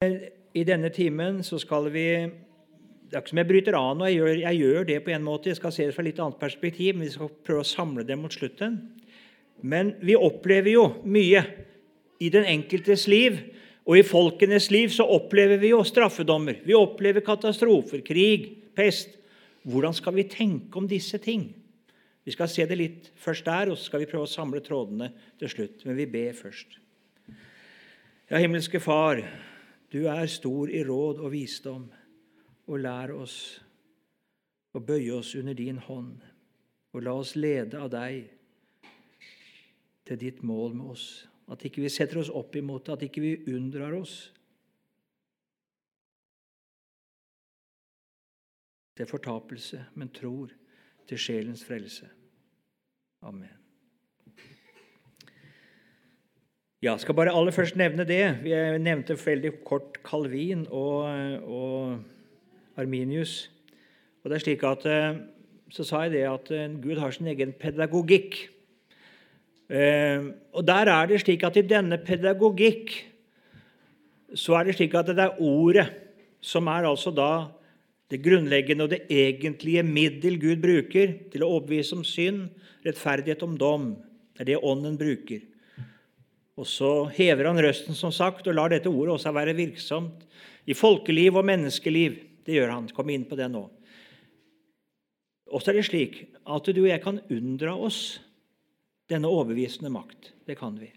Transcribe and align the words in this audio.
I 0.00 0.62
denne 0.64 0.88
timen 0.88 1.42
så 1.44 1.58
skal 1.60 1.90
vi 1.92 2.04
Det 2.24 3.12
er 3.12 3.20
ikke 3.20 3.32
som 3.34 3.40
jeg 3.42 3.48
bryter 3.50 3.74
av 3.76 3.98
nå, 3.98 4.06
jeg 4.08 4.38
jeg 4.40 4.56
gjør 4.56 4.86
det 4.88 4.94
på 5.04 5.10
en 5.12 5.26
måte. 5.26 5.50
Jeg 5.50 5.58
skal 5.58 5.74
se 5.76 5.84
det 5.84 5.92
fra 5.92 6.00
et 6.00 6.06
litt 6.08 6.20
annet 6.24 6.38
perspektiv, 6.40 6.94
men 6.94 7.04
vi 7.04 7.12
skal 7.12 7.28
prøve 7.44 7.60
å 7.60 7.68
samle 7.68 8.04
det 8.08 8.16
mot 8.16 8.32
slutten. 8.32 8.78
Men 9.60 9.90
vi 10.00 10.16
opplever 10.16 10.72
jo 10.72 10.84
mye 11.04 11.42
i 12.16 12.30
den 12.32 12.48
enkeltes 12.48 13.04
liv, 13.12 13.36
og 13.84 13.98
i 13.98 14.06
folkenes 14.06 14.70
liv 14.72 14.88
så 14.88 15.04
opplever 15.04 15.60
vi 15.60 15.74
jo 15.74 15.82
straffedommer. 15.84 16.62
Vi 16.64 16.78
opplever 16.78 17.20
katastrofer, 17.26 18.00
krig, 18.00 18.48
pest. 18.72 19.18
Hvordan 19.68 19.92
skal 19.92 20.16
vi 20.16 20.24
tenke 20.32 20.80
om 20.80 20.88
disse 20.88 21.20
ting? 21.20 21.50
Vi 22.24 22.32
skal 22.32 22.48
se 22.48 22.64
det 22.64 22.80
litt 22.80 23.12
først 23.20 23.44
der, 23.44 23.68
og 23.68 23.76
så 23.76 23.90
skal 23.90 24.06
vi 24.06 24.08
prøve 24.08 24.24
å 24.24 24.32
samle 24.32 24.64
trådene 24.64 25.12
til 25.36 25.52
slutt. 25.58 25.84
Men 25.84 26.00
vi 26.00 26.08
ber 26.08 26.32
først. 26.40 26.80
Ja, 28.30 28.38
himmelske 28.38 28.80
Far, 28.80 29.20
du 29.92 30.04
er 30.06 30.26
stor 30.30 30.70
i 30.70 30.82
råd 30.86 31.20
og 31.20 31.32
visdom 31.32 31.88
og 32.70 32.78
lær 32.78 33.14
oss 33.16 33.38
å 34.74 34.82
bøye 34.82 35.16
oss 35.16 35.34
under 35.34 35.56
din 35.58 35.80
hånd, 35.82 36.20
og 36.94 37.02
la 37.02 37.14
oss 37.18 37.34
lede 37.34 37.78
av 37.78 37.90
deg 37.90 38.28
til 40.06 40.20
ditt 40.20 40.44
mål 40.46 40.76
med 40.78 40.92
oss. 40.94 41.06
At 41.50 41.64
ikke 41.66 41.82
vi 41.82 41.90
setter 41.90 42.20
oss 42.22 42.30
opp 42.30 42.54
imot 42.58 42.86
det, 42.86 42.94
at 42.94 43.06
ikke 43.08 43.24
vi 43.24 43.32
unndrar 43.50 43.96
oss 43.98 44.16
til 48.94 49.10
fortapelse, 49.10 49.86
men 49.98 50.12
tror 50.14 50.52
til 51.08 51.18
sjelens 51.18 51.64
frelse. 51.66 52.06
Amen. 53.26 53.59
Ja, 56.80 56.94
skal 56.96 57.12
bare 57.12 57.32
aller 57.36 57.52
først 57.52 57.76
nevne 57.76 58.06
det. 58.08 58.38
Vi 58.40 58.54
nevnte 58.80 59.12
veldig 59.20 59.50
kort 59.68 59.98
Calvin 60.00 60.62
og, 60.72 61.02
og 61.44 61.98
Arminius. 62.80 63.50
Og 64.24 64.30
det 64.30 64.38
er 64.38 64.44
slik 64.46 64.64
at, 64.64 64.86
eh, 64.88 65.18
Så 65.70 65.84
sa 65.84 66.00
jeg 66.02 66.12
det 66.12 66.22
at 66.24 66.50
eh, 66.50 66.72
Gud 66.82 66.96
har 66.98 67.10
sin 67.10 67.26
egen 67.26 67.52
pedagogikk. 67.52 68.48
Eh, 69.68 70.32
og 70.52 70.66
der 70.66 70.88
er 70.88 71.06
det 71.06 71.20
slik 71.20 71.44
at 71.44 71.56
i 71.56 71.62
denne 71.62 71.98
pedagogikk 71.98 72.90
så 74.34 74.56
er 74.56 74.64
det 74.64 74.74
slik 74.74 74.94
at 74.94 75.06
det 75.06 75.18
er 75.18 75.36
ordet 75.38 75.86
som 76.40 76.66
er 76.66 76.88
altså 76.88 77.12
da 77.14 77.50
det 78.10 78.22
grunnleggende 78.24 78.84
og 78.84 78.90
det 78.90 79.04
egentlige 79.10 79.82
middel 79.82 80.40
Gud 80.40 80.56
bruker 80.64 81.14
til 81.30 81.44
å 81.44 81.52
overbevise 81.58 81.94
om 81.94 82.04
synd, 82.04 82.48
rettferdighet 82.86 83.42
om 83.42 83.58
dom. 83.58 83.96
Det 84.32 84.48
er 84.48 84.54
det 84.54 84.62
Ånden 84.64 84.98
bruker. 84.98 85.49
Og 86.60 86.68
så 86.68 87.08
hever 87.16 87.48
han 87.48 87.60
røsten 87.64 87.96
som 87.96 88.12
sagt, 88.12 88.44
og 88.44 88.56
lar 88.56 88.72
dette 88.72 88.90
ordet 88.90 89.14
også 89.14 89.32
være 89.32 89.56
virksomt 89.56 90.26
i 90.68 90.76
folkeliv 90.76 91.38
og 91.40 91.46
menneskeliv. 91.48 92.18
Det 92.44 92.58
gjør 92.58 92.74
han. 92.74 92.90
Kom 92.92 93.08
inn 93.12 93.24
på 93.28 93.38
det 93.38 93.48
nå. 93.48 93.62
Og 95.50 95.62
så 95.62 95.72
er 95.72 95.80
det 95.80 95.86
slik 95.88 96.18
at 96.44 96.68
du 96.68 96.82
og 96.82 96.90
jeg 96.90 97.02
kan 97.02 97.22
unndra 97.32 97.72
oss 97.74 98.20
denne 99.10 99.30
overbevisende 99.30 99.90
makt. 99.92 100.34
Det 100.46 100.58
kan 100.60 100.76
vi. 100.78 100.90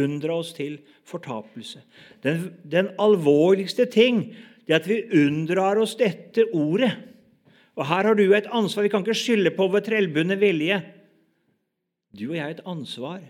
Unndra 0.00 0.38
oss 0.40 0.54
til 0.56 0.78
fortapelse. 1.06 1.82
Den, 2.24 2.48
den 2.64 2.90
alvorligste 3.02 3.86
ting 3.90 4.30
det 4.64 4.76
er 4.76 4.80
at 4.80 4.88
vi 4.88 5.26
unndrar 5.26 5.80
oss 5.82 5.96
dette 5.98 6.46
ordet. 6.54 6.92
Og 7.76 7.86
Her 7.90 8.08
har 8.08 8.16
du 8.16 8.24
et 8.34 8.48
ansvar. 8.54 8.86
Vi 8.86 8.92
kan 8.92 9.04
ikke 9.04 9.18
skylde 9.18 9.52
på 9.56 9.66
vår 9.68 9.84
trellbundne 9.84 10.38
vilje. 10.40 10.80
Du 12.14 12.30
og 12.30 12.36
jeg 12.36 12.44
har 12.44 12.54
et 12.54 12.66
ansvar 12.68 13.20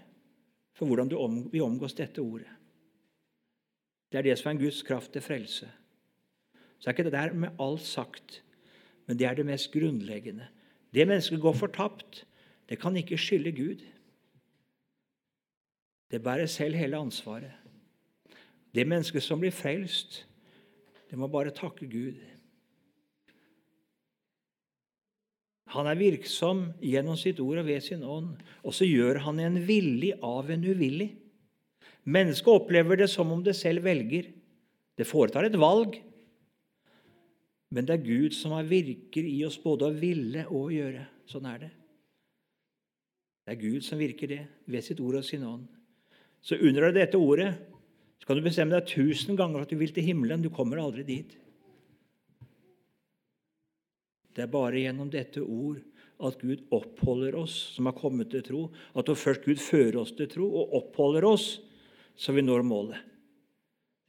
for 0.81 0.89
hvordan 0.89 1.12
om, 1.12 1.42
vi 1.53 1.61
omgås 1.61 1.92
dette 1.92 2.23
ordet. 2.25 2.48
Det 4.09 4.19
er 4.19 4.25
det 4.25 4.39
som 4.41 4.48
er 4.48 4.55
en 4.56 4.62
Guds 4.62 4.81
kraft 4.83 5.12
til 5.12 5.20
frelse. 5.23 5.69
Så 6.81 6.89
er 6.89 6.95
ikke 6.95 7.05
det 7.05 7.12
der 7.12 7.34
med 7.36 7.61
alt 7.61 7.84
sagt, 7.84 8.41
men 9.06 9.19
det 9.19 9.27
er 9.28 9.36
det 9.36 9.45
mest 9.47 9.69
grunnleggende. 9.73 10.48
Det 10.95 11.05
mennesket 11.06 11.41
går 11.41 11.53
fortapt, 11.53 12.25
det 12.69 12.81
kan 12.81 12.97
ikke 12.97 13.19
skylde 13.19 13.52
Gud. 13.52 13.85
Det 16.11 16.23
bærer 16.23 16.46
selv 16.46 16.74
hele 16.74 16.97
ansvaret. 16.97 17.52
Det 18.74 18.86
mennesket 18.86 19.23
som 19.23 19.41
blir 19.41 19.52
frelst, 19.52 20.27
det 21.11 21.18
må 21.18 21.27
bare 21.27 21.51
takke 21.51 21.91
Gud. 21.91 22.17
Han 25.70 25.86
er 25.86 25.98
virksom 25.98 26.64
gjennom 26.83 27.19
sitt 27.19 27.39
ord 27.42 27.61
og 27.63 27.69
ved 27.69 27.83
sin 27.85 28.03
ånd, 28.03 28.35
og 28.67 28.75
så 28.75 28.89
gjør 28.89 29.23
han 29.27 29.39
en 29.42 29.58
villig 29.67 30.17
av 30.27 30.51
en 30.51 30.64
uvillig. 30.67 31.13
Mennesket 32.11 32.51
opplever 32.51 32.98
det 32.98 33.11
som 33.13 33.31
om 33.31 33.42
det 33.45 33.55
selv 33.58 33.85
velger. 33.86 34.33
Det 34.98 35.07
foretar 35.07 35.47
et 35.47 35.59
valg, 35.61 36.01
men 37.70 37.86
det 37.86 37.95
er 37.95 38.07
Gud 38.07 38.35
som 38.35 38.57
virker 38.67 39.27
i 39.27 39.39
oss 39.47 39.61
både 39.63 39.86
å 39.86 39.95
ville 39.95 40.42
og 40.48 40.64
å 40.64 40.73
gjøre. 40.75 41.05
Sånn 41.30 41.47
er 41.47 41.61
det. 41.63 41.70
Det 43.47 43.55
er 43.55 43.61
Gud 43.61 43.86
som 43.86 44.01
virker 44.01 44.30
det 44.30 44.41
ved 44.70 44.85
sitt 44.85 45.01
ord 45.03 45.20
og 45.20 45.27
sin 45.27 45.47
ånd. 45.47 45.69
Så 46.42 46.59
under 46.59 46.91
dette 46.95 47.19
ordet 47.19 47.53
så 48.20 48.27
kan 48.27 48.39
du 48.39 48.45
bestemme 48.45 48.75
deg 48.75 48.91
tusen 48.91 49.39
ganger 49.39 49.63
at 49.63 49.70
du 49.70 49.79
vil 49.79 49.92
til 49.95 50.05
himmelen. 50.05 50.42
Du 50.42 50.51
kommer 50.53 50.83
aldri 50.83 51.07
dit. 51.07 51.36
Det 54.35 54.45
er 54.45 54.52
bare 54.52 54.83
gjennom 54.83 55.11
dette 55.11 55.42
ord 55.42 55.80
at 56.20 56.41
Gud 56.41 56.63
oppholder 56.74 57.36
oss 57.41 57.55
som 57.74 57.89
har 57.89 57.96
kommet 57.96 58.30
til 58.33 58.45
tro. 58.45 58.63
At 58.95 59.08
først 59.08 59.46
Gud 59.46 59.61
fører 59.63 60.01
oss 60.02 60.13
til 60.17 60.29
tro 60.30 60.46
og 60.46 60.74
oppholder 60.80 61.27
oss, 61.29 61.48
så 62.17 62.35
vi 62.36 62.45
når 62.45 62.64
målet. 62.67 63.01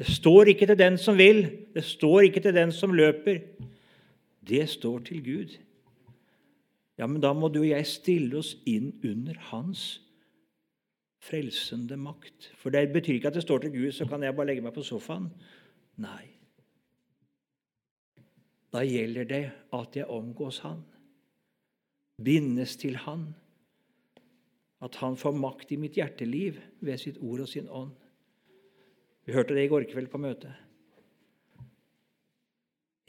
Det 0.02 0.10
står 0.10 0.52
ikke 0.54 0.68
til 0.72 0.80
den 0.80 0.98
som 0.98 1.18
vil, 1.20 1.44
det 1.76 1.84
står 1.86 2.28
ikke 2.28 2.42
til 2.42 2.56
den 2.58 2.72
som 2.74 2.94
løper. 2.98 3.44
Det 4.42 4.64
står 4.70 5.04
til 5.12 5.22
Gud. 5.24 5.58
Ja, 6.98 7.08
men 7.08 7.22
da 7.22 7.32
må 7.38 7.50
du 7.50 7.62
og 7.62 7.70
jeg 7.70 7.88
stille 7.90 8.40
oss 8.42 8.56
inn 8.70 8.92
under 9.06 9.38
Hans 9.52 10.02
frelsende 11.22 11.98
makt. 12.02 12.50
For 12.58 12.74
det 12.74 12.88
betyr 12.94 13.20
ikke 13.20 13.30
at 13.30 13.38
det 13.38 13.46
står 13.46 13.64
til 13.64 13.76
Gud, 13.76 13.92
så 13.94 14.10
kan 14.10 14.24
jeg 14.26 14.36
bare 14.36 14.50
legge 14.50 14.66
meg 14.66 14.74
på 14.74 14.86
sofaen. 14.86 15.30
Nei. 16.02 16.41
Da 18.72 18.84
gjelder 18.88 19.28
det 19.28 19.46
at 19.76 19.96
jeg 19.96 20.08
omgås 20.08 20.62
Han, 20.64 20.84
bindes 22.24 22.78
til 22.80 22.96
Han, 23.04 23.34
at 24.82 24.96
Han 25.02 25.18
får 25.18 25.36
makt 25.36 25.72
i 25.72 25.80
mitt 25.82 26.00
hjerteliv 26.00 26.60
ved 26.80 26.98
sitt 26.98 27.20
ord 27.20 27.44
og 27.44 27.50
sin 27.52 27.68
ånd. 27.70 27.92
Vi 29.26 29.36
hørte 29.36 29.54
det 29.54 29.66
i 29.66 29.72
går 29.72 29.86
kveld 29.92 30.08
på 30.10 30.22
møtet. 30.22 30.54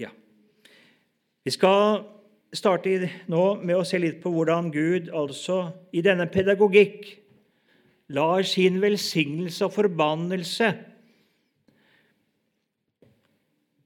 Ja. 0.03 0.11
Vi 1.45 1.55
skal 1.55 2.03
starte 2.53 3.09
nå 3.33 3.44
med 3.62 3.79
å 3.79 3.87
se 3.89 4.00
litt 4.03 4.21
på 4.23 4.33
hvordan 4.34 4.69
Gud 4.75 5.09
altså 5.15 5.71
i 5.94 6.03
denne 6.05 6.27
pedagogikk 6.29 7.06
lar 8.12 8.44
sin 8.44 8.81
velsignelse 8.83 9.65
og 9.65 9.77
forbannelse 9.79 10.69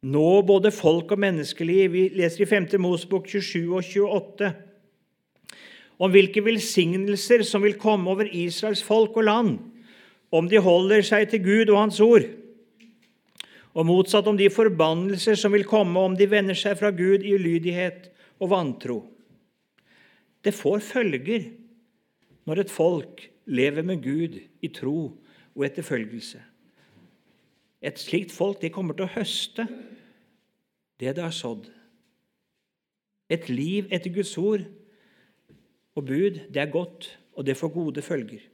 nå 0.07 0.43
både 0.47 0.71
folk 0.75 1.11
og 1.15 1.21
menneskeliv. 1.23 1.91
Vi 1.93 2.05
leser 2.15 2.45
i 2.45 2.49
5. 2.49 2.69
Mosbok 2.83 3.27
27 3.31 3.75
og 3.75 3.83
28 3.83 4.53
om 5.97 6.13
hvilke 6.13 6.43
velsignelser 6.45 7.41
som 7.49 7.65
vil 7.65 7.79
komme 7.81 8.11
over 8.13 8.29
Israels 8.29 8.83
folk 8.85 9.17
og 9.17 9.25
land 9.25 9.55
om 10.35 10.49
de 10.51 10.61
holder 10.61 11.05
seg 11.07 11.31
til 11.31 11.41
Gud 11.45 11.71
og 11.71 11.79
Hans 11.81 12.01
ord, 12.05 12.27
og 13.77 13.87
motsatt 13.89 14.27
om 14.29 14.37
de 14.37 14.51
forbannelser 14.53 15.39
som 15.39 15.55
vil 15.55 15.65
komme 15.69 16.03
om 16.03 16.17
de 16.19 16.29
vender 16.29 16.57
seg 16.59 16.77
fra 16.81 16.91
Gud 16.93 17.25
i 17.25 17.33
ulydighet 17.37 18.11
og 18.41 18.51
vantro. 18.53 18.99
Det 20.45 20.53
får 20.55 20.85
følger 20.85 21.49
når 22.47 22.63
et 22.63 22.73
folk 22.73 23.25
lever 23.47 23.87
med 23.87 24.03
Gud 24.05 24.37
i 24.37 24.71
tro 24.75 24.99
og 25.57 25.65
etterfølgelse. 25.67 26.43
Et 27.81 28.01
slikt 28.01 28.33
folk 28.35 28.61
de 28.61 28.73
kommer 28.73 28.97
til 28.97 29.07
å 29.07 29.15
høste 29.17 29.67
det 31.01 31.17
det 31.17 31.25
har 31.25 31.35
sådd. 31.35 31.71
Et 33.31 33.49
liv 33.49 33.89
etter 33.91 34.13
Guds 34.15 34.37
ord 34.39 34.63
og 35.97 36.05
bud, 36.05 36.43
det 36.53 36.63
er 36.63 36.71
godt, 36.71 37.19
og 37.35 37.47
det 37.47 37.57
får 37.57 37.75
gode 37.75 38.03
følger 38.03 38.45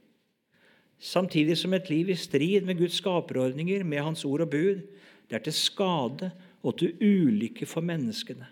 samtidig 1.03 1.57
som 1.59 1.73
et 1.75 1.89
liv 1.91 2.09
i 2.09 2.15
strid 2.15 2.63
med 2.65 2.77
Guds 2.79 2.97
skaperordninger, 3.01 3.83
med 3.83 3.99
Hans 3.99 4.25
ord 4.25 4.41
og 4.41 4.49
bud, 4.49 4.81
det 5.29 5.35
er 5.39 5.43
til 5.43 5.53
skade 5.53 6.31
og 6.63 6.77
til 6.79 6.95
ulykke 7.01 7.65
for 7.65 7.81
menneskene. 7.81 8.47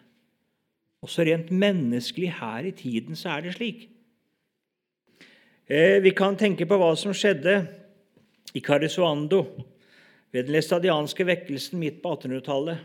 Også 1.01 1.23
rent 1.25 1.51
menneskelig 1.51 2.33
her 2.39 2.67
i 2.67 2.71
tiden 2.71 3.15
så 3.15 3.29
er 3.29 3.45
det 3.45 3.55
slik. 3.55 3.87
Eh, 5.69 6.03
vi 6.03 6.11
kan 6.11 6.35
tenke 6.37 6.67
på 6.67 6.77
hva 6.77 6.91
som 6.99 7.15
skjedde 7.15 7.55
i 8.53 8.59
Carisuando 8.59 9.45
ved 10.31 10.43
den 10.43 10.53
læstadianske 10.53 11.25
vekkelsen 11.25 11.79
midt 11.79 12.01
på 12.03 12.13
1800-tallet. 12.13 12.83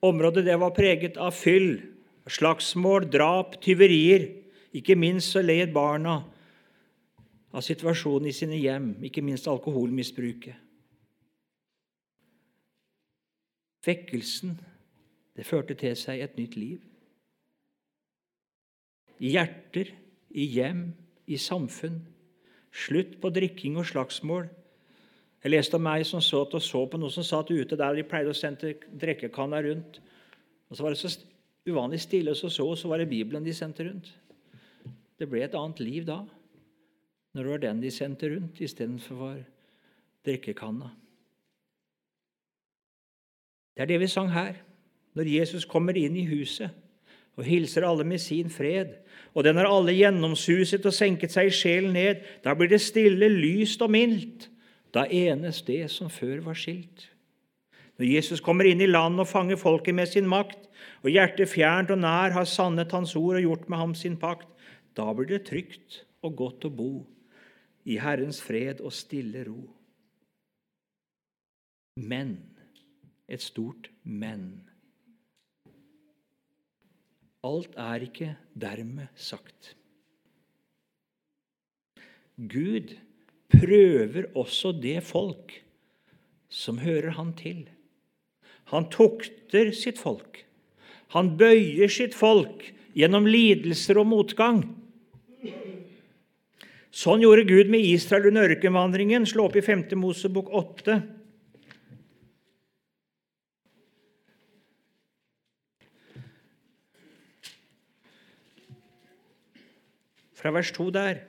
Området 0.00 0.46
det 0.46 0.56
var 0.56 0.72
preget 0.72 1.18
av 1.20 1.34
fyll, 1.36 1.82
slagsmål, 2.30 3.08
drap, 3.12 3.58
tyverier. 3.60 4.30
Ikke 4.72 4.94
minst 4.96 5.34
så 5.34 5.42
led 5.42 5.72
barna 5.74 6.20
av 7.50 7.64
situasjonen 7.66 8.30
i 8.30 8.34
sine 8.34 8.58
hjem, 8.60 8.92
ikke 9.04 9.24
minst 9.24 9.48
alkoholmisbruket. 9.50 10.54
Vekkelsen, 13.84 14.54
det 15.36 15.46
førte 15.48 15.74
til 15.74 15.96
seg 15.96 16.20
et 16.22 16.36
nytt 16.38 16.56
liv. 16.60 16.78
I 19.20 19.34
hjerter, 19.34 19.90
i 20.30 20.46
hjem, 20.54 20.90
i 21.26 21.36
samfunn. 21.40 22.00
Slutt 22.70 23.16
på 23.20 23.32
drikking 23.34 23.76
og 23.80 23.88
slagsmål. 23.90 24.46
Jeg 25.40 25.54
leste 25.54 25.78
om 25.78 25.84
meg 25.84 26.04
som 26.04 26.20
så, 26.20 26.42
og 26.44 26.62
så 26.62 26.82
på 26.84 26.98
noen 27.00 27.12
som 27.14 27.24
satt 27.24 27.50
ute 27.50 27.78
der 27.78 27.96
de 27.96 28.04
pleide 28.04 28.32
å 28.32 28.36
sende 28.36 28.74
drikkekanna 29.00 29.62
rundt. 29.64 30.00
Og 30.68 30.76
Så 30.76 30.84
var 30.84 30.92
det 30.92 31.00
så 31.00 31.14
uvanlig 31.66 32.00
stille, 32.00 32.30
og 32.30 32.36
så 32.36 32.48
så, 32.48 32.66
og 32.66 32.78
så 32.78 32.88
var 32.88 32.98
det 32.98 33.08
Bibelen 33.08 33.44
de 33.44 33.54
sendte 33.54 33.84
rundt. 33.84 34.12
Det 35.18 35.28
ble 35.28 35.42
et 35.44 35.54
annet 35.54 35.80
liv 35.80 36.04
da, 36.04 36.22
når 37.32 37.42
det 37.42 37.50
var 37.50 37.62
den 37.64 37.80
de 37.80 37.90
sendte 37.90 38.28
rundt 38.28 38.60
istedenfor 38.60 39.40
drikkekanna. 40.26 40.90
Det 43.76 43.82
er 43.82 43.86
det 43.86 44.00
vi 44.00 44.06
sang 44.12 44.28
her. 44.32 44.60
Når 45.16 45.24
Jesus 45.24 45.64
kommer 45.64 45.96
inn 45.96 46.16
i 46.16 46.26
huset 46.28 46.70
og 47.38 47.46
hilser 47.46 47.86
alle 47.86 48.04
med 48.04 48.20
sin 48.20 48.50
fred, 48.50 48.92
og 49.34 49.44
den 49.44 49.56
har 49.56 49.70
alle 49.70 49.94
gjennomsuset 49.94 50.84
og 50.86 50.94
senket 50.94 51.32
seg 51.32 51.48
i 51.48 51.54
sjelen 51.54 51.94
ned, 51.96 52.20
da 52.44 52.52
blir 52.54 52.68
det 52.68 52.82
stille, 52.82 53.28
lyst 53.32 53.80
og 53.82 53.92
mildt. 53.94 54.49
Da 54.94 55.06
enes 55.06 55.62
det 55.66 55.84
som 55.92 56.10
før 56.10 56.42
var 56.48 56.58
skilt. 56.58 57.06
Når 58.00 58.08
Jesus 58.08 58.40
kommer 58.40 58.64
inn 58.64 58.80
i 58.80 58.88
landet 58.88 59.26
og 59.26 59.28
fanger 59.28 59.60
folket 59.60 59.94
med 59.94 60.08
sin 60.08 60.28
makt, 60.28 60.70
og 61.04 61.12
hjertet 61.12 61.50
fjernt 61.52 61.92
og 61.92 62.00
nær 62.00 62.32
har 62.32 62.48
sannet 62.48 62.92
hans 62.96 63.12
ord 63.18 63.36
og 63.36 63.44
gjort 63.44 63.68
med 63.68 63.78
ham 63.82 63.92
sin 63.94 64.16
pakt, 64.20 64.48
da 64.96 65.10
blir 65.14 65.28
det 65.28 65.44
trygt 65.48 66.00
og 66.24 66.36
godt 66.38 66.66
å 66.66 66.72
bo 66.72 66.92
i 67.84 67.98
Herrens 68.00 68.40
fred 68.44 68.80
og 68.80 68.94
stille 68.96 69.44
ro. 69.46 69.60
Men 72.00 72.38
et 73.30 73.44
stort 73.44 73.90
men. 74.02 74.48
Alt 77.46 77.76
er 77.80 78.04
ikke 78.04 78.32
dermed 78.58 79.12
sagt. 79.16 79.74
Gud 82.36 82.96
prøver 83.60 84.30
også 84.38 84.72
det 84.72 85.02
folk 85.04 85.60
som 86.50 86.80
hører 86.82 87.14
han 87.18 87.34
til. 87.38 87.68
Han 88.72 88.88
tukter 88.90 89.70
sitt 89.76 90.00
folk. 90.00 90.44
Han 91.14 91.34
bøyer 91.38 91.90
sitt 91.90 92.14
folk 92.14 92.68
gjennom 92.94 93.26
lidelser 93.26 93.98
og 94.00 94.08
motgang. 94.10 94.62
Sånn 96.90 97.22
gjorde 97.22 97.46
Gud 97.46 97.70
med 97.70 97.86
Israel 97.86 98.28
under 98.30 98.50
ørkenvandringen. 98.50 99.26
Slå 99.26 99.46
opp 99.46 99.58
i 99.58 99.62
5. 99.62 99.86
Mosebok 99.98 100.50
8. 100.50 100.98
Fra 110.40 110.54
vers 110.56 110.72
2 110.72 110.88
der. 110.94 111.20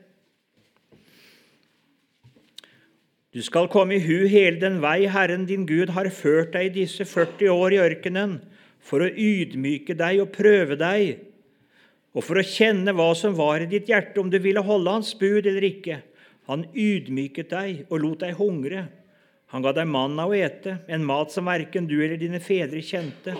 Du 3.31 3.39
skal 3.39 3.69
komme 3.71 3.95
i 3.95 4.03
hu 4.03 4.25
hele 4.27 4.59
den 4.59 4.81
vei 4.83 5.05
Herren 5.07 5.45
din 5.47 5.63
Gud 5.63 5.93
har 5.95 6.09
ført 6.11 6.51
deg 6.51 6.65
i 6.67 6.73
disse 6.81 7.05
40 7.07 7.47
år 7.53 7.75
i 7.77 7.79
ørkenen, 7.79 8.41
for 8.83 9.05
å 9.05 9.07
ydmyke 9.07 9.95
deg 9.95 10.19
og 10.19 10.33
prøve 10.35 10.75
deg, 10.75 11.21
og 12.11 12.25
for 12.27 12.41
å 12.41 12.43
kjenne 12.43 12.91
hva 12.91 13.07
som 13.15 13.37
var 13.37 13.63
i 13.63 13.69
ditt 13.71 13.87
hjerte, 13.87 14.19
om 14.19 14.27
du 14.27 14.35
ville 14.43 14.59
holde 14.67 14.97
hans 14.97 15.13
bud 15.15 15.47
eller 15.47 15.63
ikke. 15.63 16.01
Han 16.51 16.67
ydmyket 16.75 17.53
deg 17.53 17.85
og 17.87 18.03
lot 18.03 18.25
deg 18.25 18.35
hungre. 18.35 18.83
Han 19.55 19.63
ga 19.63 19.71
deg 19.79 19.87
manna 19.87 20.27
å 20.27 20.35
ete, 20.35 20.81
en 20.91 21.07
mat 21.07 21.31
som 21.31 21.47
verken 21.47 21.87
du 21.87 22.01
eller 22.01 22.19
dine 22.19 22.43
fedre 22.43 22.83
kjente, 22.83 23.39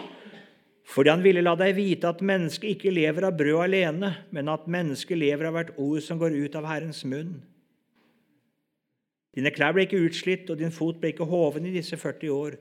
fordi 0.88 1.12
han 1.12 1.24
ville 1.24 1.44
la 1.44 1.58
deg 1.60 1.76
vite 1.76 2.08
at 2.08 2.24
mennesket 2.24 2.78
ikke 2.78 2.96
lever 2.96 3.28
av 3.28 3.36
brød 3.36 3.66
alene, 3.68 4.16
men 4.32 4.56
at 4.56 4.72
mennesket 4.72 5.20
lever 5.20 5.52
av 5.52 5.60
hvert 5.60 5.76
ord 5.76 6.04
som 6.04 6.20
går 6.20 6.46
ut 6.46 6.56
av 6.56 6.72
Herrens 6.72 7.04
munn. 7.04 7.42
Dine 9.36 9.52
klær 9.56 9.76
ble 9.76 9.86
ikke 9.88 10.02
utslitt, 10.04 10.50
og 10.52 10.60
din 10.60 10.74
fot 10.76 11.00
ble 11.00 11.14
ikke 11.14 11.30
hoven 11.30 11.68
i 11.70 11.76
disse 11.76 11.98
40 11.98 12.34
år. 12.36 12.58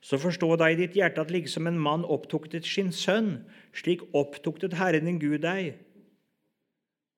Så 0.00 0.20
forstå 0.20 0.48
da 0.60 0.70
i 0.70 0.78
ditt 0.78 0.94
hjerte 0.96 1.20
at 1.20 1.32
liksom 1.32 1.66
en 1.68 1.80
mann 1.80 2.04
opptuktet 2.04 2.64
sin 2.68 2.92
sønn, 2.94 3.42
slik 3.76 4.04
opptuktet 4.16 4.76
Herren 4.78 5.08
din 5.08 5.20
Gud 5.20 5.42
deg. 5.44 5.74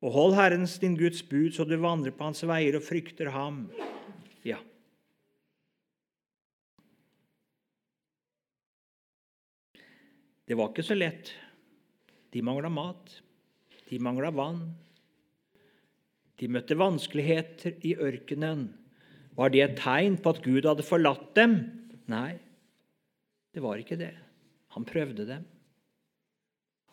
Og 0.03 0.15
hold 0.15 0.37
Herrens 0.39 0.79
din 0.79 0.97
Guds 0.99 1.23
bud, 1.27 1.53
så 1.55 1.67
du 1.67 1.77
vandrer 1.79 2.15
på 2.15 2.27
hans 2.27 2.45
veier 2.47 2.79
og 2.79 2.87
frykter 2.87 3.33
ham. 3.35 3.67
Ja. 4.47 4.61
Det 10.49 10.57
var 10.57 10.71
ikke 10.71 10.87
så 10.87 10.97
lett. 10.97 11.35
De 12.33 12.43
mangla 12.43 12.71
mat. 12.73 13.19
De 13.91 13.99
mangla 14.01 14.31
vann. 14.33 14.63
De 16.39 16.49
møtte 16.49 16.79
vanskeligheter 16.79 17.83
i 17.85 17.97
ørkenen. 17.99 18.69
Var 19.39 19.53
det 19.55 19.63
et 19.63 19.77
tegn 19.79 20.17
på 20.19 20.35
at 20.35 20.43
Gud 20.43 20.67
hadde 20.67 20.87
forlatt 20.87 21.31
dem? 21.39 21.61
Nei, 22.11 22.39
det 23.55 23.63
var 23.63 23.79
ikke 23.79 23.99
det. 24.01 24.11
Han 24.75 24.87
prøvde 24.89 25.27
dem. 25.29 25.45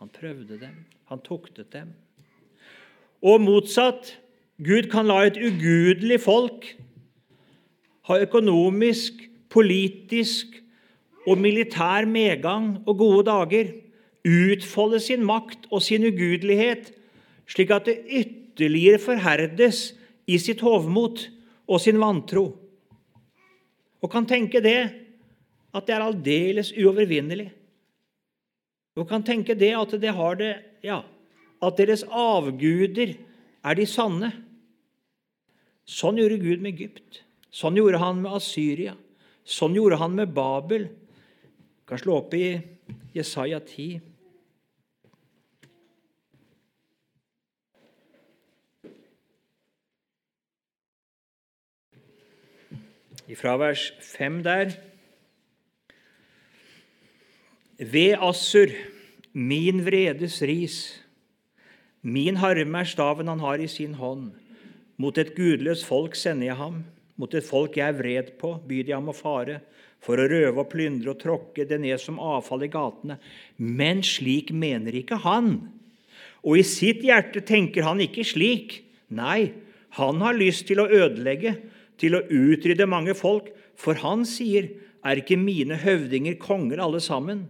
Han 0.02 0.12
prøvde 0.14 0.60
dem. 0.62 0.84
Han 1.10 1.24
tuktet 1.26 1.74
dem. 1.74 1.96
Og 3.26 3.42
motsatt. 3.42 4.20
Gud 4.64 4.88
kan 4.92 5.10
la 5.10 5.26
et 5.26 5.36
ugudelig 5.36 6.22
folk 6.24 6.70
ha 8.08 8.20
økonomisk, 8.24 9.26
politisk 9.52 10.62
og 11.26 11.42
militær 11.42 12.06
medgang 12.08 12.78
og 12.86 13.02
gode 13.02 13.26
dager, 13.28 13.74
utfolde 14.26 15.02
sin 15.04 15.26
makt 15.26 15.68
og 15.72 15.84
sin 15.84 16.06
ugudelighet, 16.08 16.94
slik 17.50 17.74
at 17.74 17.90
det 17.90 17.98
ytterligere 18.08 19.02
forherdes 19.02 19.90
i 20.28 20.38
sitt 20.42 20.64
hovmot 20.66 21.28
og 21.66 21.82
sin 21.82 22.00
vantro. 22.02 22.46
Og 24.02 24.12
kan 24.12 24.28
tenke 24.30 24.62
det, 24.62 24.80
at 25.76 25.88
det 25.88 25.96
er 25.96 26.06
aldeles 26.06 26.72
uovervinnelig. 26.78 27.50
Og 28.96 29.08
kan 29.10 29.26
tenke 29.26 29.58
det 29.58 29.74
at 29.76 29.92
det 30.00 30.14
det 30.40 30.54
Ja, 30.84 31.04
at 31.62 31.78
deres 31.78 32.04
avguder 32.04 33.16
er 33.64 33.76
de 33.76 33.86
sanne. 33.86 34.32
Sånn 35.86 36.18
gjorde 36.18 36.38
Gud 36.38 36.62
med 36.62 36.74
Egypt. 36.74 37.24
Sånn 37.52 37.78
gjorde 37.78 37.98
han 38.02 38.22
med 38.22 38.32
Asyria. 38.32 38.96
Sånn 39.44 39.76
gjorde 39.76 39.98
han 39.98 40.16
med 40.16 40.34
Babel. 40.34 40.88
Du 40.88 41.86
kan 41.90 41.98
slå 42.02 42.20
opp 42.22 42.34
i 42.34 42.62
Jesaja 43.14 43.60
10. 43.60 44.02
fra 53.34 53.56
vers 53.58 53.88
5 54.06 54.44
der. 54.46 54.76
Ved 57.82 58.20
Assur, 58.22 58.70
min 59.34 59.82
vredes 59.84 60.38
ris, 60.46 61.02
min 62.06 62.38
harme 62.38 62.84
er 62.84 62.88
staven 62.88 63.28
han 63.28 63.42
har 63.42 63.60
i 63.60 63.68
sin 63.68 63.98
hånd. 63.98 64.36
Mot 65.02 65.18
et 65.18 65.34
gudløst 65.36 65.88
folk 65.88 66.16
sender 66.16 66.52
jeg 66.52 66.60
ham, 66.60 66.84
mot 67.18 67.34
et 67.34 67.44
folk 67.44 67.76
jeg 67.76 67.90
er 67.90 67.98
vred 67.98 68.36
på, 68.40 68.54
byr 68.62 68.92
jeg 68.92 68.96
ham 68.96 69.10
å 69.10 69.18
fare, 69.18 69.60
for 70.06 70.22
å 70.22 70.28
røve 70.30 70.62
og 70.62 70.70
plyndre 70.70 71.16
og 71.16 71.22
tråkke 71.24 71.66
det 71.66 71.82
ned 71.82 71.98
som 72.00 72.22
avfall 72.22 72.68
i 72.68 72.72
gatene. 72.72 73.18
Men 73.58 74.04
slik 74.06 74.54
mener 74.54 74.96
ikke 74.96 75.18
han. 75.26 75.56
Og 76.46 76.62
i 76.62 76.66
sitt 76.68 77.02
hjerte 77.04 77.42
tenker 77.42 77.88
han 77.88 78.04
ikke 78.06 78.24
slik. 78.28 78.84
Nei, 79.10 79.56
han 79.98 80.22
har 80.22 80.38
lyst 80.38 80.68
til 80.70 80.84
å 80.84 80.88
ødelegge, 80.88 81.56
til 82.02 82.18
å 82.18 82.24
utrydde 82.28 82.88
mange 82.90 83.16
folk, 83.18 83.52
for 83.76 83.98
han 84.02 84.24
sier, 84.28 84.70
er 85.06 85.22
ikke 85.22 85.38
mine 85.38 85.78
høvdinger 85.78 86.40
konger 86.42 86.82
alle 86.82 87.02
sammen? 87.04 87.46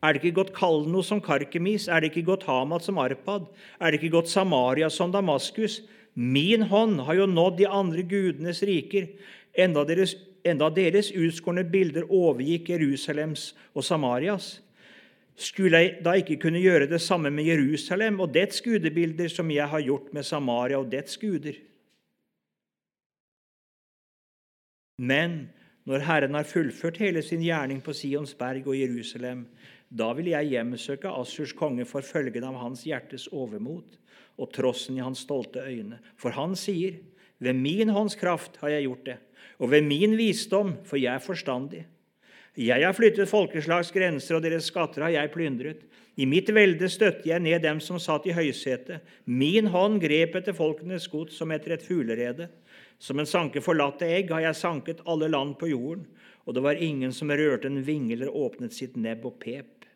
Er 0.00 0.14
det 0.14 0.22
ikke 0.22 0.38
gått 0.38 0.54
Kalno 0.56 1.02
som 1.04 1.20
Karkemis? 1.20 1.86
Er 1.88 2.00
det 2.00 2.10
ikke 2.10 2.28
gått 2.30 2.46
Hamat 2.48 2.86
som 2.86 3.00
Arpad? 3.00 3.50
Er 3.80 3.92
det 3.92 4.00
ikke 4.00 4.14
gått 4.16 4.32
Samaria 4.32 4.88
som 4.92 5.12
Damaskus? 5.12 5.82
Min 6.14 6.64
hånd 6.70 7.02
har 7.06 7.20
jo 7.20 7.28
nådd 7.28 7.58
de 7.60 7.68
andre 7.68 8.02
gudenes 8.08 8.62
riker, 8.66 9.10
enda 9.52 9.84
deres, 9.88 10.16
enda 10.44 10.70
deres 10.72 11.12
utskårne 11.12 11.66
bilder 11.68 12.08
overgikk 12.08 12.72
Jerusalems 12.72 13.50
og 13.76 13.84
Samarias. 13.86 14.58
Skulle 15.40 15.80
jeg 15.80 16.00
da 16.04 16.16
ikke 16.20 16.40
kunne 16.40 16.60
gjøre 16.60 16.88
det 16.88 17.00
samme 17.00 17.30
med 17.32 17.48
Jerusalem 17.48 18.18
og 18.20 18.32
dets 18.34 18.60
gudebilder 18.64 19.30
som 19.32 19.48
jeg 19.52 19.68
har 19.68 19.84
gjort 19.84 20.12
med 20.16 20.26
Samaria 20.26 20.80
og 20.80 20.90
dets 20.92 21.16
guder? 21.20 21.56
Men 25.00 25.48
når 25.88 26.04
Herren 26.04 26.36
har 26.36 26.48
fullført 26.48 27.00
hele 27.00 27.22
sin 27.24 27.40
gjerning 27.40 27.80
på 27.84 27.94
Sions 27.96 28.34
berg 28.36 28.68
og 28.68 28.76
Jerusalem, 28.76 29.46
da 29.88 30.10
vil 30.14 30.28
jeg 30.30 30.52
hjemsøke 30.52 31.10
Assurs 31.10 31.54
konge 31.56 31.86
for 31.88 32.04
følgen 32.04 32.44
av 32.46 32.58
hans 32.60 32.84
hjertes 32.86 33.26
overmot 33.32 33.96
og 34.40 34.52
trossen 34.54 34.98
i 34.98 35.04
hans 35.04 35.24
stolte 35.24 35.64
øyne. 35.64 35.98
For 36.20 36.36
han 36.36 36.52
sier, 36.58 37.00
ved 37.40 37.56
min 37.56 37.90
hånds 37.90 38.14
kraft 38.20 38.60
har 38.60 38.74
jeg 38.74 38.86
gjort 38.86 39.06
det, 39.08 39.16
og 39.58 39.72
ved 39.72 39.88
min 39.88 40.18
visdom, 40.20 40.76
for 40.84 41.00
jeg 41.00 41.14
er 41.16 41.24
forstandig. 41.24 41.86
Jeg 42.60 42.84
har 42.84 42.92
flyttet 42.92 43.30
folkeslags 43.30 43.92
grenser, 43.94 44.36
og 44.36 44.44
deres 44.44 44.68
skatter 44.68 45.06
har 45.06 45.14
jeg 45.14 45.32
plyndret. 45.32 45.84
I 46.20 46.26
mitt 46.28 46.50
velde 46.52 46.88
støtte 46.90 47.28
jeg 47.30 47.40
ned 47.40 47.62
dem 47.64 47.78
som 47.80 48.00
satt 48.02 48.26
i 48.28 48.34
høysetet. 48.36 49.00
Min 49.24 49.70
hånd 49.72 50.00
grep 50.02 50.34
etter 50.36 50.56
folkenes 50.56 51.06
gods 51.08 51.38
som 51.38 51.54
etter 51.54 51.76
et 51.76 51.86
fuglerede. 51.86 52.50
Som 53.00 53.18
en 53.18 53.28
sanker 53.28 53.64
forlatte 53.64 54.04
egg 54.04 54.30
har 54.34 54.44
jeg 54.44 54.58
sanket 54.60 55.00
alle 55.08 55.30
land 55.30 55.56
på 55.60 55.70
jorden, 55.70 56.04
og 56.44 56.56
det 56.56 56.62
var 56.64 56.80
ingen 56.84 57.14
som 57.16 57.32
rørte 57.32 57.70
en 57.70 57.80
vinge 57.84 58.12
eller 58.12 58.34
åpnet 58.36 58.76
sitt 58.76 58.98
nebb 59.00 59.24
og 59.28 59.38
pep. 59.40 59.86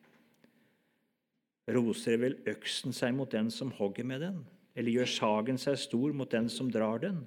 Roser 1.74 2.16
vel 2.20 2.38
øksen 2.48 2.96
seg 2.96 3.12
mot 3.16 3.30
den 3.32 3.50
som 3.52 3.72
hogger 3.76 4.08
med 4.08 4.24
den, 4.24 4.42
eller 4.76 4.96
gjør 4.96 5.12
sagen 5.12 5.60
seg 5.60 5.76
stor 5.80 6.16
mot 6.16 6.32
den 6.32 6.48
som 6.52 6.72
drar 6.72 7.00
den? 7.04 7.22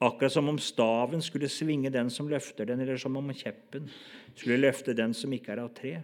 Akkurat 0.00 0.32
som 0.32 0.48
om 0.48 0.58
staven 0.62 1.20
skulle 1.22 1.50
svinge 1.52 1.90
den 1.92 2.08
som 2.10 2.30
løfter 2.30 2.70
den, 2.70 2.80
eller 2.80 2.96
som 2.96 3.18
om 3.18 3.34
kjeppen 3.34 3.90
skulle 4.32 4.62
løfte 4.62 4.94
den 4.96 5.12
som 5.14 5.34
ikke 5.34 5.52
er 5.52 5.64
av 5.66 5.74
tre. 5.76 5.98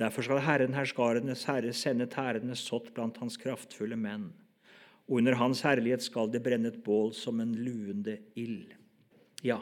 Derfor 0.00 0.24
skal 0.24 0.40
Herren 0.42 0.74
herskarenes 0.74 1.44
herre 1.46 1.72
sende 1.76 2.08
tærende 2.10 2.56
sått 2.56 2.88
blant 2.96 3.20
hans 3.20 3.36
kraftfulle 3.40 3.98
menn, 4.00 4.30
og 5.10 5.18
under 5.18 5.34
hans 5.34 5.64
herlighet 5.66 6.04
skal 6.06 6.30
det 6.30 6.42
brenne 6.44 6.70
et 6.70 6.78
bål 6.86 7.10
som 7.18 7.40
en 7.42 7.50
luende 7.58 8.14
ild. 8.38 8.70
Ja, 9.42 9.58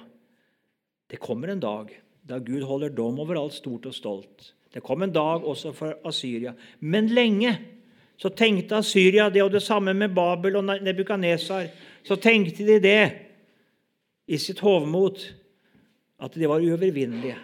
det 1.09 1.23
kommer 1.25 1.49
en 1.49 1.63
dag 1.65 1.95
da 2.29 2.37
Gud 2.45 2.67
holder 2.69 2.93
dom 2.93 3.17
over 3.23 3.39
alt 3.41 3.57
stort 3.57 3.87
og 3.89 3.95
stolt. 3.97 4.51
Det 4.69 4.83
kom 4.85 5.03
en 5.03 5.13
dag 5.15 5.47
også 5.49 5.73
for 5.73 5.97
Asyria. 6.05 6.53
Men 6.81 7.09
lenge 7.09 7.55
så 8.21 8.29
tenkte 8.29 8.77
Asyria 8.77 9.31
det, 9.33 9.41
og 9.43 9.55
det 9.55 9.63
samme 9.65 9.95
med 9.97 10.13
Babel 10.13 10.59
og 10.61 10.67
Nebukadnesar. 10.69 11.71
Så 12.05 12.19
tenkte 12.21 12.67
de 12.67 12.77
det 12.83 13.03
i 14.29 14.37
sitt 14.37 14.61
hovmot, 14.61 15.23
at 16.21 16.35
de 16.35 16.49
var 16.51 16.61
uovervinnelige. 16.61 17.39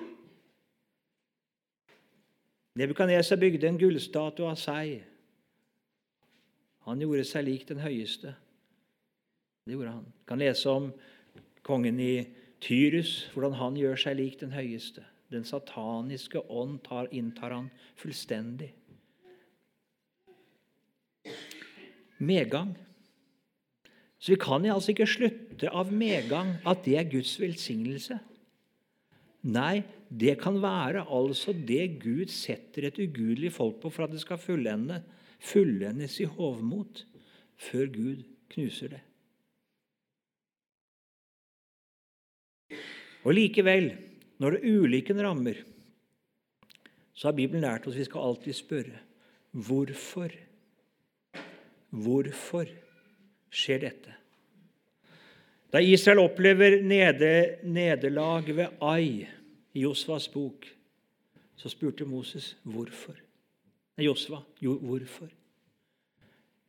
Nebukadnesar 2.76 3.40
bygde 3.40 3.70
en 3.70 3.80
gullstatue 3.80 4.50
av 4.50 4.61
seg. 4.61 4.99
Han 6.85 7.00
gjorde 7.00 7.25
seg 7.29 7.47
lik 7.47 7.67
den 7.69 7.81
høyeste. 7.81 8.35
Det 9.64 9.76
gjorde 9.76 9.95
han. 9.97 10.05
Du 10.05 10.25
kan 10.29 10.43
lese 10.43 10.71
om 10.71 10.91
kongen 11.64 12.00
i 12.03 12.26
Tyrus, 12.64 13.31
hvordan 13.33 13.57
han 13.61 13.76
gjør 13.81 14.00
seg 14.00 14.19
lik 14.21 14.38
den 14.41 14.53
høyeste. 14.53 15.05
Den 15.33 15.47
sataniske 15.49 16.43
ånd 16.53 16.79
tar, 16.85 17.09
inntar 17.12 17.55
han 17.57 17.71
fullstendig. 18.00 18.71
Medgang. 22.21 22.75
Så 24.21 24.33
vi 24.33 24.41
kan 24.41 24.64
altså 24.69 24.93
ikke 24.93 25.09
slutte 25.09 25.73
av 25.73 25.91
medgang 25.93 26.55
at 26.69 26.85
det 26.87 26.99
er 27.00 27.11
Guds 27.11 27.35
velsignelse. 27.41 28.17
Nei, 29.45 29.83
det 30.09 30.38
kan 30.41 30.57
være 30.62 31.03
altså 31.12 31.53
det 31.53 31.99
Gud 32.00 32.33
setter 32.33 32.88
et 32.88 33.00
ugudelig 33.00 33.53
folk 33.53 33.83
på 33.83 33.91
for 33.93 34.07
at 34.07 34.14
det 34.14 34.23
skal 34.23 34.41
fullende, 34.41 35.03
fullendes 35.41 36.21
i 36.21 36.29
hovmot 36.29 37.05
før 37.57 37.91
Gud 37.93 38.25
knuser 38.55 38.95
det. 38.95 39.03
Og 43.25 43.35
likevel 43.37 43.93
når 44.43 44.57
det 44.57 44.75
ulykken 44.75 45.23
rammer, 45.25 45.61
så 47.14 47.29
har 47.29 47.37
Bibelen 47.38 47.62
lært 47.64 47.87
oss 47.87 47.95
at 47.95 48.03
vi 48.03 48.09
skal 48.09 48.26
alltid 48.29 48.59
spørre 48.59 49.03
hvorfor. 49.55 50.35
Hvorfor 51.95 52.71
skjer 53.55 53.85
dette? 53.87 54.17
Da 55.71 55.79
Israel 55.83 56.25
opplever 56.25 56.81
nederlag 56.83 58.50
ved 58.50 58.83
Ai 58.83 59.26
i 59.75 59.85
Josvas 59.87 60.26
bok, 60.31 60.67
så 61.57 61.71
spurte 61.71 62.07
Moses 62.07 62.57
hvorfor. 62.62 63.24
Nei, 63.94 64.08
Josva, 64.08 64.42
jo, 64.62 64.74
hvorfor? 64.82 65.30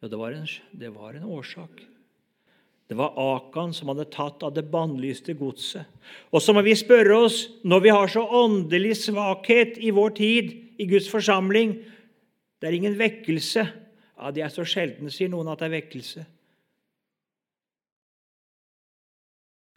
Jo, 0.02 0.10
det 0.10 0.18
var, 0.20 0.36
en, 0.38 0.48
det 0.78 0.92
var 0.94 1.18
en 1.18 1.26
årsak. 1.34 1.82
Det 2.86 2.98
var 3.00 3.16
Akan 3.18 3.74
som 3.74 3.90
hadde 3.90 4.06
tatt 4.14 4.44
av 4.46 4.54
det 4.54 4.68
bannlyste 4.70 5.34
godset. 5.34 5.90
Og 6.30 6.44
så 6.44 6.54
må 6.54 6.62
vi 6.66 6.76
spørre 6.78 7.18
oss, 7.26 7.40
når 7.66 7.82
vi 7.82 7.94
har 7.96 8.12
så 8.14 8.22
åndelig 8.44 9.00
svakhet 9.08 9.80
i 9.82 9.90
vår 9.96 10.14
tid 10.20 10.54
i 10.78 10.88
Guds 10.90 11.10
forsamling 11.10 11.80
Det 12.62 12.70
er 12.70 12.78
ingen 12.78 12.96
vekkelse. 12.98 13.66
Ja, 14.18 14.32
Det 14.32 14.42
er 14.42 14.50
så 14.50 14.64
sjelden, 14.66 15.12
sier 15.12 15.30
noen, 15.30 15.50
at 15.52 15.60
det 15.60 15.66
er 15.66 15.74
vekkelse. 15.76 16.26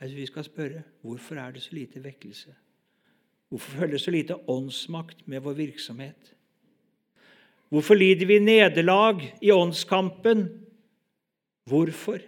Altså, 0.01 0.15
vi 0.17 0.27
skal 0.27 0.45
spørre 0.47 0.83
hvorfor 1.03 1.37
er 1.37 1.53
det 1.53 1.63
så 1.63 1.75
lite 1.75 2.05
vekkelse? 2.05 2.55
Hvorfor 3.49 3.71
følger 3.71 3.93
det 3.93 4.01
så 4.01 4.11
lite 4.11 4.37
åndsmakt 4.49 5.27
med 5.27 5.43
vår 5.43 5.59
virksomhet? 5.59 6.38
Hvorfor 7.69 7.95
lider 7.95 8.27
vi 8.27 8.39
nederlag 8.41 9.21
i 9.45 9.53
åndskampen? 9.53 10.47
Hvorfor? 11.69 12.23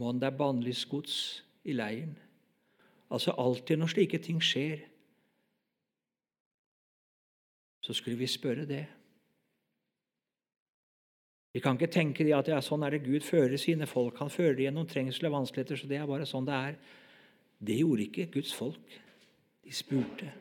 Mon 0.00 0.18
det 0.18 0.26
er 0.26 0.38
bannlyst 0.38 0.88
gods 0.90 1.18
i 1.64 1.76
leiren. 1.76 2.16
Altså 3.12 3.34
alltid 3.38 3.78
når 3.78 3.92
slike 3.92 4.18
ting 4.18 4.40
skjer, 4.42 4.80
så 7.84 7.92
skulle 7.92 8.18
vi 8.18 8.26
spørre 8.26 8.64
det. 8.66 8.86
Vi 11.54 11.60
kan 11.62 11.76
ikke 11.76 11.92
tenke 11.92 12.24
at 12.34 12.48
ja, 12.50 12.58
sånn 12.64 12.82
er 12.82 12.96
det 12.96 13.04
Gud 13.04 13.22
fører 13.22 13.60
sine 13.60 13.86
folk. 13.86 14.16
Han 14.18 14.32
fører 14.32 14.56
dem 14.56 14.64
gjennom 14.64 14.88
trengsel 14.90 15.28
og 15.28 15.36
vanskeligheter, 15.36 15.78
så 15.78 15.86
det 15.86 16.00
er 16.00 16.08
bare 16.08 16.26
sånn 16.26 16.48
det 16.48 16.56
er. 16.56 16.78
Det 17.66 17.78
gjorde 17.78 18.02
ikke 18.02 18.26
Guds 18.32 18.54
folk. 18.54 19.00
De 19.64 19.72
spurte. 19.72 20.32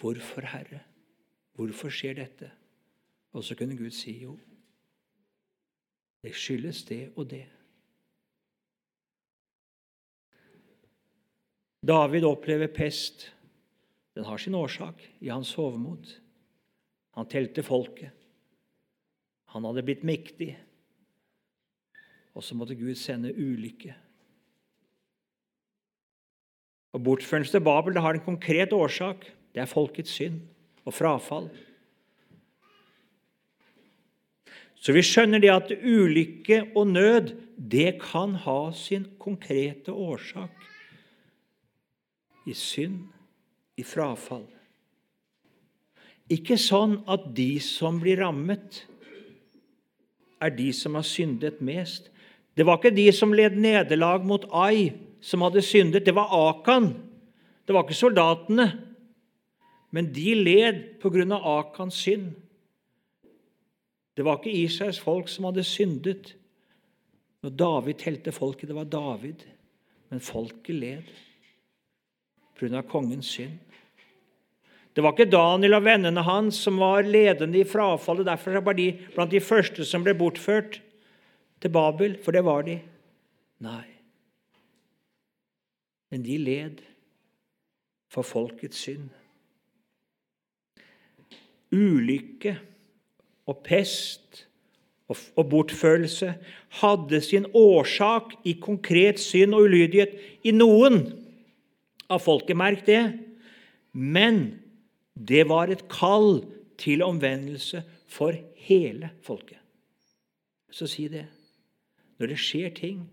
Hvorfor, 0.00 0.46
Herre? 0.46 0.80
Hvorfor 1.56 1.90
skjer 1.90 2.14
dette? 2.14 2.50
Og 3.32 3.44
så 3.44 3.56
kunne 3.56 3.76
Gud 3.76 3.90
si 3.90 4.18
jo, 4.22 4.38
det 6.22 6.34
skyldes 6.34 6.84
det 6.88 7.12
og 7.16 7.28
det. 7.30 7.44
David 11.86 12.24
opplever 12.26 12.66
pest. 12.66 13.28
Den 14.14 14.24
har 14.24 14.40
sin 14.40 14.54
årsak 14.54 15.02
i 15.20 15.28
hans 15.28 15.52
hovmod. 15.54 16.08
Han 17.14 17.28
telte 17.28 17.62
folket. 17.62 18.10
Han 19.54 19.64
hadde 19.64 19.84
blitt 19.86 20.02
mektig. 20.02 20.56
Og 22.34 22.44
så 22.44 22.56
måtte 22.58 22.74
Gud 22.74 22.96
sende 22.98 23.30
ulykke. 23.32 23.94
Og 26.96 27.02
Bortførelsen 27.04 27.58
til 27.58 27.64
Babel 27.64 27.92
det 27.92 28.02
har 28.02 28.16
en 28.16 28.24
konkret 28.24 28.72
årsak. 28.72 29.26
Det 29.52 29.60
er 29.60 29.68
folkets 29.68 30.14
synd 30.16 30.40
og 30.88 30.94
frafall. 30.96 31.50
Så 34.80 34.94
vi 34.96 35.02
skjønner 35.04 35.42
det 35.42 35.50
at 35.52 35.72
ulykke 35.76 36.62
og 36.72 36.88
nød 36.94 37.34
det 37.56 37.98
kan 38.00 38.36
ha 38.46 38.72
sin 38.76 39.04
konkrete 39.20 39.92
årsak 39.92 40.64
i 42.46 42.54
synd, 42.56 43.02
i 43.76 43.84
frafall. 43.84 44.46
Ikke 46.32 46.56
sånn 46.56 47.00
at 47.10 47.26
de 47.36 47.58
som 47.60 47.98
blir 48.00 48.22
rammet, 48.22 48.86
er 50.40 50.52
de 50.52 50.70
som 50.76 50.96
har 50.96 51.04
syndet 51.04 51.60
mest. 51.64 52.08
Det 52.56 52.64
var 52.64 52.80
ikke 52.80 52.94
de 52.96 53.10
som 53.12 53.34
led 53.36 53.56
nederlag 53.60 54.24
mot 54.24 54.44
Ai, 54.54 54.92
som 55.26 55.42
hadde 55.42 55.62
syndet. 55.64 56.04
Det 56.06 56.14
var 56.14 56.30
Akan. 56.30 56.92
Det 57.66 57.74
var 57.74 57.82
ikke 57.82 57.98
soldatene. 57.98 58.70
Men 59.90 60.12
de 60.14 60.34
led 60.38 61.32
av 61.32 61.46
Akans 61.58 61.98
synd. 61.98 62.34
Det 64.16 64.24
var 64.24 64.38
ikke 64.38 64.54
Israels 64.54 65.00
folk 65.02 65.28
som 65.28 65.48
hadde 65.48 65.64
syndet. 65.66 66.34
Når 67.42 67.54
David 67.58 67.98
telte 68.00 68.32
folket, 68.32 68.68
det 68.68 68.76
var 68.76 68.88
David. 68.90 69.42
Men 70.10 70.22
folket 70.22 70.74
led 70.74 71.14
pga. 72.58 72.82
kongens 72.82 73.26
synd. 73.26 73.58
Det 74.94 75.02
var 75.04 75.12
ikke 75.12 75.28
Daniel 75.28 75.76
og 75.76 75.84
vennene 75.84 76.22
hans 76.24 76.56
som 76.64 76.78
var 76.80 77.04
ledende 77.04 77.60
i 77.60 77.66
frafallet. 77.68 78.26
Derfor 78.26 78.62
var 78.64 78.78
de 78.78 78.92
blant 79.14 79.30
de 79.30 79.40
første 79.40 79.84
som 79.84 80.06
ble 80.06 80.14
bortført 80.16 80.80
til 81.60 81.70
Babel, 81.70 82.16
for 82.22 82.32
det 82.32 82.44
var 82.46 82.64
de. 82.64 82.78
Nei. 83.60 83.95
Men 86.10 86.22
de 86.22 86.38
led 86.38 86.82
for 88.12 88.26
folkets 88.26 88.84
synd. 88.86 89.08
Ulykke 91.74 92.54
og 93.46 93.62
pest 93.66 94.46
og 95.08 95.44
bortførelse 95.50 96.32
hadde 96.80 97.20
sin 97.22 97.46
årsak 97.54 98.32
i 98.46 98.56
konkret 98.62 99.20
synd 99.22 99.54
og 99.54 99.68
ulydighet 99.68 100.16
i 100.46 100.54
noen 100.54 101.04
av 102.10 102.22
folket. 102.24 102.58
Merk 102.58 102.86
det. 102.86 103.02
Men 103.92 104.58
det 105.14 105.46
var 105.48 105.70
et 105.70 105.86
kall 105.90 106.42
til 106.78 107.04
omvendelse 107.06 107.82
for 108.10 108.34
hele 108.66 109.12
folket. 109.24 109.60
Så 110.70 110.88
si 110.90 111.06
det. 111.08 111.26
Når 112.18 112.32
det 112.32 112.40
skjer 112.40 112.74
ting, 112.74 113.06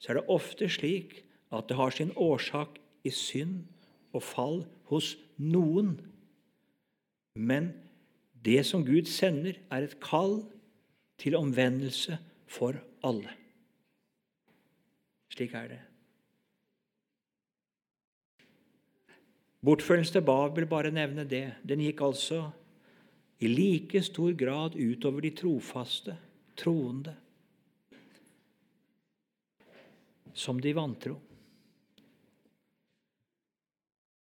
så 0.00 0.12
er 0.12 0.20
det 0.20 0.30
ofte 0.32 0.68
slik 0.70 1.23
at 1.54 1.68
det 1.70 1.78
har 1.78 1.94
sin 1.94 2.12
årsak 2.16 2.78
i 3.04 3.12
synd 3.14 3.62
og 4.14 4.22
fall 4.22 4.60
hos 4.90 5.14
noen. 5.38 5.96
Men 7.34 7.72
det 8.44 8.62
som 8.68 8.84
Gud 8.86 9.08
sender, 9.10 9.58
er 9.72 9.86
et 9.86 9.96
kall 10.02 10.42
til 11.20 11.36
omvendelse 11.38 12.18
for 12.50 12.78
alle. 13.04 13.32
Slik 15.34 15.54
er 15.56 15.70
det. 15.72 15.80
Bortførelsen 19.64 20.18
til 20.18 20.26
Babel, 20.26 20.66
bare 20.68 20.92
nevne 20.92 21.24
det. 21.24 21.46
Den 21.64 21.80
gikk 21.80 22.02
altså 22.04 22.42
i 23.40 23.48
like 23.48 24.02
stor 24.04 24.34
grad 24.36 24.76
utover 24.76 25.24
de 25.24 25.30
trofaste, 25.34 26.16
troende, 26.56 27.14
som 30.34 30.60
de 30.60 30.74
vantro. 30.76 31.16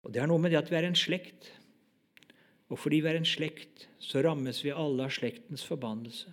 Og 0.06 0.12
Det 0.14 0.22
er 0.22 0.28
noe 0.30 0.38
med 0.38 0.54
det 0.54 0.60
at 0.60 0.68
vi 0.70 0.78
er 0.78 0.86
en 0.86 0.94
slekt. 0.98 1.50
Og 2.70 2.78
fordi 2.78 3.00
vi 3.02 3.10
er 3.10 3.18
en 3.18 3.26
slekt, 3.26 3.88
så 3.98 4.22
rammes 4.22 4.62
vi 4.62 4.70
alle 4.70 5.06
av 5.06 5.14
slektens 5.14 5.64
forbannelse. 5.66 6.30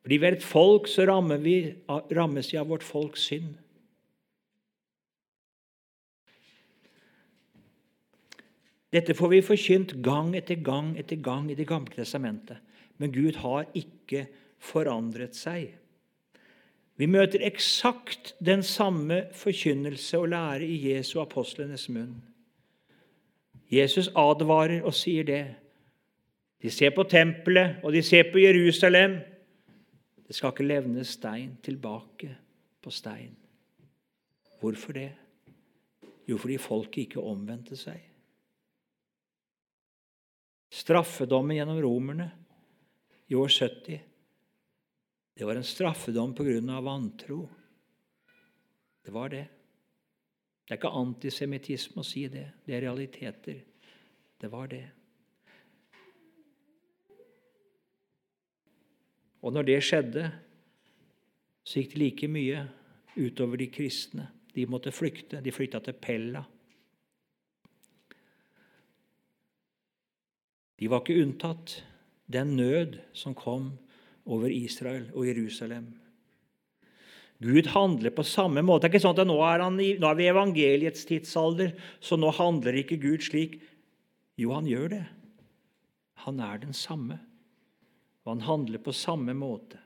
Fordi 0.00 0.16
vi 0.16 0.26
er 0.26 0.36
et 0.38 0.44
folk, 0.44 0.88
så 0.88 1.04
vi, 1.44 1.56
rammes 2.16 2.52
vi 2.52 2.56
av 2.56 2.68
vårt 2.68 2.82
folks 2.82 3.28
synd. 3.28 3.58
Dette 8.88 9.12
får 9.12 9.28
vi 9.28 9.42
forkynt 9.44 9.92
gang 10.00 10.32
etter 10.36 10.56
gang 10.64 10.94
etter 10.96 11.20
gang 11.20 11.50
i 11.50 11.54
Det 11.54 11.68
gamle 11.68 11.92
testamentet. 11.92 12.56
Men 12.96 13.12
Gud 13.12 13.36
har 13.44 13.68
ikke 13.76 14.26
forandret 14.58 15.36
seg. 15.36 15.76
Vi 16.96 17.06
møter 17.06 17.44
eksakt 17.44 18.32
den 18.40 18.62
samme 18.62 19.28
forkynnelse 19.36 20.18
og 20.18 20.32
lære 20.32 20.64
i 20.64 20.80
Jesu 20.88 21.20
apostlenes 21.20 21.88
munn. 21.88 22.16
Jesus 23.72 24.08
advarer 24.16 24.84
og 24.86 24.94
sier 24.96 25.26
det. 25.28 25.42
De 26.62 26.70
ser 26.72 26.90
på 26.96 27.04
tempelet, 27.06 27.78
og 27.84 27.92
de 27.92 28.02
ser 28.02 28.30
på 28.32 28.40
Jerusalem. 28.42 29.18
Det 30.26 30.36
skal 30.36 30.52
ikke 30.52 30.66
levne 30.66 31.04
stein 31.04 31.56
tilbake 31.62 32.32
på 32.82 32.90
stein. 32.90 33.36
Hvorfor 34.60 34.92
det? 34.96 35.10
Jo, 36.28 36.36
fordi 36.36 36.58
folket 36.60 37.06
ikke 37.06 37.24
omvendte 37.24 37.76
seg. 37.78 38.00
Straffedommen 40.68 41.56
gjennom 41.56 41.78
romerne 41.80 42.30
i 43.28 43.36
år 43.38 43.48
70 43.48 44.00
det 45.38 45.44
var 45.44 45.54
en 45.54 45.64
straffedom 45.64 46.34
av 46.70 46.84
vantro. 46.84 47.48
Det 49.04 49.10
var 49.10 49.28
det. 49.28 49.46
Det 50.68 50.74
er 50.74 50.80
ikke 50.82 50.98
antisemittisme 51.00 52.02
å 52.02 52.04
si 52.04 52.26
det. 52.28 52.44
Det 52.66 52.74
er 52.76 52.82
realiteter. 52.84 53.62
Det 54.36 54.50
var 54.52 54.66
det. 54.68 54.82
Og 59.40 59.54
når 59.56 59.64
det 59.64 59.78
skjedde, 59.86 60.26
så 61.64 61.80
gikk 61.80 61.94
det 61.94 62.02
like 62.02 62.28
mye 62.28 62.66
utover 63.16 63.56
de 63.56 63.70
kristne. 63.72 64.26
De 64.52 64.66
måtte 64.68 64.92
flykte. 64.92 65.40
De 65.40 65.54
flykta 65.56 65.80
til 65.80 65.96
Pella. 65.96 66.44
De 70.78 70.90
var 70.92 71.00
ikke 71.00 71.22
unntatt 71.22 71.78
den 72.28 72.58
nød 72.60 73.00
som 73.16 73.32
kom 73.32 73.72
over 74.28 74.52
Israel 74.52 75.08
og 75.14 75.30
Jerusalem. 75.30 75.94
Gud 77.38 77.68
handler 77.70 78.10
på 78.10 78.24
samme 78.26 78.64
måte. 78.66 78.86
Det 78.86 78.88
er 78.88 78.96
ikke 78.96 79.04
sånn 79.04 79.18
at 79.22 79.28
nå 79.30 79.36
er, 79.46 79.62
han, 79.62 79.76
nå 79.78 80.08
er 80.08 80.16
vi 80.18 80.24
i 80.26 80.30
evangeliets 80.32 81.06
tidsalder, 81.06 81.74
så 82.02 82.18
nå 82.18 82.32
handler 82.34 82.80
ikke 82.80 82.98
Gud 82.98 83.22
slik. 83.22 83.60
Jo, 84.38 84.56
han 84.56 84.66
gjør 84.66 84.90
det. 84.96 85.04
Han 86.26 86.40
er 86.42 86.58
den 86.64 86.74
samme, 86.74 87.20
og 88.26 88.32
han 88.34 88.42
handler 88.46 88.82
på 88.82 88.94
samme 88.94 89.36
måte. 89.38 89.78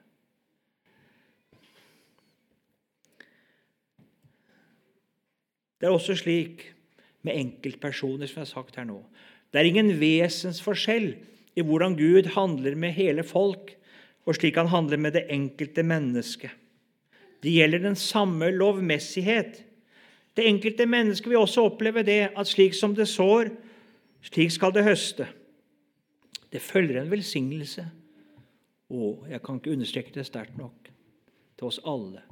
Det 5.77 5.91
er 5.91 5.93
også 5.93 6.17
slik 6.17 6.65
med 7.27 7.37
enkeltpersoner, 7.37 8.31
som 8.31 8.41
jeg 8.41 8.47
har 8.47 8.53
sagt 8.55 8.79
her 8.79 8.89
nå. 8.89 9.01
Det 9.53 9.61
er 9.61 9.69
ingen 9.69 9.93
vesensforskjell 10.01 11.11
i 11.59 11.65
hvordan 11.67 11.99
Gud 11.99 12.33
handler 12.33 12.79
med 12.79 12.95
hele 12.97 13.27
folk, 13.27 13.75
og 14.25 14.39
slik 14.39 14.57
han 14.57 14.71
handler 14.73 15.01
med 15.03 15.19
det 15.19 15.27
enkelte 15.35 15.85
mennesket. 15.85 16.62
Det 17.43 17.51
gjelder 17.51 17.83
den 17.83 17.97
samme 17.99 18.51
lovmessighet. 18.55 19.63
Det 20.37 20.47
enkelte 20.49 20.87
mennesket 20.87 21.31
vil 21.31 21.43
også 21.43 21.67
oppleve 21.67 22.05
det 22.07 22.31
at 22.37 22.49
slik 22.49 22.75
som 22.75 22.95
det 22.95 23.09
sår, 23.11 23.51
slik 24.23 24.53
skal 24.55 24.73
det 24.75 24.85
høste. 24.87 25.27
Det 26.53 26.63
følger 26.63 27.01
en 27.01 27.11
velsignelse. 27.11 27.85
Å, 28.93 29.09
jeg 29.29 29.41
kan 29.43 29.59
ikke 29.59 29.73
understreke 29.73 30.15
det 30.15 30.27
sterkt 30.29 30.59
nok. 30.61 30.91
Til 31.57 31.69
oss 31.69 31.81
alle. 31.89 32.23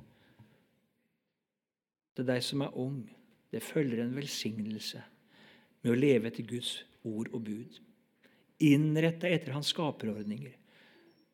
Til 2.16 2.29
deg 2.29 2.44
som 2.44 2.64
er 2.66 2.77
ung. 2.79 3.03
Det 3.51 3.62
følger 3.64 4.05
en 4.05 4.14
velsignelse 4.14 5.03
med 5.83 5.92
å 5.92 5.99
leve 5.99 6.31
etter 6.31 6.46
Guds 6.46 6.77
ord 7.03 7.33
og 7.33 7.42
bud. 7.49 7.81
Innrett 8.62 9.25
etter 9.25 9.57
hans 9.57 9.73
skaperordninger. 9.73 10.53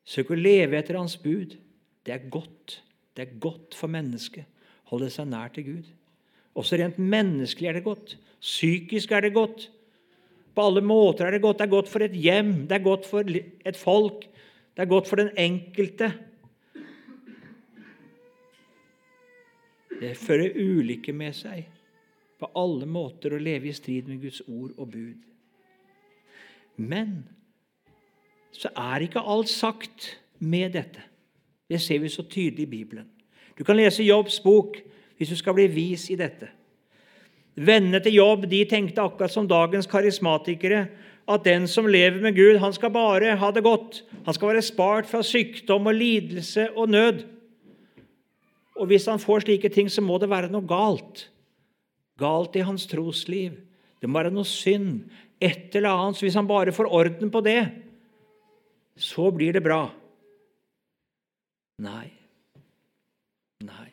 Søk 0.06 0.30
å 0.30 0.38
leve 0.38 0.78
etter 0.78 0.98
hans 1.00 1.18
bud. 1.18 1.56
Det 2.06 2.14
er 2.14 2.28
godt. 2.30 2.80
Det 3.16 3.24
er 3.24 3.38
godt 3.40 3.74
for 3.74 3.90
mennesket. 3.90 4.44
å 4.84 4.92
Holde 4.92 5.08
seg 5.10 5.28
nær 5.30 5.48
til 5.54 5.64
Gud. 5.66 5.88
Også 6.56 6.78
rent 6.80 6.98
menneskelig 7.00 7.70
er 7.70 7.78
det 7.78 7.86
godt. 7.86 8.16
Psykisk 8.40 9.12
er 9.12 9.26
det 9.26 9.34
godt. 9.34 9.70
På 10.56 10.68
alle 10.68 10.80
måter 10.84 11.26
er 11.26 11.36
det 11.36 11.42
godt. 11.44 11.58
Det 11.58 11.66
er 11.66 11.74
godt 11.74 11.90
for 11.92 12.04
et 12.04 12.16
hjem, 12.16 12.52
det 12.68 12.78
er 12.78 12.84
godt 12.84 13.08
for 13.08 13.28
et 13.28 13.76
folk, 13.76 14.24
det 14.76 14.84
er 14.84 14.88
godt 14.92 15.08
for 15.08 15.20
den 15.20 15.30
enkelte. 15.36 16.10
Det 20.00 20.12
fører 20.16 20.56
ulykke 20.60 21.12
med 21.16 21.32
seg 21.36 21.64
på 22.36 22.48
alle 22.60 22.88
måter 22.88 23.32
å 23.32 23.40
leve 23.40 23.70
i 23.70 23.76
strid 23.76 24.08
med 24.10 24.20
Guds 24.24 24.42
ord 24.44 24.74
og 24.76 24.90
bud. 24.92 25.22
Men 26.76 27.22
så 28.52 28.72
er 28.76 29.04
ikke 29.06 29.24
alt 29.24 29.48
sagt 29.52 30.10
med 30.38 30.76
dette. 30.76 31.04
Det 31.70 31.80
ser 31.82 31.98
vi 31.98 32.08
så 32.08 32.22
tydelig 32.22 32.66
i 32.66 32.70
Bibelen. 32.70 33.08
Du 33.58 33.64
kan 33.64 33.76
lese 33.76 34.04
Jobbs 34.04 34.38
bok 34.40 34.78
hvis 35.16 35.32
du 35.32 35.36
skal 35.36 35.56
bli 35.56 35.66
vis 35.72 36.10
i 36.12 36.18
dette. 36.18 36.48
Vennene 37.56 38.02
til 38.04 38.18
Jobb 38.18 38.44
de 38.50 38.64
tenkte 38.68 39.02
akkurat 39.02 39.32
som 39.32 39.48
dagens 39.48 39.88
karismatikere 39.88 40.86
at 41.26 41.44
den 41.44 41.64
som 41.66 41.88
lever 41.90 42.20
med 42.22 42.36
Gud, 42.36 42.58
han 42.62 42.74
skal 42.76 42.92
bare 42.94 43.36
ha 43.40 43.50
det 43.50 43.64
godt. 43.64 44.04
Han 44.26 44.34
skal 44.34 44.52
være 44.52 44.62
spart 44.62 45.08
fra 45.10 45.22
sykdom 45.26 45.88
og 45.90 45.96
lidelse 45.96 46.68
og 46.76 46.90
nød. 46.92 47.24
Og 48.76 48.86
hvis 48.86 49.08
han 49.08 49.18
får 49.18 49.46
slike 49.46 49.68
ting, 49.72 49.90
så 49.90 50.04
må 50.04 50.20
det 50.22 50.30
være 50.30 50.52
noe 50.52 50.68
galt. 50.68 51.26
Galt 52.20 52.56
i 52.56 52.64
hans 52.66 52.86
trosliv. 52.86 53.56
Det 54.00 54.08
må 54.08 54.20
være 54.20 54.34
noe 54.36 54.46
synd 54.46 55.08
et 55.40 55.74
eller 55.74 55.90
annet. 55.96 56.20
Så 56.20 56.26
hvis 56.28 56.36
han 56.38 56.48
bare 56.48 56.76
får 56.76 56.92
orden 56.92 57.32
på 57.32 57.40
det, 57.40 57.62
så 58.96 59.30
blir 59.32 59.56
det 59.56 59.64
bra. 59.64 59.88
Nei. 61.78 62.08
Nei. 63.64 63.90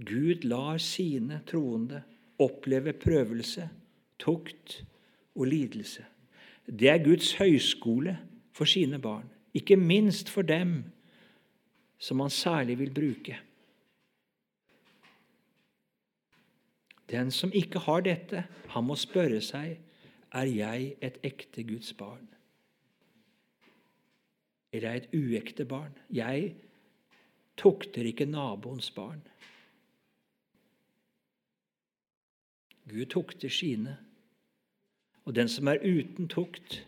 Gud 0.00 0.46
lar 0.48 0.78
sine 0.78 1.42
troende 1.46 2.02
oppleve 2.40 2.94
prøvelse, 2.96 3.66
tukt 4.18 4.80
og 5.34 5.46
lidelse. 5.50 6.06
Det 6.66 6.88
er 6.88 7.04
Guds 7.04 7.34
høyskole 7.36 8.16
for 8.56 8.64
sine 8.64 8.98
barn, 8.98 9.28
ikke 9.54 9.76
minst 9.76 10.30
for 10.30 10.42
dem 10.46 10.84
som 12.00 12.20
han 12.20 12.30
særlig 12.30 12.78
vil 12.78 12.94
bruke. 12.94 13.36
Den 17.10 17.30
som 17.30 17.52
ikke 17.52 17.78
har 17.78 18.00
dette, 18.06 18.44
han 18.68 18.84
må 18.86 18.94
spørre 18.96 19.40
seg 19.42 19.80
er 20.30 20.46
jeg 20.46 20.92
et 21.02 21.18
ekte 21.26 21.66
Guds 21.66 21.92
barn. 21.92 22.29
Eller 24.72 24.88
er 24.88 25.00
et 25.00 25.14
uekte 25.14 25.64
barn? 25.64 25.94
Jeg 26.10 26.54
tukter 27.56 28.06
ikke 28.06 28.24
naboens 28.24 28.90
barn. 28.90 29.22
Gud 32.90 33.06
tukter 33.06 33.48
sine. 33.48 33.96
Og 35.24 35.34
den 35.34 35.48
som 35.48 35.68
er 35.68 35.82
uten 35.84 36.28
tukt 36.28 36.84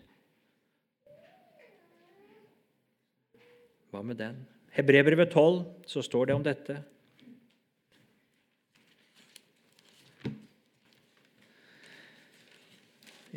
Hva 3.92 4.00
med 4.00 4.16
den? 4.16 4.38
Hebrevet 4.72 5.34
12 5.34 5.66
så 5.86 6.00
står 6.02 6.30
det 6.30 6.34
om 6.34 6.44
dette. 6.44 6.78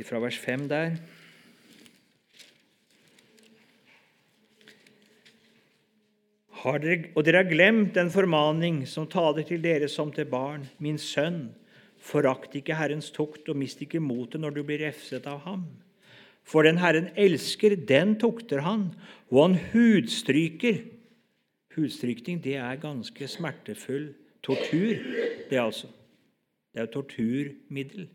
fra 0.06 0.20
vers 0.20 0.38
5 0.38 0.68
der. 0.70 0.98
Dere, 6.82 7.12
og 7.14 7.26
dere 7.26 7.44
har 7.44 7.50
glemt 7.50 7.94
den 7.98 8.10
formaning 8.14 8.84
som 8.90 9.08
taler 9.12 9.46
til 9.46 9.62
dere 9.62 9.90
som 9.92 10.12
til 10.14 10.26
barn. 10.30 10.66
Min 10.82 10.98
sønn, 10.98 11.54
forakt 12.02 12.56
ikke 12.58 12.78
Herrens 12.78 13.12
tukt, 13.14 13.50
og 13.50 13.58
mist 13.60 13.82
ikke 13.82 14.02
motet 14.02 14.42
når 14.42 14.58
du 14.58 14.64
blir 14.66 14.82
refset 14.86 15.28
av 15.30 15.44
ham. 15.46 15.66
For 16.46 16.66
den 16.66 16.78
Herren 16.78 17.10
elsker, 17.18 17.76
den 17.76 18.16
tukter 18.22 18.62
han, 18.66 18.92
og 19.34 19.42
han 19.42 19.58
hudstryker. 19.74 20.84
Hudstrykning, 21.76 22.42
det 22.44 22.56
er 22.62 22.82
ganske 22.82 23.28
smertefull 23.28 24.14
tortur, 24.46 25.02
det 25.50 25.60
altså. 25.60 25.90
Det 26.72 26.82
er 26.82 26.88
jo 26.88 26.94
torturmiddel 27.00 28.08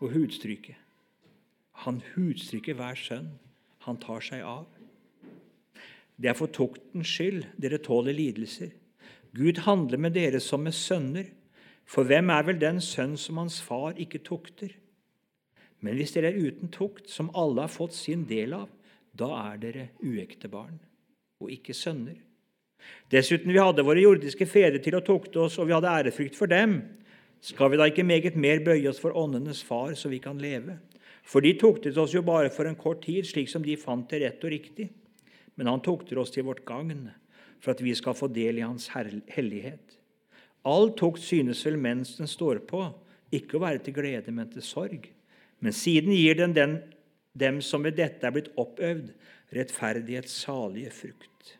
å 0.00 0.10
hudstryke. 0.12 0.76
Han 1.84 2.02
hudstryker 2.14 2.76
hver 2.78 2.98
sønn 3.00 3.34
han 3.86 3.98
tar 4.02 4.22
seg 4.24 4.42
av. 4.46 4.66
Det 6.16 6.30
er 6.30 6.36
for 6.38 6.52
tuktens 6.52 7.10
skyld 7.12 7.44
dere 7.60 7.78
tåler 7.84 8.16
lidelser. 8.16 8.72
Gud 9.36 9.60
handler 9.66 10.00
med 10.00 10.16
dere 10.16 10.40
som 10.40 10.64
med 10.64 10.74
sønner. 10.74 11.28
For 11.86 12.08
hvem 12.08 12.32
er 12.34 12.46
vel 12.48 12.58
den 12.58 12.80
sønn 12.82 13.14
som 13.20 13.38
hans 13.38 13.60
far 13.62 13.94
ikke 14.00 14.24
tukter? 14.26 14.72
Men 15.84 15.94
hvis 15.94 16.16
dere 16.16 16.32
er 16.32 16.40
uten 16.40 16.72
tukt, 16.72 17.10
som 17.12 17.30
alle 17.36 17.66
har 17.66 17.70
fått 17.70 17.94
sin 17.94 18.24
del 18.26 18.56
av, 18.56 18.70
da 19.14 19.28
er 19.52 19.60
dere 19.60 19.84
uekte 20.02 20.48
barn 20.50 20.80
og 21.40 21.52
ikke 21.52 21.76
sønner. 21.76 22.16
Dessuten, 23.12 23.52
vi 23.52 23.60
hadde 23.60 23.84
våre 23.86 24.02
jordiske 24.02 24.48
fedre 24.48 24.80
til 24.82 24.96
å 24.96 25.04
tukte 25.04 25.44
oss, 25.44 25.58
og 25.60 25.68
vi 25.68 25.74
hadde 25.76 25.92
ærefrykt 26.00 26.36
for 26.38 26.50
dem. 26.50 26.78
Skal 27.44 27.70
vi 27.70 27.78
da 27.78 27.86
ikke 27.90 28.06
meget 28.06 28.38
mer 28.40 28.62
bøye 28.64 28.88
oss 28.90 29.00
for 29.02 29.14
åndenes 29.16 29.62
far, 29.62 29.94
så 29.94 30.10
vi 30.10 30.20
kan 30.22 30.40
leve? 30.40 30.78
For 31.26 31.44
de 31.44 31.52
tuktet 31.58 31.98
oss 31.98 32.14
jo 32.14 32.22
bare 32.26 32.50
for 32.54 32.68
en 32.68 32.78
kort 32.78 33.04
tid, 33.04 33.26
slik 33.28 33.50
som 33.52 33.64
de 33.64 33.76
fant 33.78 34.08
det 34.10 34.22
rett 34.22 34.46
og 34.46 34.54
riktig. 34.54 34.88
Men 35.56 35.70
han 35.70 35.82
tukter 35.84 36.20
oss 36.20 36.32
til 36.34 36.46
vårt 36.46 36.64
gagn, 36.68 37.08
for 37.60 37.72
at 37.72 37.82
vi 37.82 37.94
skal 37.96 38.16
få 38.16 38.28
del 38.28 38.60
i 38.60 38.66
hans 38.66 38.90
hellighet. 38.92 39.96
All 40.66 40.90
tukt 40.98 41.22
synes 41.24 41.62
vel 41.66 41.78
mens 41.80 42.16
den 42.18 42.28
står 42.28 42.60
på, 42.68 42.82
ikke 43.34 43.56
å 43.58 43.64
være 43.64 43.80
til 43.84 43.96
glede, 43.96 44.34
men 44.34 44.50
til 44.52 44.64
sorg. 44.64 45.08
Men 45.64 45.72
siden 45.72 46.12
gir 46.12 46.36
den, 46.38 46.52
den 46.56 46.76
dem 47.36 47.60
som 47.64 47.84
ved 47.84 47.98
dette 47.98 48.24
er 48.24 48.32
blitt 48.32 48.52
oppøvd, 48.56 49.12
rettferdighets 49.56 50.34
salige 50.46 50.92
frukt. 50.94 51.56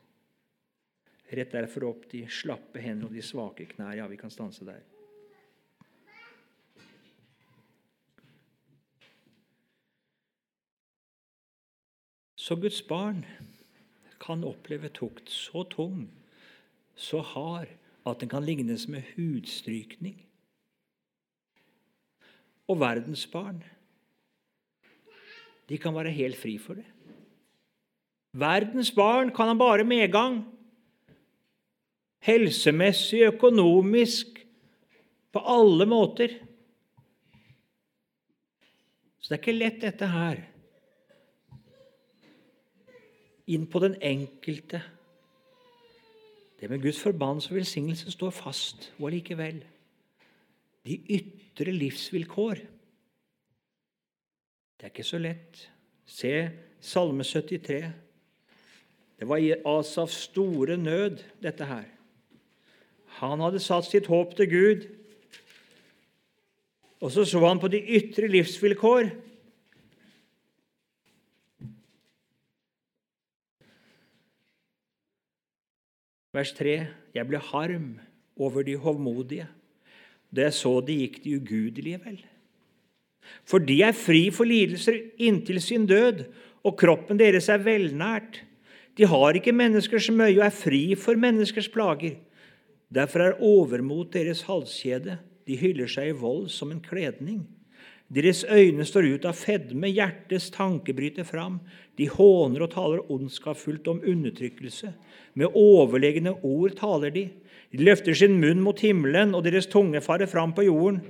Rett 1.36 1.52
derfor 1.52 1.90
opp 1.90 2.06
de 2.12 2.22
slappe 2.30 2.80
hendene 2.80 3.10
og 3.10 3.16
de 3.16 3.24
svake 3.24 3.66
knær. 3.74 3.96
Ja, 3.98 4.06
vi 4.08 4.18
kan 4.20 4.32
stanse 4.32 4.64
der. 4.64 4.84
Så 12.46 12.54
Guds 12.62 12.78
barn 12.86 13.24
kan 14.26 14.44
oppleve 14.46 14.90
tukt 14.90 15.30
så 15.30 15.62
tung, 15.70 16.08
så 16.96 17.22
hard, 17.22 17.70
at 18.06 18.20
den 18.22 18.30
kan 18.30 18.44
lignes 18.46 18.86
med 18.90 19.06
hudstrykning. 19.14 20.18
Og 22.66 22.80
verdensbarn 22.82 23.62
de 25.66 25.78
kan 25.82 25.94
være 25.94 26.14
helt 26.14 26.38
fri 26.38 26.56
for 26.62 26.78
det. 26.78 26.86
Verdens 28.36 28.92
barn 28.94 29.32
kan 29.34 29.48
han 29.50 29.58
bare 29.58 29.86
medgang. 29.86 30.42
Helsemessig, 32.22 33.24
økonomisk, 33.32 34.42
på 35.32 35.42
alle 35.42 35.86
måter. 35.88 36.36
Så 39.20 39.30
det 39.30 39.36
er 39.36 39.42
ikke 39.42 39.56
lett, 39.56 39.80
dette 39.82 40.08
her 40.10 40.44
inn 43.46 43.66
på 43.70 43.80
den 43.82 43.96
enkelte. 44.02 44.82
Det 46.60 46.70
med 46.70 46.82
Guds 46.82 47.00
forbannelse 47.02 47.50
og 47.50 47.60
velsignelse 47.60 48.12
står 48.12 48.30
fast, 48.30 48.92
og 48.98 49.10
allikevel 49.10 49.64
De 50.86 51.00
ytre 51.10 51.72
livsvilkår. 51.72 52.60
Det 54.76 54.86
er 54.86 54.92
ikke 54.92 55.04
så 55.04 55.18
lett. 55.18 55.70
Se 56.06 56.50
Salme 56.80 57.24
73. 57.24 57.92
Det 59.18 59.28
var 59.28 59.42
Asafs 59.66 60.28
store 60.28 60.76
nød, 60.76 61.24
dette 61.42 61.64
her. 61.64 61.84
Han 63.18 63.40
hadde 63.40 63.60
satt 63.64 63.88
sitt 63.88 64.06
håp 64.06 64.36
til 64.36 64.50
Gud. 64.50 64.86
Og 67.00 67.12
så 67.12 67.24
så 67.24 67.40
han 67.46 67.60
på 67.60 67.68
de 67.68 67.80
ytre 67.80 68.28
livsvilkår. 68.28 69.10
Vers 76.36 76.52
3.: 76.52 76.86
Jeg 77.16 77.28
ble 77.28 77.40
harm 77.40 77.94
over 78.36 78.64
de 78.66 78.76
hovmodige. 78.76 79.46
Da 80.28 80.48
jeg 80.48 80.56
så 80.58 80.80
det, 80.84 80.96
gikk 81.00 81.22
de 81.24 81.36
ugudelige 81.38 82.00
vel. 82.04 82.18
For 83.48 83.62
de 83.62 83.78
er 83.82 83.96
fri 83.96 84.26
for 84.34 84.44
lidelser 84.44 84.98
inntil 85.16 85.60
sin 85.62 85.86
død, 85.88 86.26
og 86.66 86.76
kroppen 86.76 87.18
deres 87.18 87.48
er 87.48 87.62
velnært. 87.64 88.42
De 88.98 89.06
har 89.08 89.38
ikke 89.38 89.54
menneskers 89.54 90.10
møye 90.10 90.38
og 90.38 90.46
er 90.46 90.54
fri 90.54 90.82
for 90.98 91.16
menneskers 91.16 91.68
plager. 91.72 92.18
Derfor 92.92 93.24
er 93.24 93.42
overmot 93.42 94.12
deres 94.12 94.44
halskjede. 94.46 95.18
De 95.46 95.56
hyller 95.56 95.88
seg 95.90 96.10
i 96.10 96.18
vold 96.20 96.50
som 96.52 96.72
en 96.72 96.82
kledning. 96.82 97.46
Deres 98.14 98.44
øyne 98.44 98.84
står 98.86 99.08
ut 99.16 99.24
av 99.26 99.34
fedme, 99.34 99.88
hjertets 99.90 100.50
tanke 100.54 100.94
bryter 100.94 101.26
fram. 101.26 101.58
De 101.98 102.06
håner 102.06 102.62
og 102.62 102.70
taler 102.70 103.10
ondskapsfullt 103.10 103.88
om 103.90 104.02
undertrykkelse. 104.06 104.92
Med 105.34 105.56
overlegne 105.58 106.36
ord 106.46 106.76
taler 106.78 107.10
de. 107.10 107.28
De 107.72 107.82
løfter 107.82 108.14
sin 108.14 108.38
munn 108.40 108.62
mot 108.62 108.78
himmelen, 108.80 109.34
og 109.34 109.42
deres 109.44 109.66
tunge 109.66 110.00
farer 110.00 110.30
fram 110.30 110.54
på 110.54 110.68
jorden. 110.68 111.02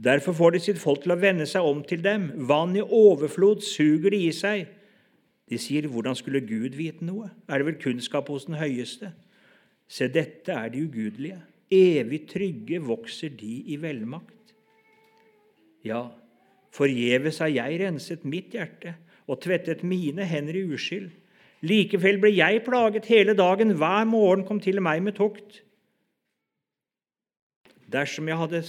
Derfor 0.00 0.32
får 0.32 0.50
de 0.50 0.60
sitt 0.64 0.80
folk 0.80 1.02
til 1.04 1.12
å 1.12 1.20
vende 1.20 1.44
seg 1.46 1.66
om 1.66 1.82
til 1.84 2.00
dem. 2.00 2.30
Vann 2.48 2.72
i 2.76 2.80
overflod 2.80 3.60
suger 3.60 4.14
de 4.14 4.22
i 4.30 4.32
seg. 4.32 4.66
De 5.50 5.58
sier, 5.58 5.82
'Hvordan 5.82 6.16
skulle 6.16 6.40
Gud 6.40 6.76
vite 6.76 7.04
noe?' 7.04 7.30
Er 7.48 7.58
det 7.58 7.66
vel 7.66 7.74
kunnskap 7.74 8.28
hos 8.28 8.44
den 8.44 8.54
høyeste? 8.54 9.12
Se, 9.88 10.08
dette 10.08 10.52
er 10.52 10.68
de 10.68 10.84
ugudelige. 10.86 11.42
Evig 11.70 12.28
trygge 12.28 12.80
vokser 12.80 13.28
de 13.28 13.64
i 13.66 13.76
velmakt. 13.76 14.54
Ja, 15.84 16.10
Forgjeves 16.74 17.40
har 17.42 17.50
jeg 17.50 17.80
renset 17.82 18.26
mitt 18.28 18.54
hjerte 18.54 18.94
og 19.30 19.40
tvettet 19.42 19.82
mine 19.86 20.26
hender 20.26 20.58
i 20.58 20.66
uskyld. 20.74 21.10
Likevel 21.66 22.20
ble 22.22 22.30
jeg 22.32 22.62
plaget 22.64 23.08
hele 23.10 23.34
dagen, 23.36 23.74
hver 23.76 24.06
morgen 24.08 24.46
kom 24.48 24.62
til 24.62 24.80
meg 24.82 25.02
med 25.04 25.18
tukt. 25.18 25.60
Dersom 27.90 28.30
jeg 28.30 28.38
hadde 28.38 28.62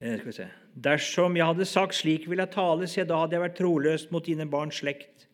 eh, 0.00 0.48
Dersom 0.76 1.36
jeg 1.36 1.46
hadde 1.50 1.66
sagt 1.66 1.94
'slik 1.94 2.28
vil 2.30 2.38
jeg 2.38 2.54
tale', 2.54 2.86
se, 2.86 3.04
da 3.04 3.20
hadde 3.20 3.36
jeg 3.36 3.42
vært 3.42 3.58
troløs 3.58 4.10
mot 4.10 4.24
dine 4.24 4.46
barns 4.46 4.80
slekt. 4.80 5.26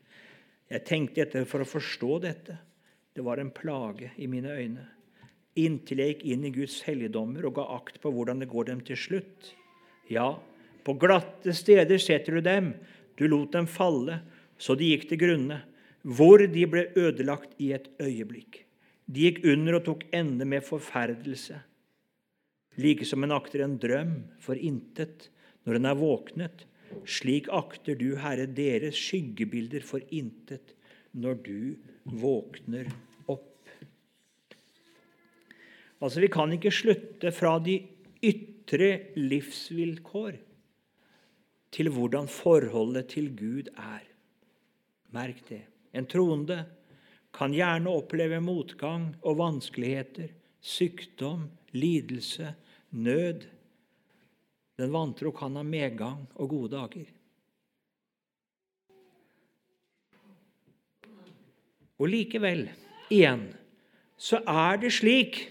Jeg 0.71 0.85
tenkte 0.89 1.23
etter 1.23 1.45
for 1.45 1.61
å 1.61 1.69
forstå 1.69 2.19
dette. 2.23 2.59
Det 3.13 3.25
var 3.25 3.39
en 3.39 3.51
plage 3.51 4.11
i 4.17 4.27
mine 4.27 4.49
øyne. 4.49 4.87
Inntil 5.61 6.01
jeg 6.01 6.15
gikk 6.15 6.23
inn 6.33 6.45
i 6.49 6.55
Guds 6.55 6.79
helligdommer 6.87 7.45
og 7.45 7.59
ga 7.59 7.67
akt 7.77 8.01
på 8.01 8.11
hvordan 8.11 8.41
det 8.41 8.49
går 8.49 8.71
dem 8.71 8.81
til 8.81 8.97
slutt. 8.97 9.53
Ja, 10.13 10.37
på 10.85 10.95
glatte 11.01 11.55
steder 11.57 12.01
setter 12.03 12.37
du 12.37 12.45
dem. 12.45 12.73
Du 13.17 13.29
lot 13.29 13.53
dem 13.55 13.69
falle, 13.71 14.21
så 14.61 14.77
de 14.77 14.91
gikk 14.93 15.09
til 15.11 15.21
grunne, 15.23 15.63
hvor 16.03 16.43
de 16.43 16.67
ble 16.69 16.89
ødelagt 16.99 17.55
i 17.63 17.71
et 17.77 17.89
øyeblikk. 18.03 18.65
De 19.07 19.29
gikk 19.29 19.43
under 19.49 19.79
og 19.79 19.87
tok 19.87 20.05
ende 20.15 20.47
med 20.49 20.65
forferdelse. 20.67 21.61
Like 22.81 23.07
som 23.07 23.25
en 23.25 23.35
akter 23.37 23.65
en 23.65 23.79
drøm 23.81 24.15
for 24.41 24.57
intet 24.57 25.29
når 25.67 25.79
en 25.79 25.89
er 25.91 25.99
våknet, 26.01 26.65
slik 27.09 27.49
akter 27.53 27.97
du, 27.97 28.15
Herre, 28.21 28.49
deres 28.49 28.99
skyggebilder 28.99 29.85
for 29.87 30.05
intet 30.13 30.75
når 31.13 31.39
du 31.45 31.59
våkner 32.05 32.89
opp. 33.31 33.69
Altså, 36.03 36.21
Vi 36.21 36.33
kan 36.33 36.53
ikke 36.53 36.73
slutte 36.75 37.33
fra 37.33 37.59
de 37.63 37.79
ytre 38.23 38.52
ytre 38.73 39.13
livsvilkår 39.21 40.39
til 41.73 41.89
hvordan 41.93 42.29
forholdet 42.29 43.11
til 43.13 43.29
Gud 43.37 43.69
er. 43.77 44.05
Merk 45.13 45.43
det. 45.49 45.65
En 45.93 46.07
troende 46.09 46.65
kan 47.37 47.53
gjerne 47.53 47.93
oppleve 47.93 48.41
motgang 48.41 49.11
og 49.23 49.37
vanskeligheter, 49.39 50.31
sykdom, 50.61 51.51
lidelse, 51.73 52.55
nød. 52.91 53.45
Den 54.81 54.93
vantro 54.93 55.33
kan 55.37 55.57
ha 55.57 55.63
medgang 55.63 56.25
og 56.35 56.49
gode 56.49 56.73
dager. 56.73 57.11
Og 62.01 62.09
likevel, 62.09 62.71
igjen, 63.13 63.53
så 64.17 64.41
er 64.49 64.81
det 64.81 64.95
slik 64.97 65.45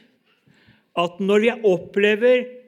at 0.98 1.22
når 1.22 1.46
vi 1.46 1.54
opplever 1.70 2.61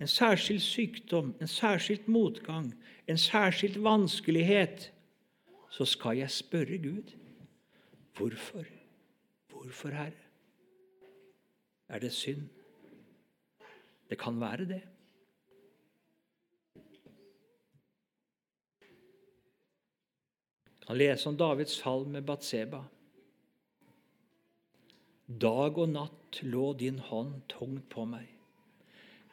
en 0.00 0.06
særskilt 0.06 0.62
sykdom, 0.62 1.34
en 1.40 1.48
særskilt 1.48 2.08
motgang, 2.08 2.74
en 3.08 3.18
særskilt 3.18 3.82
vanskelighet, 3.82 4.92
så 5.70 5.84
skal 5.84 6.18
jeg 6.18 6.30
spørre 6.30 6.78
Gud. 6.78 7.12
Hvorfor? 8.16 8.64
Hvorfor, 9.48 9.88
Herre? 9.88 10.12
Er 11.88 11.98
det 11.98 12.12
synd? 12.12 12.48
Det 14.10 14.18
kan 14.18 14.40
være 14.40 14.64
det. 14.64 14.82
kan 20.86 20.98
lese 20.98 21.28
om 21.28 21.36
Davids 21.36 21.78
fall 21.80 22.04
med 22.08 22.22
Batseba. 22.28 22.82
Dag 25.26 25.78
og 25.80 25.88
natt 25.88 26.42
lå 26.44 26.72
din 26.76 26.98
hånd 27.00 27.38
tungt 27.48 27.88
på 27.92 28.04
meg. 28.04 28.33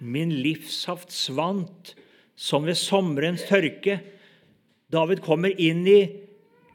Min 0.01 0.33
livssaft 0.41 1.13
svant 1.13 1.93
som 2.35 2.65
ved 2.65 2.77
sommerens 2.79 3.43
tørke. 3.45 3.99
David 4.91 5.21
kommer 5.23 5.53
inn 5.61 5.85
i 5.87 6.01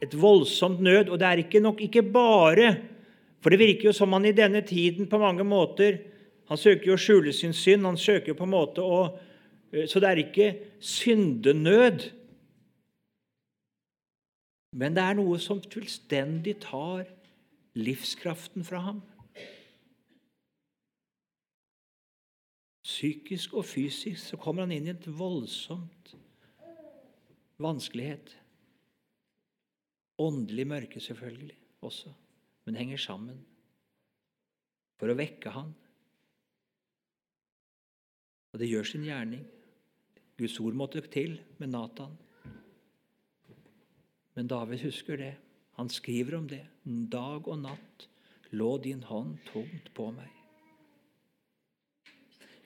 et 0.01 0.13
voldsomt 0.15 0.79
nød, 0.83 1.11
og 1.11 1.19
det 1.19 1.27
er 1.27 1.41
ikke 1.43 1.63
nok 1.63 1.81
ikke 1.87 2.05
bare 2.05 2.75
For 3.41 3.53
det 3.53 3.59
virker 3.59 3.89
jo 3.89 3.93
som 3.93 4.13
han 4.13 4.25
i 4.25 4.35
denne 4.35 4.61
tiden 4.65 5.07
på 5.09 5.17
mange 5.21 5.45
måter 5.45 5.99
Han 6.49 6.57
søker 6.57 6.91
jo 6.91 6.95
å 6.95 7.01
skjule 7.01 7.33
sin 7.33 7.53
synd, 7.53 7.85
han 7.85 7.97
søker 7.97 8.37
på 8.37 8.45
en 8.45 8.53
måte 8.53 8.81
å 8.81 9.17
Så 9.89 9.99
det 9.99 10.09
er 10.09 10.21
ikke 10.21 10.47
syndenød. 10.79 12.05
Men 14.77 14.95
det 14.95 15.03
er 15.03 15.17
noe 15.17 15.39
som 15.43 15.59
fullstendig 15.59 16.53
tar 16.63 17.03
livskraften 17.75 18.63
fra 18.63 18.79
ham. 18.85 19.01
Psykisk 22.87 23.57
og 23.59 23.65
fysisk 23.67 24.21
så 24.29 24.39
kommer 24.39 24.63
han 24.63 24.71
inn 24.71 24.87
i 24.87 24.93
et 24.93 25.07
voldsomt 25.11 26.13
vanskelighet. 27.61 28.31
Åndelig 30.23 30.65
mørke, 30.67 31.01
selvfølgelig, 31.03 31.57
også, 31.81 32.13
men 32.65 32.79
henger 32.79 33.01
sammen 33.01 33.43
for 34.97 35.11
å 35.11 35.17
vekke 35.17 35.51
han. 35.53 35.73
Og 38.53 38.61
det 38.61 38.69
gjør 38.71 38.87
sin 38.89 39.05
gjerning. 39.05 39.43
Guds 40.37 40.57
ord 40.61 40.77
måtte 40.77 41.03
til 41.13 41.35
med 41.59 41.73
Natan. 41.73 42.15
Men 44.37 44.49
David 44.49 44.81
husker 44.85 45.19
det. 45.21 45.33
Han 45.77 45.89
skriver 45.93 46.39
om 46.39 46.47
det. 46.49 46.63
Dag 46.85 47.45
og 47.45 47.61
natt 47.61 48.07
lå 48.57 48.71
din 48.81 49.03
hånd 49.05 49.37
tungt 49.51 49.91
på 49.93 50.09
meg. 50.15 50.31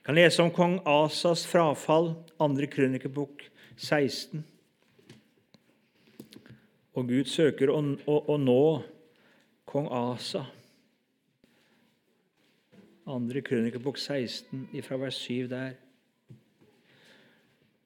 Jeg 0.01 0.05
kan 0.05 0.17
lese 0.17 0.41
om 0.41 0.49
kong 0.49 0.79
Asas 0.89 1.43
frafall, 1.45 2.15
andre 2.41 2.65
krønikebok 2.65 3.43
16. 3.77 4.41
Og 6.97 7.05
Gud 7.05 7.29
søker 7.29 7.69
å, 7.69 7.77
å, 8.09 8.15
å 8.33 8.37
nå 8.41 8.63
kong 9.69 9.91
Asa. 9.93 10.41
Andre 13.05 13.45
krønikebok 13.45 14.01
16, 14.01 14.71
fra 14.81 14.97
vers 15.05 15.21
7 15.21 15.45
der. 15.53 15.77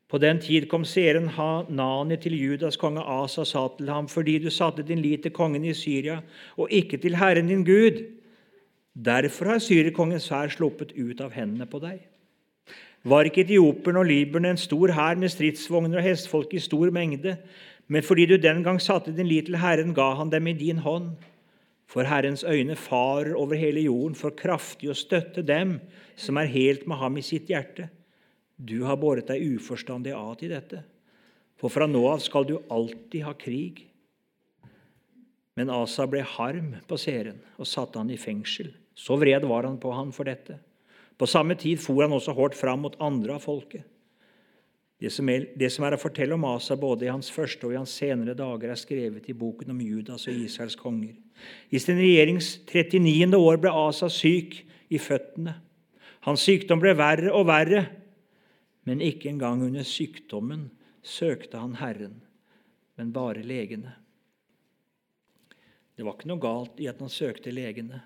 På 0.07 0.23
den 0.23 0.39
tid 0.39 0.69
kom 0.71 0.87
seeren 0.87 1.33
Hanani 1.35 2.15
til 2.23 2.39
Judas 2.39 2.79
konge 2.79 3.03
Asa 3.03 3.43
sa 3.43 3.67
til 3.75 3.91
ham, 3.91 4.07
fordi 4.07 4.37
du 4.39 4.47
satte 4.47 4.87
din 4.87 5.03
lit 5.03 5.27
til 5.27 5.35
kongen 5.35 5.67
i 5.67 5.75
Syria 5.75 6.21
og 6.55 6.71
ikke 6.71 7.03
til 7.03 7.19
Herren 7.19 7.51
din 7.51 7.67
Gud. 7.67 8.05
Derfor 8.95 9.51
har 9.51 9.59
syrerkongens 9.59 10.29
hær 10.31 10.51
sluppet 10.53 10.93
ut 10.95 11.19
av 11.19 11.33
hendene 11.35 11.67
på 11.67 11.81
deg. 11.83 11.99
Var 13.05 13.27
ikke 13.27 13.43
etioperne 13.43 14.01
og 14.01 14.07
liberne 14.07 14.53
en 14.53 14.59
stor 14.59 14.93
hær 14.95 15.19
med 15.19 15.33
stridsvogner 15.33 15.99
og 15.99 16.07
hestfolk 16.07 16.55
i 16.55 16.63
stor 16.63 16.89
mengde? 16.95 17.35
Men 17.91 18.01
fordi 18.01 18.25
du 18.25 18.37
den 18.39 18.63
gang 18.65 18.79
satte 18.81 19.13
din 19.13 19.27
lit 19.27 19.45
til 19.49 19.59
Herren, 19.61 19.93
ga 19.93 20.15
han 20.17 20.31
dem 20.31 20.47
i 20.47 20.55
din 20.57 20.79
hånd. 20.81 21.11
For 21.85 22.07
Herrens 22.07 22.43
øyne 22.47 22.75
farer 22.75 23.35
over 23.37 23.59
hele 23.59 23.83
jorden 23.83 24.15
for 24.17 24.33
kraftig 24.33 24.89
å 24.89 24.97
støtte 24.97 25.43
dem 25.45 25.77
som 26.15 26.39
er 26.41 26.49
helt 26.49 26.87
med 26.87 26.97
ham 26.97 27.19
i 27.19 27.25
sitt 27.25 27.51
hjerte. 27.51 27.89
Du 28.57 28.87
har 28.87 28.97
båret 28.97 29.27
deg 29.27 29.43
uforstandig 29.59 30.15
av 30.15 30.37
til 30.39 30.55
dette, 30.55 30.79
for 31.59 31.69
fra 31.69 31.85
nå 31.85 32.01
av 32.07 32.23
skal 32.23 32.47
du 32.47 32.55
alltid 32.71 33.27
ha 33.27 33.35
krig. 33.37 33.83
Men 35.59 35.69
Asa 35.69 36.07
ble 36.07 36.23
harm 36.23 36.73
på 36.87 36.97
seeren 36.99 37.37
og 37.59 37.69
satte 37.69 37.99
han 37.99 38.09
i 38.09 38.17
fengsel. 38.19 38.71
Så 38.95 39.17
vred 39.19 39.43
var 39.47 39.67
han 39.67 39.77
på 39.81 39.91
han 39.91 40.13
for 40.15 40.27
dette. 40.27 40.57
På 41.19 41.27
samme 41.27 41.55
tid 41.59 41.79
for 41.83 42.01
han 42.03 42.15
også 42.15 42.35
hardt 42.35 42.55
fram 42.57 42.85
mot 42.85 42.95
andre 43.03 43.35
av 43.35 43.43
folket. 43.43 43.83
Det 44.95 45.11
som, 45.11 45.27
er, 45.27 45.49
det 45.59 45.67
som 45.73 45.83
er 45.83 45.97
å 45.97 45.99
fortelle 45.99 46.37
om 46.37 46.45
Asa 46.47 46.77
både 46.79 47.05
i 47.05 47.11
hans 47.11 47.27
første 47.31 47.67
og 47.67 47.73
i 47.73 47.77
hans 47.77 47.91
senere 47.91 48.33
dager, 48.37 48.71
er 48.71 48.79
skrevet 48.79 49.27
i 49.27 49.35
boken 49.35 49.73
om 49.73 49.81
Judas 49.83 50.23
og 50.31 50.39
Israels 50.39 50.77
konger. 50.79 51.17
I 51.67 51.81
sin 51.83 51.99
regjerings 51.99 52.53
39. 52.63 53.35
år 53.35 53.59
ble 53.59 53.73
Asa 53.75 54.07
syk 54.11 54.61
i 54.87 55.01
føttene. 55.01 55.57
Hans 56.25 56.47
sykdom 56.47 56.79
ble 56.81 56.95
verre 56.97 57.35
og 57.35 57.45
verre. 57.51 57.83
Men 58.87 59.03
ikke 59.03 59.29
engang 59.33 59.65
under 59.65 59.85
sykdommen 59.85 60.69
søkte 61.05 61.59
han 61.59 61.75
Herren, 61.79 62.19
men 62.97 63.13
bare 63.13 63.43
legene. 63.45 63.95
Det 65.95 66.05
var 66.05 66.15
ikke 66.15 66.29
noe 66.29 66.43
galt 66.43 66.81
i 66.81 66.87
at 66.91 67.01
han 67.01 67.11
søkte 67.11 67.53
legene, 67.53 68.01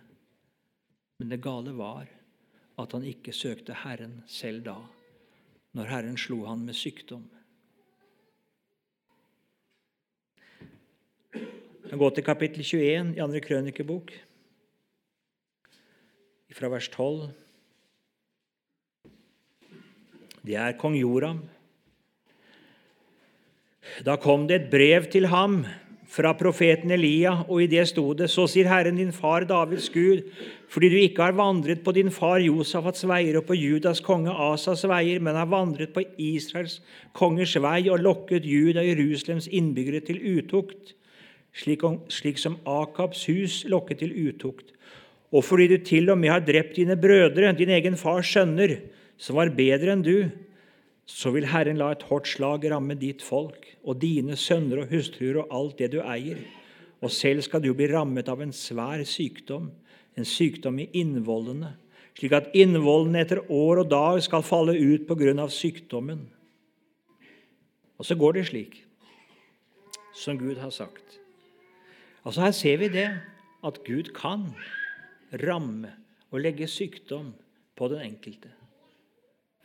men 1.20 1.30
det 1.30 1.42
gale 1.44 1.74
var 1.76 2.08
at 2.80 2.96
han 2.96 3.04
ikke 3.04 3.36
søkte 3.36 3.76
Herren 3.82 4.22
selv 4.28 4.64
da, 4.64 4.78
når 5.76 5.92
Herren 5.92 6.18
slo 6.18 6.46
han 6.48 6.64
med 6.64 6.78
sykdom. 6.80 7.26
Vi 11.90 11.98
går 11.98 12.16
til 12.16 12.24
kapittel 12.24 12.64
21 12.64 13.16
i 13.18 13.24
andre 13.24 13.42
krønikebok, 13.44 14.14
fra 16.56 16.70
vers 16.72 16.88
12. 16.94 17.30
Det 20.46 20.56
er 20.58 20.78
kong 20.80 20.96
Joram. 20.98 21.44
Da 24.06 24.16
kom 24.22 24.48
det 24.48 24.56
et 24.56 24.72
brev 24.72 25.06
til 25.12 25.28
ham 25.30 25.62
fra 26.10 26.32
profeten 26.34 26.92
Elia, 26.92 27.36
og 27.48 27.62
i 27.64 27.68
det 27.70 27.86
sto 27.88 28.14
det:" 28.14 28.30
Så 28.30 28.48
sier 28.50 28.68
Herren 28.68 28.98
din 28.98 29.12
far 29.14 29.46
Davids 29.46 29.90
Gud, 29.90 30.24
fordi 30.68 30.90
du 30.90 30.96
ikke 30.98 31.22
har 31.22 31.38
vandret 31.38 31.84
på 31.84 31.94
din 31.94 32.10
far 32.12 32.40
Josafats 32.40 33.06
veier 33.06 33.38
og 33.38 33.46
på 33.46 33.58
Judas 33.58 34.02
konge 34.02 34.34
Asas 34.34 34.84
veier, 34.84 35.20
men 35.20 35.36
har 35.36 35.46
vandret 35.46 35.94
på 35.94 36.04
Israels 36.18 36.82
kongers 37.14 37.56
vei 37.56 37.90
og 37.90 38.02
lokket 38.02 38.46
Juda 38.46 38.82
Jerusalems 38.82 39.48
innbyggere 39.48 40.02
til 40.06 40.20
utukt, 40.38 40.96
slik, 41.54 41.86
slik 42.10 42.38
som 42.38 42.58
Akabs 42.66 43.26
hus 43.30 43.66
lokket 43.70 44.00
til 44.00 44.14
utukt, 44.30 44.74
og 45.32 45.44
fordi 45.46 45.68
du 45.68 45.78
til 45.86 46.10
og 46.10 46.18
med 46.18 46.30
har 46.30 46.42
drept 46.42 46.76
dine 46.76 46.98
brødre, 46.98 47.54
din 47.54 47.70
egen 47.70 47.96
fars 47.96 48.34
sønner, 48.34 48.80
som 49.18 49.36
var 49.36 49.52
bedre 49.54 49.94
enn 49.94 50.02
du, 50.02 50.30
så 51.10 51.32
vil 51.34 51.48
Herren 51.50 51.80
la 51.82 51.90
et 51.96 52.06
hardt 52.06 52.30
slag 52.30 52.68
ramme 52.70 52.94
ditt 53.00 53.24
folk 53.26 53.66
og 53.82 53.98
dine 54.04 54.36
sønner 54.38 54.84
og 54.84 54.92
hustruer 54.94 55.42
og 55.42 55.54
alt 55.58 55.80
det 55.82 55.92
du 55.96 56.02
eier. 56.04 56.44
Og 57.02 57.10
selv 57.12 57.42
skal 57.42 57.64
du 57.64 57.72
bli 57.74 57.88
rammet 57.90 58.30
av 58.30 58.44
en 58.44 58.54
svær 58.54 59.02
sykdom, 59.08 59.72
en 60.14 60.28
sykdom 60.28 60.78
i 60.84 60.90
innvollene, 61.00 61.74
slik 62.20 62.36
at 62.36 62.52
innvollene 62.58 63.24
etter 63.24 63.42
år 63.48 63.82
og 63.86 63.90
dag 63.90 64.20
skal 64.22 64.46
falle 64.46 64.76
ut 64.76 65.08
på 65.08 65.18
grunn 65.18 65.42
av 65.42 65.54
sykdommen. 65.56 66.28
Og 67.98 68.06
så 68.06 68.18
går 68.20 68.38
det 68.38 68.46
slik 68.52 68.78
som 70.16 70.38
Gud 70.38 70.60
har 70.62 70.72
sagt. 70.76 71.18
Altså 72.22 72.46
Her 72.46 72.54
ser 72.54 72.78
vi 72.84 72.92
det 72.94 73.10
at 73.66 73.82
Gud 73.88 74.12
kan 74.16 74.50
ramme 75.42 75.96
og 76.30 76.44
legge 76.44 76.68
sykdom 76.70 77.34
på 77.80 77.90
den 77.90 78.04
enkelte 78.12 78.52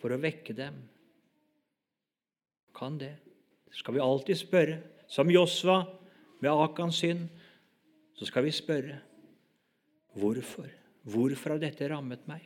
for 0.01 0.15
å 0.15 0.21
vekke 0.23 0.57
dem. 0.57 0.77
Kan 2.75 2.99
det. 2.99 3.15
Så 3.71 3.83
skal 3.83 3.95
vi 3.95 4.03
alltid 4.03 4.39
spørre. 4.39 4.81
Som 5.09 5.31
Josva 5.31 5.83
med 6.41 6.51
Akans 6.51 6.99
synd, 7.03 7.29
så 8.15 8.27
skal 8.27 8.45
vi 8.47 8.51
spørre 8.55 8.99
hvorfor. 10.15 10.69
Hvorfor 11.05 11.55
har 11.55 11.63
dette 11.63 11.89
rammet 11.91 12.25
meg? 12.31 12.43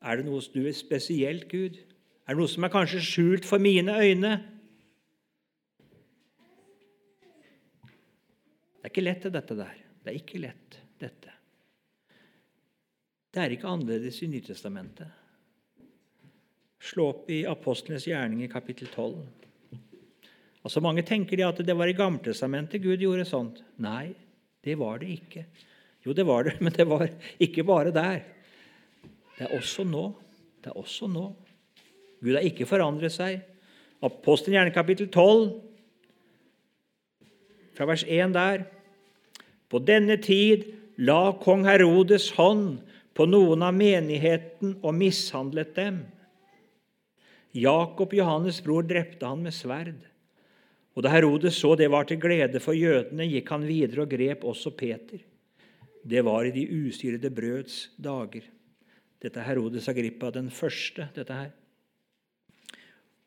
Er 0.00 0.16
det 0.16 0.26
noe 0.26 0.40
du 0.52 0.64
er 0.64 0.74
spesielt, 0.76 1.46
Gud? 1.50 1.76
Er 2.24 2.34
det 2.34 2.40
noe 2.40 2.50
som 2.50 2.64
er 2.64 2.72
kanskje 2.72 3.02
skjult 3.04 3.46
for 3.48 3.62
mine 3.62 3.94
øyne? 4.00 4.32
Det 8.80 8.88
er 8.88 8.92
ikke 8.94 9.04
lett, 9.04 9.28
dette 9.28 9.56
der. 9.58 9.76
Det 10.00 10.12
er 10.12 10.18
ikke 10.18 10.40
lett, 10.40 10.78
dette. 10.98 11.34
Det 13.30 13.42
er 13.42 13.52
ikke 13.54 13.68
annerledes 13.68 14.22
i 14.24 14.30
Nytestamentet. 14.32 15.10
Slå 16.80 17.10
opp 17.12 17.30
i 17.30 17.42
Apostlenes 17.46 18.06
i 18.08 18.48
kapittel 18.48 18.88
12. 18.88 19.16
Altså 20.64 20.80
Mange 20.80 21.02
tenker 21.02 21.36
de 21.36 21.44
at 21.44 21.60
det 21.64 21.76
var 21.76 21.88
i 21.88 21.96
Gamletestamentet 21.96 22.82
Gud 22.82 23.00
gjorde 23.00 23.24
sånt. 23.28 23.62
Nei, 23.76 24.12
det 24.64 24.78
var 24.80 25.00
det 25.00 25.12
ikke. 25.16 25.44
Jo, 26.04 26.12
det 26.12 26.26
var 26.26 26.44
det, 26.44 26.56
men 26.64 26.72
det 26.72 26.88
var 26.88 27.08
ikke 27.38 27.64
bare 27.64 27.92
der. 27.92 28.22
Det 29.36 29.46
er 29.48 29.56
også 29.56 29.84
nå. 29.84 30.10
Det 30.60 30.72
er 30.72 30.76
også 30.76 31.08
nå. 31.08 31.30
Gud 32.20 32.36
har 32.36 32.44
ikke 32.44 32.68
forandret 32.68 33.12
seg. 33.12 33.40
Apostelen 34.04 34.56
gjerning 34.56 34.74
kapittel 34.74 35.08
12, 35.12 35.60
fra 37.76 37.88
vers 37.88 38.04
1 38.04 38.32
der. 38.36 38.64
På 39.72 39.80
denne 39.80 40.16
tid 40.20 40.66
la 41.00 41.32
kong 41.40 41.64
Herodes 41.68 42.30
hånd 42.36 42.80
på 43.16 43.26
noen 43.28 43.64
av 43.64 43.76
menigheten 43.76 44.78
og 44.80 44.96
mishandlet 44.96 45.72
dem. 45.76 46.02
Jakob, 47.52 48.12
Johannes' 48.14 48.62
bror, 48.62 48.86
drepte 48.86 49.26
han 49.26 49.42
med 49.42 49.54
sverd. 49.54 50.06
Og 50.94 51.02
Da 51.02 51.10
Herodes 51.10 51.58
så 51.58 51.74
det 51.78 51.90
var 51.90 52.04
til 52.06 52.20
glede 52.20 52.60
for 52.62 52.76
jødene, 52.76 53.26
gikk 53.26 53.50
han 53.50 53.66
videre 53.66 54.04
og 54.04 54.10
grep 54.10 54.44
også 54.44 54.70
Peter. 54.76 55.22
Det 56.02 56.24
var 56.24 56.44
i 56.44 56.54
de 56.54 56.66
usyrede 56.66 57.30
brøds 57.30 57.90
dager. 57.98 58.46
Dette 59.20 59.40
er 59.40 59.48
Herodes 59.50 59.88
Agrippa 59.88 60.30
den 60.30 60.50
første. 60.50 61.08
dette 61.14 61.32
her. 61.32 61.50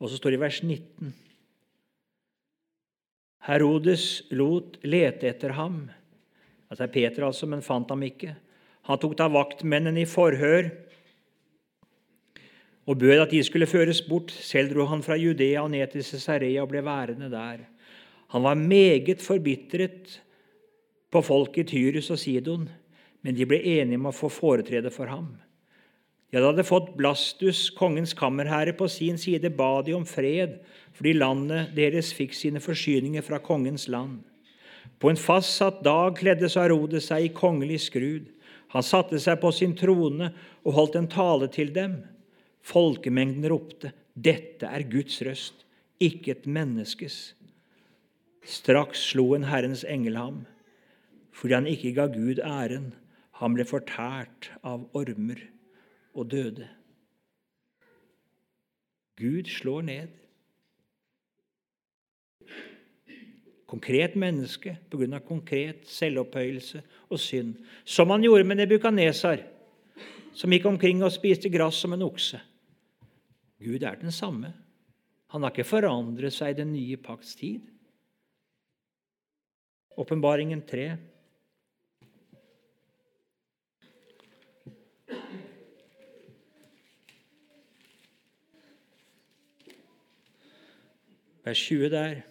Og 0.00 0.10
så 0.10 0.16
står 0.16 0.30
det 0.30 0.38
i 0.38 0.40
vers 0.40 0.62
19 0.62 1.14
Herodes 3.44 4.22
lot 4.32 4.78
lete 4.82 5.28
etter 5.28 5.52
ham. 5.52 5.90
Er 6.70 6.86
Peter, 6.88 7.26
altså, 7.26 7.46
men 7.46 7.62
fant 7.62 7.90
ham 7.92 8.02
ikke. 8.02 8.34
Han 8.88 8.98
tok 8.98 9.16
da 9.18 9.28
vaktmennene 9.28 10.00
i 10.00 10.08
forhør 10.08 10.70
og 12.86 12.98
bød 12.98 13.20
at 13.20 13.30
de 13.30 13.42
skulle 13.42 13.66
føres 13.66 14.02
bort. 14.02 14.30
Selv 14.30 14.74
dro 14.74 14.84
han 14.90 15.02
fra 15.02 15.16
Judea 15.16 15.62
og 15.62 15.70
ned 15.70 15.86
til 15.92 16.04
Cesarea 16.04 16.62
og 16.62 16.68
ble 16.72 16.84
værende 16.84 17.30
der. 17.32 17.64
Han 18.34 18.42
var 18.42 18.54
meget 18.54 19.22
forbitret 19.22 20.20
på 21.10 21.22
folk 21.22 21.58
i 21.58 21.62
Tyrus 21.62 22.10
og 22.10 22.18
Sidon, 22.18 22.68
men 23.22 23.36
de 23.36 23.46
ble 23.46 23.60
enige 23.62 24.00
om 24.00 24.10
å 24.10 24.14
få 24.14 24.28
foretrede 24.28 24.90
for 24.90 25.06
ham. 25.06 25.36
De 26.34 26.42
hadde 26.42 26.64
fått 26.66 26.96
Blastus, 26.98 27.68
kongens 27.70 28.10
kammerherre, 28.18 28.72
på 28.74 28.88
sin 28.90 29.18
side, 29.18 29.52
ba 29.54 29.84
de 29.86 29.94
om 29.94 30.02
fred, 30.02 30.56
fordi 30.90 31.12
landet 31.14 31.70
deres 31.76 32.10
fikk 32.16 32.34
sine 32.34 32.58
forsyninger 32.60 33.22
fra 33.22 33.38
kongens 33.38 33.86
land. 33.86 34.18
På 34.98 35.12
en 35.12 35.20
fastsatt 35.20 35.84
dag 35.86 36.16
kledde 36.18 36.50
Herodes 36.50 37.06
seg 37.12 37.28
i 37.28 37.34
kongelig 37.34 37.84
skrud. 37.86 38.26
Han 38.74 38.82
satte 38.82 39.20
seg 39.22 39.38
på 39.38 39.52
sin 39.54 39.76
trone 39.78 40.32
og 40.64 40.74
holdt 40.74 40.98
en 40.98 41.08
tale 41.10 41.46
til 41.54 41.70
dem. 41.74 42.00
Folkemengden 42.64 43.44
ropte, 43.50 43.92
'Dette 44.16 44.66
er 44.66 44.86
Guds 44.88 45.20
røst, 45.26 45.66
ikke 46.00 46.30
et 46.32 46.46
menneskes.' 46.46 47.34
Straks 48.44 49.00
slo 49.10 49.32
en 49.34 49.44
Herrens 49.48 49.84
engel 49.88 50.16
ham, 50.16 50.44
fordi 51.32 51.54
han 51.54 51.66
ikke 51.66 51.94
ga 51.96 52.06
Gud 52.12 52.40
æren. 52.44 52.92
Han 53.40 53.54
ble 53.56 53.64
fortært 53.64 54.50
av 54.62 54.84
ormer 54.94 55.40
og 56.14 56.28
døde. 56.30 56.68
Gud 59.16 59.48
slår 59.50 59.82
ned. 59.88 60.08
Konkret 63.66 64.14
menneske 64.16 64.76
pga. 64.90 65.18
konkret 65.18 65.88
selvopphøyelse 65.88 66.82
og 67.08 67.18
synd. 67.18 67.54
Som 67.84 68.10
han 68.10 68.22
gjorde 68.22 68.44
med 68.44 68.56
Nebukanesar, 68.56 69.38
som 70.34 70.50
gikk 70.50 70.66
omkring 70.66 71.02
og 71.02 71.12
spiste 71.12 71.50
gress 71.50 71.80
som 71.82 71.92
en 71.92 72.02
okse. 72.02 72.40
Gud 73.64 73.82
er 73.82 73.96
den 73.96 74.12
samme. 74.12 74.52
Han 75.32 75.42
har 75.42 75.50
ikke 75.54 75.64
forandret 75.66 76.34
seg 76.36 76.52
i 76.52 76.60
den 76.60 76.74
nye 76.74 76.98
pakts 77.00 77.34
tid. 77.38 77.64
Åpenbaringen 79.96 80.62
3. 80.68 80.96
Vers 91.44 91.58
20 91.68 91.90
der. 91.92 92.22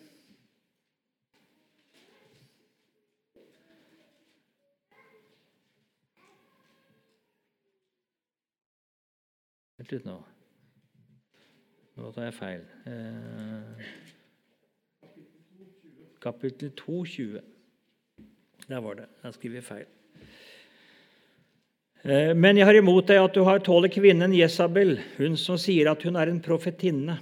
Vent 9.78 9.92
litt 9.92 10.08
nå. 10.08 10.33
Nå 12.04 12.10
tar 12.12 12.26
jeg 12.26 12.34
feil. 12.36 12.64
Eh, 12.92 13.84
kapittel 16.20 16.74
22. 16.76 17.40
Der 18.68 18.82
var 18.84 18.98
det. 18.98 19.06
Jeg 19.24 19.36
skriver 19.38 19.64
feil. 19.64 19.86
Eh, 22.04 22.34
men 22.36 22.60
jeg 22.60 22.68
har 22.68 22.76
imot 22.76 23.08
deg 23.08 23.22
at 23.22 23.38
du 23.38 23.46
har 23.48 23.64
tåler 23.64 23.88
kvinnen 23.88 24.36
Jesabel, 24.36 24.98
hun 25.16 25.40
som 25.40 25.56
sier 25.56 25.94
at 25.94 26.04
hun 26.04 26.20
er 26.20 26.28
en 26.28 26.44
profetinne, 26.44 27.16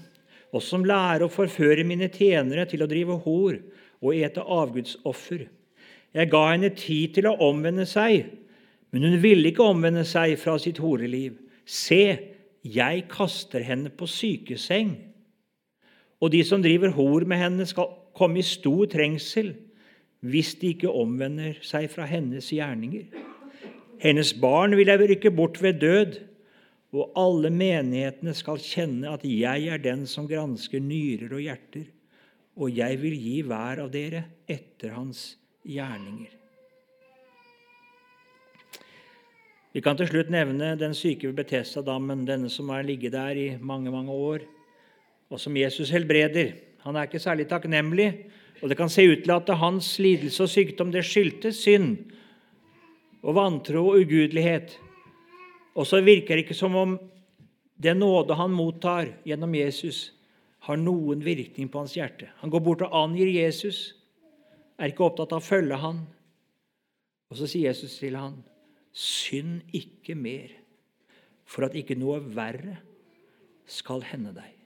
og 0.49 0.65
som 0.65 0.81
lærer 0.81 1.27
å 1.27 1.29
forføre 1.29 1.85
mine 1.85 2.09
tjenere 2.09 2.65
til 2.65 2.81
å 2.81 2.89
drive 2.89 3.21
hor 3.21 3.61
og 4.01 4.17
ete 4.17 4.41
avgudsoffer. 4.41 5.45
Jeg 6.17 6.33
ga 6.33 6.45
henne 6.55 6.73
tid 6.73 7.19
til 7.19 7.29
å 7.29 7.37
omvende 7.51 7.85
seg, 7.85 8.33
men 8.89 9.05
hun 9.05 9.21
ville 9.21 9.53
ikke 9.53 9.69
omvende 9.75 10.09
seg 10.09 10.39
fra 10.41 10.57
sitt 10.57 10.81
horeliv. 10.81 11.37
Se, 11.69 12.30
jeg 12.61 13.07
kaster 13.09 13.63
henne 13.65 13.89
på 13.89 14.07
sykeseng, 14.09 14.93
og 16.21 16.31
de 16.33 16.43
som 16.45 16.61
driver 16.61 16.93
hor 16.93 17.25
med 17.25 17.41
henne, 17.41 17.65
skal 17.65 17.89
komme 18.17 18.41
i 18.41 18.45
stor 18.45 18.85
trengsel 18.91 19.55
hvis 20.21 20.53
de 20.61 20.75
ikke 20.75 20.91
omvender 20.93 21.57
seg 21.65 21.87
fra 21.89 22.05
hennes 22.05 22.51
gjerninger. 22.53 23.07
Hennes 24.01 24.33
barn 24.37 24.75
vil 24.77 24.91
jeg 24.91 25.01
rykke 25.01 25.31
bort 25.33 25.57
ved 25.61 25.79
død, 25.81 26.19
og 26.91 27.15
alle 27.17 27.49
menighetene 27.53 28.33
skal 28.37 28.61
kjenne 28.61 29.13
at 29.15 29.23
jeg 29.25 29.71
er 29.71 29.81
den 29.81 30.03
som 30.09 30.27
gransker 30.29 30.83
nyrer 30.83 31.31
og 31.31 31.41
hjerter, 31.41 31.87
og 32.59 32.75
jeg 32.75 32.99
vil 33.01 33.15
gi 33.17 33.39
hver 33.47 33.81
av 33.85 33.89
dere 33.93 34.25
etter 34.45 34.93
hans 34.97 35.31
gjerninger. 35.65 36.40
Vi 39.71 39.79
kan 39.79 39.95
til 39.95 40.09
slutt 40.09 40.31
nevne 40.33 40.73
den 40.75 40.91
syke 40.91 41.29
ved 41.29 41.37
Betestadammen, 41.37 42.25
denne 42.27 42.49
som 42.51 42.69
har 42.73 42.83
ligget 42.83 43.13
der 43.15 43.37
i 43.39 43.45
mange 43.55 43.91
mange 43.91 44.11
år, 44.11 44.43
og 45.31 45.39
som 45.39 45.55
Jesus 45.55 45.93
helbreder. 45.95 46.51
Han 46.83 46.95
er 46.95 47.07
ikke 47.07 47.21
særlig 47.23 47.47
takknemlig, 47.47 48.09
og 48.61 48.69
det 48.69 48.77
kan 48.77 48.89
se 48.89 49.05
ut 49.07 49.23
til 49.23 49.31
at 49.31 49.53
hans 49.57 49.93
lidelse 49.99 50.43
og 50.43 50.49
sykdom 50.49 50.91
det 50.91 51.05
skyldtes 51.07 51.63
synd 51.63 51.95
og 53.23 53.35
vantro 53.35 53.85
og 53.93 54.03
ugudelighet. 54.03 54.75
Og 55.75 55.87
så 55.87 56.01
virker 56.01 56.35
det 56.35 56.43
ikke 56.43 56.57
som 56.57 56.75
om 56.75 56.99
den 57.79 58.03
nåde 58.03 58.35
han 58.35 58.51
mottar 58.51 59.07
gjennom 59.25 59.55
Jesus, 59.55 60.11
har 60.67 60.77
noen 60.77 61.23
virkning 61.25 61.71
på 61.71 61.79
hans 61.79 61.95
hjerte. 61.95 62.27
Han 62.43 62.51
går 62.51 62.59
bort 62.59 62.83
og 62.85 62.93
angir 63.05 63.31
Jesus, 63.31 63.95
er 64.77 64.91
ikke 64.91 65.07
opptatt 65.07 65.31
av 65.31 65.39
å 65.39 65.47
følge 65.47 65.79
han. 65.79 66.03
Og 67.31 67.39
så 67.39 67.47
sier 67.47 67.71
Jesus 67.71 67.95
til 67.97 68.19
han, 68.19 68.35
Synd 68.91 69.61
ikke 69.75 70.15
mer, 70.15 70.51
for 71.47 71.67
at 71.67 71.75
ikke 71.79 71.95
noe 71.99 72.19
verre 72.23 72.77
skal 73.69 74.03
hende 74.07 74.33
deg. 74.35 74.57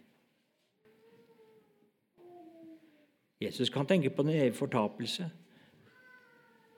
Jesus 3.46 3.70
kan 3.70 3.86
tenke 3.86 4.10
på 4.10 4.24
den 4.26 4.38
evige 4.38 4.58
fortapelse. 4.58 5.28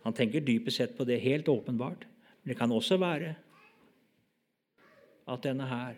Han 0.03 0.15
tenker 0.15 0.43
dypest 0.43 0.81
sett 0.81 0.97
på 0.97 1.05
det 1.07 1.21
helt 1.23 1.47
åpenbart. 1.51 2.05
Men 2.41 2.51
det 2.53 2.57
kan 2.59 2.71
også 2.71 2.97
være 2.99 3.35
at 5.27 5.43
denne 5.43 5.67
her 5.67 5.97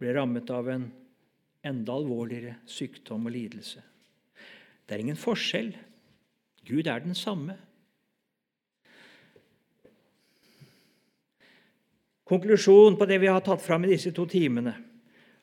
ble 0.00 0.14
rammet 0.16 0.50
av 0.50 0.68
en 0.72 0.86
enda 1.64 1.96
alvorligere 1.96 2.56
sykdom 2.68 3.28
og 3.28 3.34
lidelse. 3.34 3.82
Det 4.84 4.96
er 4.96 5.04
ingen 5.04 5.20
forskjell. 5.20 5.72
Gud 6.64 6.88
er 6.88 7.04
den 7.04 7.16
samme. 7.16 7.56
Konklusjon 12.24 12.96
på 12.96 13.06
det 13.08 13.20
vi 13.20 13.28
har 13.28 13.42
tatt 13.44 13.62
fram 13.62 13.84
i 13.84 13.92
disse 13.92 14.12
to 14.16 14.24
timene. 14.28 14.72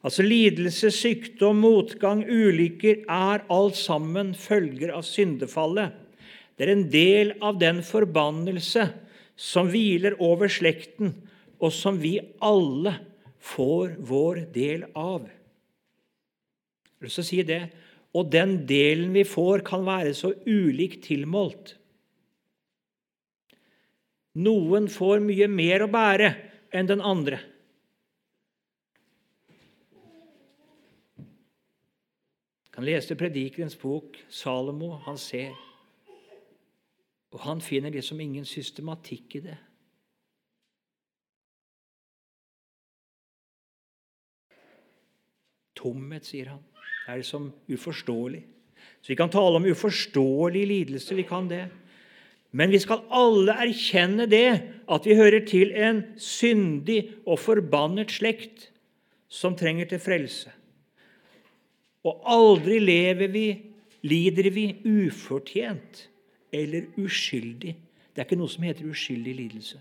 Altså 0.02 0.26
Lidelse, 0.26 0.90
sykdom, 0.90 1.60
motgang, 1.62 2.24
ulykker 2.26 3.04
er 3.06 3.44
alt 3.54 3.78
sammen 3.78 4.34
følger 4.34 4.96
av 4.98 5.06
syndefallet. 5.06 5.94
Det 6.58 6.66
er 6.66 6.74
en 6.74 6.88
del 6.94 7.36
av 7.42 7.60
den 7.62 7.84
forbannelse 7.86 8.88
som 9.38 9.70
hviler 9.70 10.18
over 10.22 10.50
slekten, 10.50 11.14
og 11.62 11.70
som 11.74 12.00
vi 12.02 12.16
alle 12.42 12.96
får 13.42 13.94
vår 14.02 14.46
del 14.54 14.88
av. 14.98 15.30
Jeg 16.98 17.06
vil 17.06 17.26
si 17.26 17.42
det. 17.46 17.64
Og 18.18 18.28
den 18.28 18.58
delen 18.68 19.14
vi 19.16 19.24
får, 19.24 19.62
kan 19.64 19.86
være 19.88 20.12
så 20.18 20.34
ulikt 20.44 21.06
tilmålt. 21.08 21.78
Noen 24.42 24.90
får 24.92 25.22
mye 25.24 25.48
mer 25.52 25.86
å 25.86 25.92
bære 25.92 26.32
enn 26.72 26.88
den 26.88 27.02
andre. 27.04 27.40
Du 32.64 32.76
kan 32.76 32.88
lese 32.88 33.18
Predikerens 33.20 33.76
bok. 33.76 34.16
Salomo, 34.32 34.94
han 35.06 35.20
ser. 35.20 35.52
Og 37.32 37.40
han 37.44 37.62
finner 37.64 37.92
liksom 37.92 38.20
ingen 38.24 38.48
systematikk 38.48 39.36
i 39.40 39.44
det. 39.44 39.58
Tomhet, 45.82 46.28
sier 46.28 46.54
han. 46.54 46.64
Er 47.10 47.20
liksom 47.20 47.50
uforståelig. 47.72 48.44
Så 49.02 49.12
vi 49.12 49.18
kan 49.18 49.32
tale 49.34 49.58
om 49.58 49.66
uforståelig 49.66 50.66
lidelse. 50.68 51.16
Vi 51.18 51.26
kan 51.28 51.48
det. 51.50 51.66
Men 52.52 52.72
vi 52.72 52.80
skal 52.84 53.06
alle 53.16 53.56
erkjenne 53.64 54.28
det, 54.28 54.62
at 54.92 55.06
vi 55.08 55.16
hører 55.16 55.46
til 55.48 55.72
en 55.72 56.04
syndig 56.20 57.06
og 57.26 57.40
forbannet 57.40 58.12
slekt 58.12 58.68
som 59.32 59.56
trenger 59.56 59.88
til 59.88 60.02
frelse. 60.04 60.52
Og 62.04 62.26
aldri 62.28 62.80
lever 62.82 63.32
vi, 63.32 63.46
lider 64.04 64.50
vi 64.52 64.66
ufortjent 64.84 66.10
eller 66.52 66.90
uskyldig. 67.00 67.78
Det 68.12 68.20
er 68.20 68.28
ikke 68.28 68.42
noe 68.42 68.52
som 68.52 68.68
heter 68.68 68.90
uskyldig 68.92 69.38
lidelse. 69.38 69.80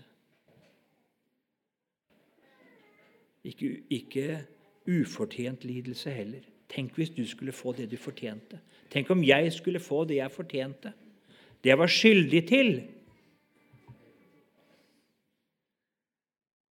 Ikke, 3.43 3.73
ikke 3.89 4.39
ufortjent 4.87 5.65
lidelse 5.67 6.13
heller. 6.13 6.45
Tenk 6.71 6.95
hvis 6.95 7.11
du 7.11 7.25
skulle 7.27 7.51
få 7.51 7.73
det 7.75 7.89
du 7.91 7.97
fortjente. 7.99 8.61
Tenk 8.93 9.09
om 9.11 9.23
jeg 9.25 9.51
skulle 9.51 9.81
få 9.83 10.05
det 10.07 10.21
jeg 10.21 10.31
fortjente 10.31 10.93
det 11.61 11.69
jeg 11.69 11.79
var 11.79 11.91
skyldig 11.93 12.41
til, 12.49 12.71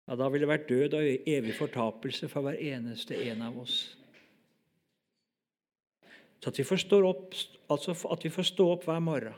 ja, 0.07 0.17
da 0.17 0.27
ville 0.27 0.45
det 0.45 0.51
vært 0.51 0.69
død 0.69 0.97
og 0.97 1.29
evig 1.29 1.55
fortapelse 1.55 2.29
for 2.31 2.45
hver 2.45 2.57
eneste 2.59 3.17
en 3.29 3.45
av 3.45 3.59
oss. 3.61 3.77
Så 6.41 6.49
at 6.49 6.57
vi, 6.57 6.65
opp, 7.05 7.35
altså 7.69 7.93
at 8.09 8.25
vi 8.25 8.33
får 8.33 8.47
stå 8.49 8.65
opp 8.73 8.87
hver 8.89 9.01
morgen, 9.05 9.37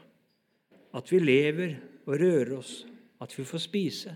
at 0.95 1.11
vi 1.11 1.19
lever 1.19 1.75
og 2.07 2.15
rører 2.15 2.55
oss, 2.61 2.85
at 3.19 3.35
vi 3.35 3.43
får 3.47 3.61
spise, 3.65 4.15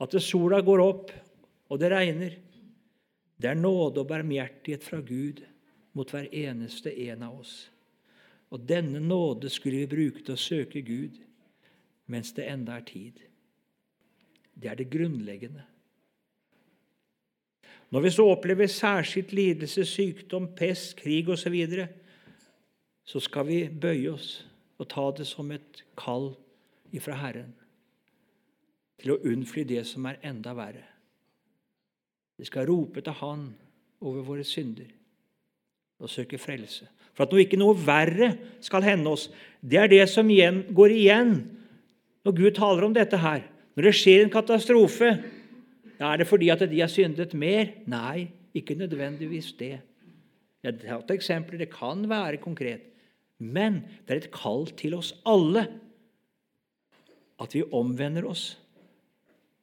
at 0.00 0.16
sola 0.20 0.60
går 0.64 0.84
opp 0.84 1.10
og 1.70 1.80
det 1.80 1.90
regner. 1.92 2.36
Det 3.40 3.48
er 3.48 3.56
nåde 3.56 4.02
og 4.02 4.08
barmhjertighet 4.10 4.84
fra 4.84 5.00
Gud 5.00 5.40
mot 5.96 6.10
hver 6.12 6.28
eneste 6.28 6.92
en 7.08 7.24
av 7.24 7.38
oss. 7.40 7.70
Og 8.50 8.62
denne 8.68 9.00
nåde 9.00 9.50
skulle 9.50 9.84
vi 9.84 9.90
bruke 9.90 10.24
til 10.24 10.34
å 10.34 10.40
søke 10.40 10.82
Gud 10.82 11.20
mens 12.10 12.32
det 12.34 12.48
enda 12.50 12.78
er 12.80 12.86
tid. 12.86 13.20
Det 14.54 14.70
er 14.70 14.78
det 14.80 14.90
grunnleggende. 14.90 15.62
Når 17.90 18.00
vi 18.00 18.10
så 18.10 18.26
opplever 18.30 18.66
særskilt 18.66 19.32
lidelse, 19.32 19.84
sykdom, 19.86 20.48
pest, 20.56 20.96
krig 20.98 21.28
osv., 21.28 21.42
så, 21.42 21.50
videre, 21.50 21.88
så 23.04 23.20
skal 23.20 23.46
vi 23.46 23.64
bøye 23.68 24.10
oss 24.12 24.44
og 24.78 24.88
ta 24.90 25.08
det 25.16 25.26
som 25.26 25.50
et 25.50 25.82
kall 25.98 26.32
ifra 26.94 27.16
Herren 27.18 27.54
til 29.00 29.14
å 29.14 29.20
unnfly 29.32 29.64
det 29.64 29.82
som 29.88 30.06
er 30.06 30.20
enda 30.26 30.52
verre. 30.54 30.84
Vi 32.36 32.46
skal 32.48 32.68
rope 32.68 33.02
til 33.04 33.16
Han 33.20 33.50
over 34.00 34.24
våre 34.24 34.44
synder 34.44 34.88
og 36.00 36.10
søke 36.10 36.38
frelse. 36.38 36.88
For 37.14 37.26
at 37.26 37.32
noe 37.34 37.44
ikke 37.44 37.58
noe 37.60 37.76
verre 37.76 38.34
skal 38.64 38.84
hende 38.86 39.10
oss. 39.12 39.28
Det 39.60 39.80
er 39.80 39.90
det 39.90 40.04
som 40.12 40.28
igjen, 40.30 40.64
går 40.74 40.94
igjen 40.94 41.34
når 42.24 42.36
Gud 42.36 42.54
taler 42.56 42.86
om 42.86 42.94
dette 42.96 43.18
her. 43.20 43.44
Når 43.76 43.88
det 43.88 43.96
skjer 43.96 44.24
en 44.24 44.32
katastrofe, 44.32 45.12
er 46.00 46.20
det 46.20 46.28
fordi 46.28 46.50
at 46.52 46.64
de 46.68 46.80
har 46.80 46.90
syndet 46.92 47.34
mer? 47.36 47.74
Nei, 47.90 48.30
ikke 48.56 48.76
nødvendigvis 48.78 49.52
det. 49.58 49.76
Jeg 50.60 50.80
har 50.84 51.00
tatt 51.00 51.14
eksempler. 51.16 51.60
Det 51.60 51.70
kan 51.72 52.04
være 52.08 52.40
konkret. 52.42 52.86
Men 53.40 53.82
det 54.04 54.14
er 54.14 54.22
et 54.24 54.34
kall 54.34 54.66
til 54.76 54.98
oss 54.98 55.14
alle 55.28 55.64
at 57.40 57.56
vi 57.56 57.64
omvender 57.72 58.26
oss. 58.28 58.52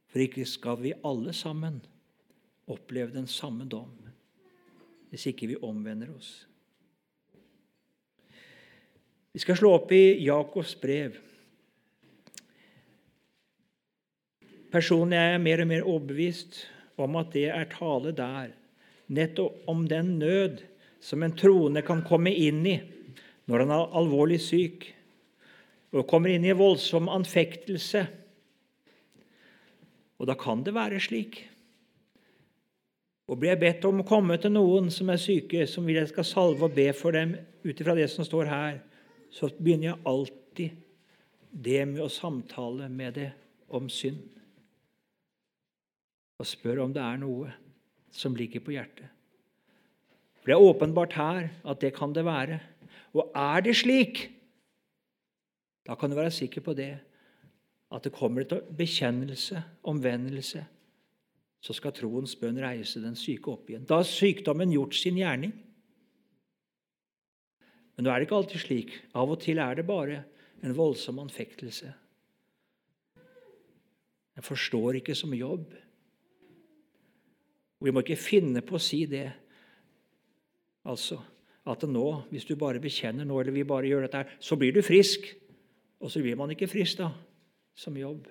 For 0.10 0.24
ikke 0.24 0.48
skal 0.50 0.80
vi 0.82 0.96
alle 1.06 1.34
sammen 1.36 1.78
oppleve 2.68 3.14
den 3.14 3.30
samme 3.30 3.68
dom 3.70 3.94
hvis 5.08 5.30
ikke 5.30 5.48
vi 5.48 5.56
omvender 5.64 6.10
oss. 6.12 6.48
Vi 9.34 9.42
skal 9.44 9.58
slå 9.60 9.74
opp 9.78 9.92
i 9.92 10.18
Jakobs 10.26 10.76
brev. 10.82 11.18
Personlig 14.72 15.18
er 15.18 15.34
jeg 15.36 15.44
mer 15.44 15.64
og 15.64 15.70
mer 15.70 15.86
overbevist 15.88 16.62
om 17.00 17.16
at 17.20 17.32
det 17.36 17.48
er 17.54 17.70
tale 17.72 18.14
der 18.16 18.56
nettopp 19.14 19.68
om 19.72 19.86
den 19.88 20.18
nød 20.20 20.64
som 21.04 21.24
en 21.24 21.36
troende 21.38 21.84
kan 21.86 22.04
komme 22.08 22.34
inn 22.34 22.66
i 22.68 22.78
når 23.48 23.64
han 23.64 23.72
er 23.72 23.94
alvorlig 23.96 24.42
syk, 24.44 24.90
og 25.96 26.08
kommer 26.10 26.34
inn 26.34 26.44
i 26.44 26.56
voldsom 26.58 27.08
anfektelse. 27.08 28.02
Og 30.20 30.28
da 30.28 30.36
kan 30.36 30.66
det 30.66 30.74
være 30.76 31.00
slik. 31.00 31.40
Og 33.32 33.40
blir 33.40 33.54
jeg 33.54 33.62
bedt 33.62 33.88
om 33.88 34.04
å 34.04 34.08
komme 34.08 34.36
til 34.42 34.52
noen 34.52 34.92
som 34.92 35.08
er 35.14 35.22
syke, 35.22 35.64
som 35.64 35.88
vil 35.88 36.02
jeg 36.02 36.12
skal 36.12 36.28
salve 36.28 36.68
og 36.68 36.76
be 36.76 36.90
for 36.92 37.16
dem 37.16 37.38
ut 37.64 37.72
ifra 37.72 37.96
det 37.96 38.10
som 38.12 38.28
står 38.28 38.52
her, 38.52 38.78
så 39.34 39.50
begynner 39.58 39.92
jeg 39.92 40.06
alltid 40.08 40.84
det 41.52 41.84
med 41.90 42.04
å 42.06 42.12
samtale 42.12 42.90
med 42.92 43.18
det 43.18 43.30
om 43.74 43.90
synd. 43.92 44.22
Og 46.38 46.48
spør 46.48 46.84
om 46.86 46.94
det 46.94 47.04
er 47.04 47.20
noe 47.22 47.52
som 48.14 48.36
ligger 48.38 48.64
på 48.64 48.76
hjertet. 48.76 49.10
For 50.40 50.52
det 50.52 50.56
er 50.58 50.70
åpenbart 50.70 51.18
her 51.18 51.50
at 51.68 51.82
det 51.82 51.94
kan 51.98 52.14
det 52.16 52.24
være. 52.28 52.60
Og 53.18 53.32
er 53.36 53.64
det 53.66 53.76
slik, 53.80 54.28
da 55.88 55.96
kan 55.96 56.12
du 56.12 56.18
være 56.18 56.32
sikker 56.32 56.64
på 56.64 56.76
det, 56.78 56.94
at 57.92 58.04
det 58.04 58.14
kommer 58.16 58.44
til 58.44 58.64
bekjennelse, 58.78 59.64
omvendelse, 59.88 60.66
så 61.64 61.74
skal 61.74 61.96
troens 61.96 62.36
bønn 62.40 62.60
reise 62.62 63.02
den 63.02 63.16
syke 63.18 63.52
opp 63.52 63.70
igjen. 63.70 63.88
Da 63.88 64.02
har 64.02 64.08
sykdommen 64.08 64.72
gjort 64.72 64.96
sin 64.96 65.18
gjerning. 65.18 65.56
Men 67.98 68.06
nå 68.06 68.12
er 68.14 68.20
det 68.20 68.28
ikke 68.28 68.38
alltid 68.38 68.62
slik. 68.62 68.92
Av 69.18 69.32
og 69.34 69.40
til 69.42 69.58
er 69.58 69.80
det 69.80 69.88
bare 69.88 70.22
en 70.62 70.76
voldsom 70.78 71.18
anfektelse. 71.24 71.90
Jeg 74.38 74.46
forstår 74.46 75.00
ikke 75.00 75.16
som 75.18 75.34
jobb. 75.34 75.72
Vi 77.82 77.94
må 77.94 78.04
ikke 78.04 78.20
finne 78.22 78.62
på 78.66 78.78
å 78.78 78.82
si 78.82 79.04
det. 79.10 79.26
Altså 80.86 81.18
at 81.68 81.84
nå, 81.90 82.06
hvis 82.32 82.46
du 82.48 82.54
bare 82.56 82.80
bekjenner 82.80 83.26
nå, 83.28 83.42
eller 83.42 83.52
vi 83.52 83.66
bare 83.68 83.90
gjør 83.90 84.06
dette 84.06 84.22
her, 84.22 84.36
så 84.40 84.56
blir 84.56 84.78
du 84.78 84.80
frisk. 84.86 85.26
Og 85.98 86.14
så 86.14 86.22
blir 86.22 86.38
man 86.40 86.54
ikke 86.54 86.70
frisk, 86.70 87.02
da, 87.02 87.10
som 87.76 87.98
jobb. 87.98 88.30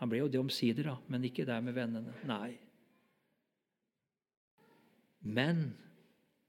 Han 0.00 0.10
ble 0.10 0.22
jo 0.22 0.30
det 0.32 0.40
omsider, 0.40 0.88
da, 0.88 0.96
men 1.12 1.26
ikke 1.28 1.46
der 1.46 1.60
med 1.62 1.76
vennene. 1.76 2.16
Nei. 2.26 2.56
Men 5.28 5.68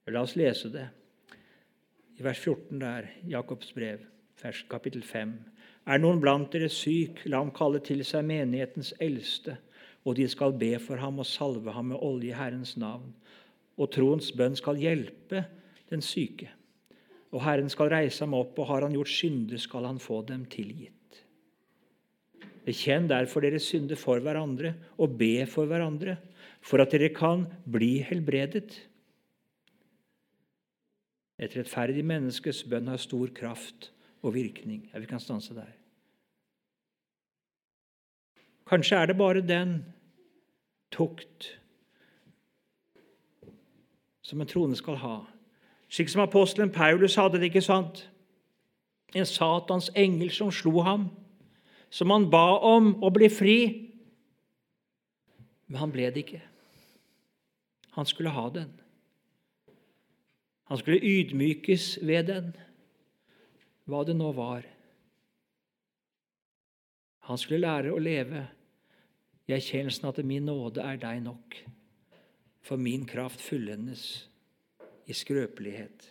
La 0.09 0.23
oss 0.25 0.33
lese 0.39 0.71
det 0.73 0.87
i 2.19 2.23
vers 2.23 2.39
14 2.43 2.79
der, 2.81 3.07
Jakobs 3.31 3.71
brev, 3.71 4.01
vers 4.41 4.59
kapittel 4.67 5.03
5. 5.07 5.31
Er 5.87 6.01
noen 6.01 6.19
blant 6.19 6.51
dere 6.51 6.67
syk, 6.71 7.21
la 7.31 7.39
ham 7.39 7.53
kalle 7.55 7.79
til 7.79 8.03
seg 8.03 8.25
menighetens 8.27 8.91
eldste, 8.99 9.55
og 10.03 10.17
de 10.19 10.27
skal 10.31 10.55
be 10.59 10.73
for 10.83 10.99
ham 10.99 11.21
og 11.23 11.27
salve 11.27 11.71
ham 11.71 11.93
med 11.93 12.03
olje 12.03 12.33
i 12.33 12.35
Herrens 12.35 12.75
navn. 12.79 13.13
Og 13.79 13.91
troens 13.95 14.33
bønn 14.35 14.57
skal 14.59 14.79
hjelpe 14.81 15.45
den 15.91 16.03
syke. 16.03 16.49
Og 17.31 17.43
Herren 17.45 17.71
skal 17.71 17.91
reise 17.93 18.25
ham 18.25 18.35
opp, 18.35 18.57
og 18.59 18.67
har 18.67 18.83
han 18.83 18.97
gjort 18.97 19.13
synder, 19.13 19.61
skal 19.61 19.87
han 19.87 20.01
få 20.03 20.19
dem 20.27 20.43
tilgitt. 20.51 21.23
Bekjenn 22.67 23.07
derfor 23.07 23.45
deres 23.45 23.69
synder 23.71 23.97
for 23.99 24.19
hverandre, 24.19 24.75
og 24.99 25.15
be 25.17 25.45
for 25.47 25.71
hverandre, 25.71 26.17
for 26.59 26.83
at 26.83 26.91
dere 26.91 27.13
kan 27.15 27.47
bli 27.63 27.99
helbredet. 28.03 28.75
Et 31.39 31.55
rettferdig 31.55 32.03
menneskes 32.05 32.65
bønn 32.67 32.89
har 32.91 32.99
stor 32.99 33.31
kraft 33.35 33.91
og 34.21 34.33
virkning. 34.35 34.89
Ja, 34.93 34.99
vi 34.99 35.07
kan 35.07 35.21
stanse 35.23 35.55
der. 35.55 35.71
Kanskje 38.67 38.99
er 38.99 39.05
det 39.05 39.17
bare 39.17 39.41
den 39.41 39.79
tukt 40.91 41.59
som 44.21 44.41
en 44.41 44.47
trone 44.47 44.75
skal 44.75 44.99
ha. 45.01 45.15
Slik 45.89 46.09
som 46.09 46.21
apostelen 46.21 46.71
Paulus 46.71 47.15
hadde 47.15 47.39
det, 47.39 47.49
ikke 47.49 47.65
sant? 47.65 48.03
En 49.15 49.25
Satans 49.25 49.89
engel 49.95 50.29
som 50.31 50.51
slo 50.51 50.83
ham, 50.85 51.07
som 51.89 52.11
han 52.13 52.27
ba 52.29 52.59
om 52.61 52.91
å 53.01 53.09
bli 53.09 53.29
fri. 53.33 53.57
Men 55.65 55.81
han 55.81 55.93
ble 55.95 56.11
det 56.13 56.27
ikke. 56.27 56.43
Han 57.97 58.05
skulle 58.05 58.29
ha 58.29 58.45
den. 58.53 58.69
Han 60.69 60.77
skulle 60.77 61.01
ydmykes 61.01 61.95
ved 62.05 62.27
den, 62.29 62.51
hva 63.89 64.03
det 64.05 64.13
nå 64.13 64.29
var. 64.37 64.67
Han 67.25 67.41
skulle 67.41 67.65
lære 67.65 67.93
å 67.93 68.01
leve 68.01 68.43
i 69.49 69.55
erkjennelsen 69.57 70.05
at 70.11 70.21
min 70.21 70.45
nåde 70.45 70.85
er 70.85 71.01
deg 71.01 71.23
nok, 71.25 71.57
for 72.61 72.77
min 72.77 73.07
kraft 73.09 73.41
fullendes 73.41 74.05
i 75.09 75.17
skrøpelighet. 75.17 76.05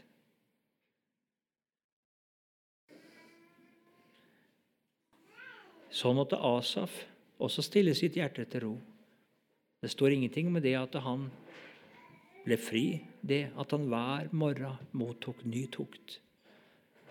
Sånn 5.94 6.18
måtte 6.18 6.38
Asaf 6.42 6.98
også 7.38 7.62
stille 7.62 7.94
sitt 7.94 8.18
hjerte 8.18 8.42
til 8.50 8.66
ro. 8.66 8.76
Det 9.78 9.90
står 9.94 10.16
ingenting 10.16 10.50
om 10.50 10.59
det 10.62 10.74
at 10.74 10.98
han 11.06 11.30
ble 12.49 12.57
fri, 12.61 12.86
det 13.20 13.51
at 13.61 13.74
han 13.76 13.86
hver 13.90 14.32
morgen 14.32 14.88
mottok 14.96 15.44
ny 15.44 15.66
tukt, 15.72 16.18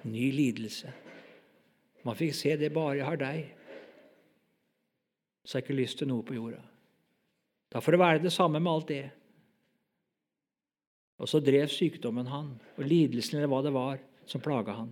ny 0.10 0.32
lidelse. 0.34 0.92
Man 2.08 2.18
fikk 2.18 2.36
se 2.36 2.56
det 2.60 2.74
bare 2.74 3.00
jeg 3.00 3.08
har 3.08 3.22
deg. 3.22 3.54
Så 5.44 5.56
har 5.56 5.62
jeg 5.62 5.70
ikke 5.70 5.80
lyst 5.80 6.02
til 6.02 6.10
noe 6.10 6.26
på 6.28 6.36
jorda. 6.36 6.62
Da 7.72 7.82
får 7.84 7.96
det 7.96 8.02
være 8.02 8.24
det 8.24 8.34
samme 8.36 8.60
med 8.60 8.72
alt 8.72 8.92
det. 8.92 9.06
Og 11.18 11.30
så 11.30 11.42
drev 11.42 11.70
sykdommen 11.72 12.30
han, 12.30 12.54
og 12.78 12.86
lidelsen 12.88 13.40
eller 13.40 13.52
hva 13.52 13.64
det 13.66 13.74
var 13.76 14.02
som 14.30 14.44
plaga 14.44 14.76
han, 14.78 14.92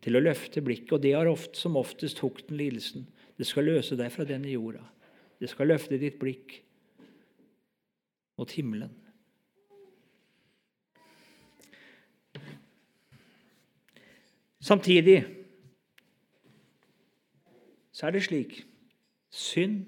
til 0.00 0.16
å 0.16 0.22
løfte 0.22 0.62
blikket. 0.64 0.94
Og 0.96 1.02
det 1.04 1.12
har 1.14 1.28
ofte, 1.30 1.58
som 1.60 1.78
oftest 1.78 2.18
tok 2.22 2.40
den 2.48 2.58
lidelsen. 2.60 3.04
Det 3.36 3.46
skal 3.48 3.68
løse 3.68 3.98
deg 3.98 4.10
fra 4.14 4.26
denne 4.28 4.50
jorda. 4.50 4.82
Det 5.40 5.50
skal 5.50 5.70
løfte 5.70 6.00
ditt 6.00 6.18
blikk 6.20 6.58
mot 8.40 8.50
himmelen. 8.56 8.92
Samtidig 14.60 15.24
så 17.92 18.06
er 18.06 18.14
det 18.16 18.22
slik 18.24 18.60
synd, 19.30 19.84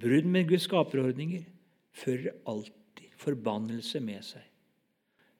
brudd 0.00 0.28
med 0.30 0.48
Guds 0.48 0.66
skaperordninger, 0.68 1.44
fører 1.96 2.36
alltid 2.46 3.10
forbannelse 3.16 4.00
med 4.04 4.22
seg. 4.26 4.44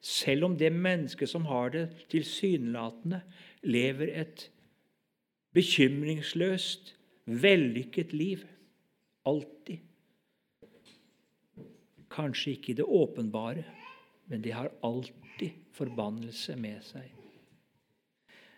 Selv 0.01 0.47
om 0.47 0.55
det 0.59 0.70
mennesket 0.72 1.28
som 1.28 1.49
har 1.49 1.72
det 1.74 1.87
tilsynelatende, 2.12 3.20
lever 3.66 4.12
et 4.22 4.47
bekymringsløst, 5.57 6.95
vellykket 7.26 8.12
liv. 8.12 8.45
Alltid. 9.26 9.82
Kanskje 12.11 12.55
ikke 12.55 12.72
i 12.72 12.78
det 12.78 12.87
åpenbare, 12.87 13.64
men 14.30 14.45
de 14.45 14.55
har 14.55 14.70
alltid 14.87 15.59
forbannelse 15.74 16.57
med 16.57 16.84
seg. 16.87 17.16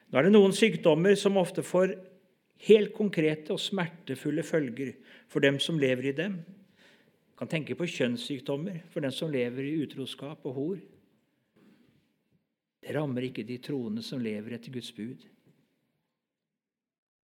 Nå 0.09 0.16
er 0.16 0.24
det 0.24 0.32
noen 0.32 0.54
sykdommer 0.56 1.16
som 1.20 1.36
ofte 1.36 1.61
får 1.66 1.92
helt 2.68 2.94
konkrete 2.96 3.52
og 3.52 3.61
smertefulle 3.61 4.44
følger 4.46 4.94
for 5.28 5.44
dem 5.44 5.59
som 5.61 5.78
lever 5.78 6.11
i 6.11 6.14
dem. 6.16 6.38
Du 7.28 7.34
kan 7.38 7.50
tenke 7.50 7.76
på 7.78 7.86
kjønnssykdommer 7.86 8.80
for 8.92 9.04
dem 9.04 9.12
som 9.14 9.30
lever 9.30 9.68
i 9.68 9.76
utroskap 9.84 10.46
og 10.48 10.56
hor. 10.56 10.78
Det 12.82 12.94
rammer 12.96 13.28
ikke 13.28 13.44
de 13.44 13.59
troende 13.61 14.02
som 14.02 14.22
lever 14.22 14.56
etter 14.56 14.72
Guds 14.72 14.90
bud. 14.96 15.28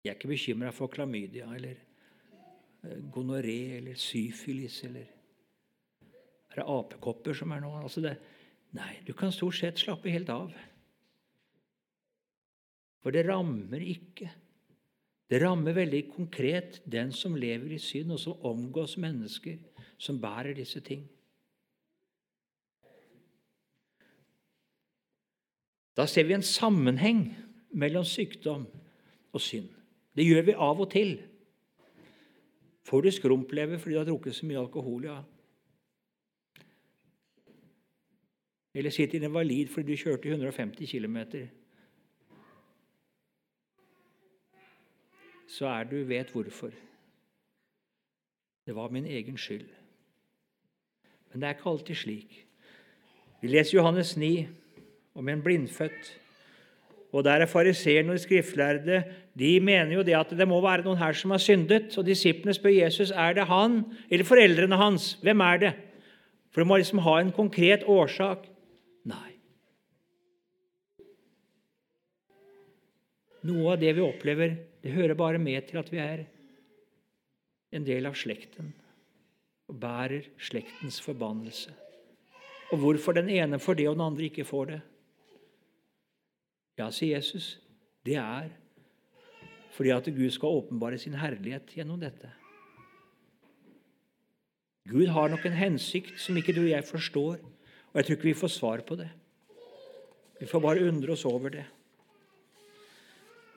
Jeg 0.03 0.11
er 0.11 0.17
ikke 0.17 0.33
bekymra 0.33 0.73
for 0.75 0.91
klamydia 0.91 1.45
eller 1.55 1.77
eh, 1.77 2.99
gonoré 3.13 3.77
eller 3.77 3.95
syfilis 3.95 4.81
eller 4.89 5.05
Er 6.53 6.59
det 6.59 6.69
apekopper 6.69 7.33
som 7.33 7.51
er 7.51 7.61
nå? 7.63 7.69
Altså 7.79 8.01
det, 8.01 8.17
nei, 8.77 8.99
du 9.07 9.13
kan 9.17 9.31
stort 9.33 9.55
sett 9.57 9.79
slappe 9.79 10.11
helt 10.13 10.29
av. 10.29 10.51
For 13.03 13.11
det 13.11 13.25
rammer 13.27 13.83
ikke. 13.83 14.29
Det 15.29 15.41
rammer 15.41 15.75
veldig 15.75 16.05
konkret 16.13 16.79
den 16.87 17.11
som 17.11 17.35
lever 17.35 17.75
i 17.75 17.81
synd, 17.81 18.13
og 18.15 18.19
som 18.19 18.45
omgås 18.47 18.95
mennesker 19.01 19.59
som 19.97 20.21
bærer 20.21 20.55
disse 20.55 20.79
ting. 20.83 21.03
Da 25.97 26.05
ser 26.09 26.25
vi 26.25 26.33
en 26.33 26.45
sammenheng 26.45 27.27
mellom 27.69 28.05
sykdom 28.07 28.65
og 29.33 29.41
synd. 29.41 29.69
Det 30.15 30.25
gjør 30.25 30.47
vi 30.47 30.55
av 30.57 30.81
og 30.81 30.89
til. 30.93 31.17
Får 32.83 33.01
du 33.01 33.11
skrumplever 33.11 33.77
fordi 33.77 33.95
du 33.95 33.99
har 33.99 34.07
drukket 34.07 34.35
så 34.35 34.47
mye 34.47 34.61
alkohol, 34.61 35.05
ja. 35.05 35.19
Eller 38.73 38.89
sitter 38.89 39.21
invalid 39.21 39.69
fordi 39.69 39.93
du 39.93 40.01
kjørte 40.01 40.29
150 40.29 40.89
km. 40.89 41.19
Så 45.53 45.69
er 45.69 45.85
du 45.85 45.99
vet 46.09 46.31
hvorfor. 46.33 46.71
Det 48.65 48.75
var 48.75 48.89
min 48.89 49.05
egen 49.05 49.37
skyld. 49.37 49.67
Men 51.29 51.41
det 51.41 51.47
er 51.47 51.55
ikke 51.57 51.69
alltid 51.69 51.95
slik. 51.99 52.39
Vi 53.41 53.51
leser 53.51 53.77
Johannes 53.77 54.15
9 54.17 54.47
om 55.19 55.29
en 55.29 55.43
blindfødt. 55.43 56.09
Og 57.13 57.23
der 57.23 57.43
er 57.43 57.45
fariseerne 57.45 58.09
og 58.09 58.17
de 58.17 58.23
skriftlærde 58.23 59.03
de 59.39 59.59
mener 59.59 59.93
jo 59.93 60.01
det 60.01 60.15
at 60.17 60.33
det 60.37 60.47
må 60.47 60.61
være 60.61 60.85
noen 60.87 60.97
her 60.97 61.13
som 61.13 61.35
har 61.35 61.41
syndet. 61.43 61.97
Og 61.97 62.05
disiplene 62.05 62.53
spør 62.57 62.73
Jesus 62.73 63.11
er 63.11 63.37
det 63.37 63.45
han 63.49 63.83
eller 64.09 64.25
foreldrene 64.25 64.79
hans. 64.79 65.13
Hvem 65.21 65.39
er 65.39 65.57
det? 65.57 65.73
For 66.49 66.61
det 66.61 66.67
må 66.67 66.77
liksom 66.77 67.03
ha 67.05 67.19
en 67.19 67.31
konkret 67.31 67.85
årsak. 67.85 68.47
Nei. 69.05 69.33
Noe 73.43 73.73
av 73.73 73.81
det 73.81 73.91
vi 73.97 74.01
opplever, 74.01 74.55
det 74.83 74.91
hører 74.91 75.15
bare 75.15 75.39
med 75.39 75.61
til 75.69 75.79
at 75.79 75.91
vi 75.91 75.99
er 76.03 76.25
en 77.73 77.85
del 77.87 78.05
av 78.05 78.17
slekten 78.19 78.73
og 79.71 79.77
bærer 79.79 80.27
slektens 80.37 80.99
forbannelse. 81.01 81.71
Og 82.73 82.81
hvorfor 82.81 83.15
den 83.15 83.29
ene 83.31 83.59
får 83.61 83.79
det, 83.79 83.87
og 83.87 83.95
den 83.95 84.05
andre 84.05 84.27
ikke 84.27 84.45
får 84.45 84.65
det. 84.73 84.81
Ja, 86.77 86.89
sier 86.91 87.17
Jesus, 87.17 87.57
det 88.05 88.17
er 88.19 88.51
fordi 89.73 89.89
at 89.89 90.05
Gud 90.05 90.29
skal 90.29 90.59
åpenbare 90.59 90.99
sin 91.01 91.15
herlighet 91.17 91.71
gjennom 91.73 91.97
dette. 92.01 92.29
Gud 94.89 95.07
har 95.15 95.31
nok 95.31 95.45
en 95.47 95.57
hensikt 95.57 96.19
som 96.19 96.37
ikke 96.37 96.53
du 96.53 96.65
og 96.65 96.73
jeg 96.73 96.85
forstår, 96.85 97.39
og 97.39 97.95
jeg 97.95 98.05
tror 98.05 98.17
ikke 98.17 98.29
vi 98.29 98.41
får 98.41 98.51
svar 98.53 98.83
på 98.85 98.97
det. 98.99 99.09
Vi 100.39 100.49
får 100.49 100.61
bare 100.61 100.83
undre 100.89 101.15
oss 101.15 101.25
over 101.25 101.49
det. 101.49 101.63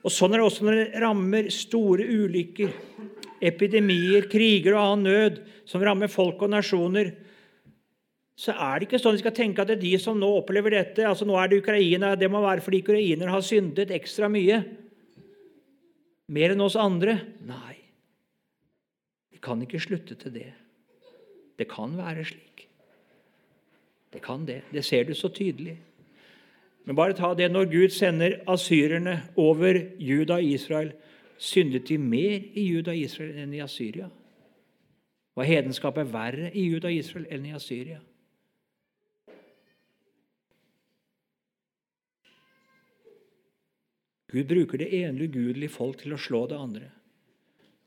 Og 0.06 0.12
Sånn 0.14 0.36
er 0.36 0.38
det 0.38 0.46
også 0.46 0.66
når 0.66 0.76
det 0.78 1.02
rammer 1.02 1.48
store 1.50 2.04
ulykker, 2.06 2.70
epidemier, 3.42 4.28
kriger 4.30 4.76
og 4.76 4.82
annen 4.82 5.08
nød 5.10 5.40
som 5.66 5.82
rammer 5.82 6.08
folk 6.08 6.44
og 6.46 6.52
nasjoner 6.54 7.10
så 8.36 8.52
er 8.52 8.76
det 8.76 8.86
ikke 8.90 9.00
sånn 9.00 9.16
vi 9.16 9.22
skal 9.22 9.32
tenke 9.36 9.64
at 9.64 9.70
det 9.70 9.78
er 9.78 9.84
de 9.86 9.94
som 10.00 10.18
nå 10.20 10.28
opplever 10.42 10.74
dette 10.76 11.06
altså 11.08 11.24
Nå 11.24 11.38
er 11.40 11.48
det 11.48 11.62
Ukraina. 11.62 12.12
Det 12.20 12.28
må 12.28 12.42
være 12.44 12.60
fordi 12.64 12.82
ukrainerne 12.84 13.32
har 13.32 13.44
syndet 13.44 13.94
ekstra 13.96 14.28
mye. 14.28 14.60
Mer 16.36 16.52
enn 16.52 16.64
oss 16.64 16.76
andre. 16.76 17.16
Nei. 17.48 17.78
Vi 19.32 19.40
kan 19.40 19.62
ikke 19.64 19.80
slutte 19.80 20.18
til 20.20 20.34
det. 20.36 20.50
Det 21.56 21.68
kan 21.70 21.96
være 21.96 22.26
slik. 22.28 22.66
Det 24.12 24.20
kan 24.24 24.44
det. 24.44 24.62
Det 24.68 24.84
ser 24.84 25.08
du 25.08 25.14
så 25.16 25.32
tydelig. 25.32 25.78
Men 26.86 26.94
bare 26.94 27.16
ta 27.18 27.32
det 27.34 27.48
når 27.50 27.66
Gud 27.70 27.90
sender 27.90 28.38
asyrerne 28.46 29.18
over 29.36 29.80
Juda 29.98 30.38
og 30.38 30.44
Israel. 30.44 30.92
Syndet 31.38 31.88
de 31.88 31.98
mer 31.98 32.38
i 32.54 32.68
Juda 32.70 32.94
og 32.94 33.00
Israel 33.02 33.34
enn 33.42 33.54
i 33.54 33.60
Asyria? 33.60 34.06
Var 35.36 35.48
hedenskapet 35.50 36.12
verre 36.12 36.52
i 36.54 36.68
Juda 36.70 36.88
og 36.88 36.94
Israel 36.96 37.26
enn 37.34 37.50
i 37.50 37.56
Asyria? 37.58 37.98
Gud 44.32 44.46
bruker 44.48 44.80
det 44.80 44.90
ene 44.94 45.26
ugudelige 45.26 45.74
folk 45.74 46.00
til 46.00 46.14
å 46.14 46.20
slå 46.20 46.46
det 46.50 46.58
andre. 46.58 46.88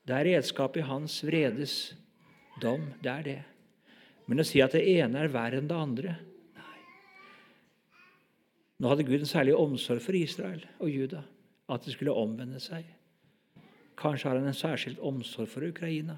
Det 0.07 0.15
er 0.15 0.27
redskapet 0.33 0.83
i 0.83 0.87
hans 0.87 1.19
vredes 1.23 1.73
dom. 2.61 2.87
Det 3.03 3.11
er 3.11 3.25
det. 3.27 3.41
Men 4.27 4.41
å 4.41 4.47
si 4.47 4.61
at 4.63 4.75
det 4.75 4.85
ene 4.97 5.23
er 5.23 5.33
verre 5.33 5.59
enn 5.59 5.69
det 5.69 5.77
andre. 5.77 6.15
Nå 8.79 8.87
hadde 8.87 9.03
Gud 9.03 9.19
en 9.19 9.27
særlig 9.27 9.57
omsorg 9.59 10.01
for 10.01 10.15
Israel 10.15 10.63
og 10.79 10.89
Juda, 10.89 11.25
at 11.69 11.83
de 11.83 11.91
skulle 11.91 12.15
omvende 12.15 12.61
seg. 12.63 12.85
Kanskje 13.99 14.29
har 14.29 14.39
han 14.39 14.47
en 14.47 14.55
særskilt 14.55 15.01
omsorg 15.03 15.49
for 15.51 15.67
Ukraina. 15.67 16.15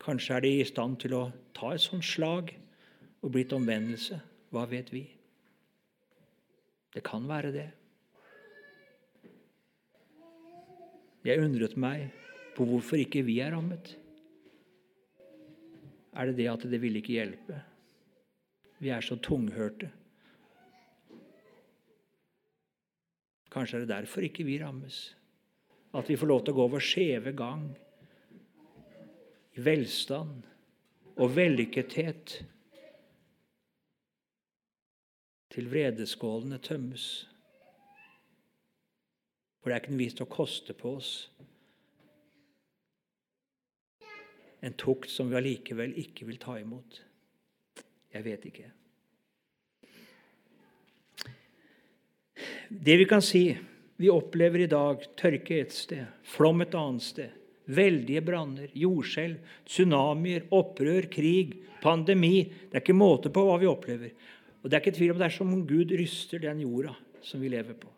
Kanskje 0.00 0.36
er 0.36 0.44
de 0.44 0.50
i 0.60 0.66
stand 0.68 0.98
til 1.00 1.14
å 1.16 1.22
ta 1.56 1.72
et 1.72 1.80
sånt 1.80 2.04
slag 2.04 2.52
og 3.22 3.32
bli 3.32 3.46
til 3.46 3.56
omvendelse. 3.56 4.20
Hva 4.52 4.66
vet 4.68 4.92
vi? 4.92 5.06
Det 6.92 7.02
kan 7.06 7.24
være 7.28 7.52
det. 7.54 7.68
Jeg 11.24 11.40
undret 11.40 11.76
meg 11.80 12.08
på 12.56 12.66
hvorfor 12.68 13.00
ikke 13.00 13.22
vi 13.24 13.38
er 13.44 13.54
rammet. 13.54 13.94
Er 16.16 16.28
det 16.28 16.36
det 16.40 16.48
at 16.52 16.64
det 16.68 16.80
ville 16.82 17.00
ikke 17.00 17.16
hjelpe? 17.16 17.60
Vi 18.80 18.92
er 18.92 19.04
så 19.04 19.16
tunghørte. 19.20 19.90
Kanskje 23.50 23.80
er 23.80 23.84
det 23.84 23.92
derfor 23.92 24.24
ikke 24.26 24.46
vi 24.46 24.60
rammes. 24.62 25.00
At 25.94 26.08
vi 26.10 26.16
får 26.18 26.30
lov 26.30 26.44
til 26.44 26.54
å 26.54 26.60
gå 26.60 26.68
vår 26.74 26.84
skjeve 26.86 27.32
gang 27.36 27.66
i 29.58 29.64
velstand 29.66 30.46
og 31.16 31.34
vellykkethet 31.34 32.36
til 35.50 35.70
vredeskålene 35.72 36.60
tømmes. 36.62 37.08
For 39.60 39.68
det 39.68 39.76
er 39.76 39.82
ikke 39.82 39.94
noe 39.96 40.04
vits 40.04 40.22
å 40.22 40.30
koste 40.30 40.76
på 40.78 40.94
oss 41.00 41.14
en 44.60 44.76
tukt 44.76 45.10
som 45.10 45.30
vi 45.30 45.38
allikevel 45.38 45.94
ikke 46.00 46.26
vil 46.28 46.38
ta 46.40 46.58
imot. 46.60 47.00
Jeg 48.12 48.26
vet 48.26 48.44
ikke. 48.50 48.68
Det 52.70 52.96
vi 52.96 53.04
kan 53.04 53.22
si 53.22 53.58
Vi 53.96 54.10
opplever 54.10 54.62
i 54.62 54.66
dag 54.70 55.02
tørke 55.18 55.58
et 55.60 55.72
sted, 55.74 56.06
flom 56.24 56.62
et 56.62 56.74
annet 56.78 57.04
sted. 57.04 57.32
Veldige 57.68 58.22
branner, 58.24 58.70
jordskjelv, 58.72 59.36
tsunamier, 59.68 60.46
opprør, 60.56 61.04
krig, 61.12 61.52
pandemi. 61.82 62.46
Det 62.48 62.78
er 62.78 62.80
ikke 62.80 62.96
måte 62.96 63.28
på 63.34 63.42
hva 63.44 63.58
vi 63.60 63.68
opplever. 63.68 64.14
Og 64.62 64.70
Det 64.70 64.78
er 64.78 64.80
ikke 64.80 64.96
tvil 64.96 65.12
om 65.12 65.18
det 65.20 65.26
er 65.26 65.34
som 65.34 65.52
om 65.52 65.66
Gud 65.68 65.92
ryster 65.92 66.40
den 66.40 66.62
jorda 66.64 66.94
som 67.20 67.42
vi 67.44 67.50
lever 67.52 67.76
på. 67.76 67.90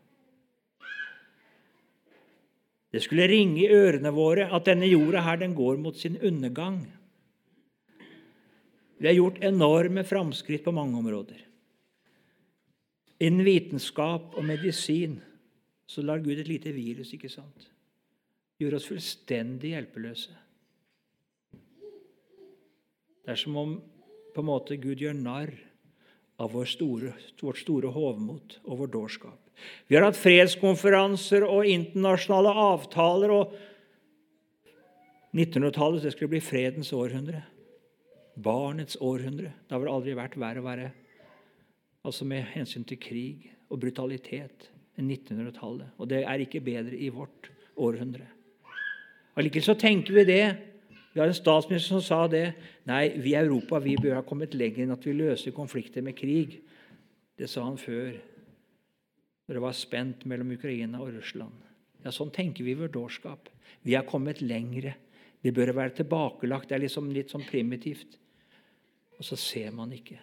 Det 2.93 3.05
skulle 3.05 3.29
ringe 3.31 3.63
i 3.63 3.71
ørene 3.71 4.11
våre 4.11 4.49
at 4.51 4.67
denne 4.67 4.91
jorda 4.91 5.23
her, 5.23 5.39
den 5.45 5.55
går 5.55 5.79
mot 5.81 5.97
sin 5.97 6.19
undergang. 6.19 6.83
Vi 8.99 9.07
har 9.07 9.17
gjort 9.21 9.39
enorme 9.45 10.03
framskritt 10.05 10.65
på 10.65 10.75
mange 10.75 10.99
områder. 10.99 11.52
Innen 13.23 13.47
vitenskap 13.47 14.35
og 14.35 14.45
medisin 14.47 15.21
så 15.87 16.03
lar 16.03 16.23
Gud 16.25 16.41
et 16.41 16.49
lite 16.49 16.73
virus 16.75 17.13
ikke 17.15 17.31
sant? 17.31 17.69
gjøre 18.63 18.79
oss 18.79 18.87
fullstendig 18.87 19.73
hjelpeløse. 19.75 20.35
Det 23.23 23.35
er 23.35 23.39
som 23.39 23.57
om 23.59 23.77
på 24.33 24.43
en 24.43 24.49
måte 24.49 24.79
Gud 24.81 25.03
gjør 25.03 25.17
narr 25.19 25.53
av 26.43 26.55
vår 26.55 26.71
store, 26.71 27.13
vårt 27.43 27.61
store 27.61 27.93
hovmot 27.95 28.59
og 28.65 28.81
vår 28.83 28.93
dårskap. 28.95 29.39
Vi 29.87 29.95
har 29.95 30.07
hatt 30.09 30.19
fredskonferanser 30.19 31.45
og 31.47 31.69
internasjonale 31.71 32.55
avtaler. 32.65 33.31
og 33.31 33.53
1900-tallet 35.33 36.11
skulle 36.13 36.35
bli 36.35 36.43
fredens 36.45 36.93
århundre. 36.93 37.45
Barnets 38.35 38.97
århundre. 39.01 39.53
Det 39.67 39.75
har 39.75 39.83
vel 39.85 39.93
aldri 39.93 40.17
vært 40.19 40.39
verre 40.41 40.63
å 40.63 40.67
være 40.67 40.91
altså 42.07 42.27
med 42.29 42.45
hensyn 42.55 42.85
til 42.87 43.01
krig 43.01 43.49
og 43.71 43.81
brutalitet 43.83 44.69
enn 44.99 45.11
1900-tallet. 45.11 45.95
Og 45.99 46.11
det 46.11 46.23
er 46.27 46.45
ikke 46.45 46.63
bedre 46.65 46.99
i 46.99 47.09
vårt 47.13 47.51
århundre. 47.77 48.27
Allikevel 49.39 49.65
så 49.65 49.79
tenker 49.79 50.19
vi 50.19 50.27
det. 50.29 50.45
Vi 51.13 51.21
har 51.21 51.29
en 51.29 51.37
statsminister 51.37 51.97
som 51.97 52.05
sa 52.05 52.27
det. 52.29 52.53
Nei, 52.89 53.07
vi 53.21 53.33
i 53.33 53.39
Europa 53.41 53.81
vi 53.85 53.97
bør 54.01 54.19
ha 54.19 54.25
kommet 54.27 54.57
lenger 54.57 54.85
enn 54.85 54.95
at 54.95 55.07
vi 55.07 55.17
løser 55.17 55.55
konflikter 55.57 56.05
med 56.05 56.17
krig. 56.19 56.59
Det 57.39 57.49
sa 57.49 57.65
han 57.65 57.81
før, 57.81 58.17
når 59.47 59.57
det 59.57 59.63
var 59.65 59.77
spent 59.77 60.27
mellom 60.29 60.53
Ukraina 60.57 61.01
og 61.05 61.15
Russland. 61.17 61.55
Ja, 62.03 62.13
Sånn 62.13 62.33
tenker 62.35 62.67
vi 62.67 62.75
i 62.75 62.81
vårt 62.81 62.97
dårskap. 62.97 63.49
Vi 63.87 63.95
har 63.97 64.09
kommet 64.09 64.43
lengre. 64.43 64.97
Det 65.43 65.55
bør 65.55 65.73
være 65.77 65.97
tilbakelagt. 66.03 66.69
Det 66.69 66.77
er 66.77 66.85
liksom 66.85 67.11
litt 67.15 67.33
sånn 67.33 67.47
primitivt. 67.47 68.19
Og 69.19 69.27
så 69.27 69.39
ser 69.39 69.73
man 69.75 69.93
ikke 69.95 70.19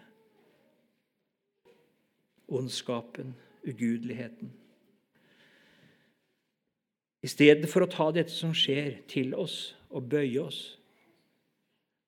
ondskapen, 2.50 3.36
ugudeligheten. 3.68 4.52
I 7.20 7.28
stedet 7.28 7.68
for 7.70 7.84
å 7.84 7.92
ta 7.92 8.10
dette 8.16 8.32
som 8.32 8.54
skjer, 8.56 9.02
til 9.12 9.36
oss 9.36 9.76
og 9.90 10.08
bøye 10.12 10.40
oss 10.42 10.60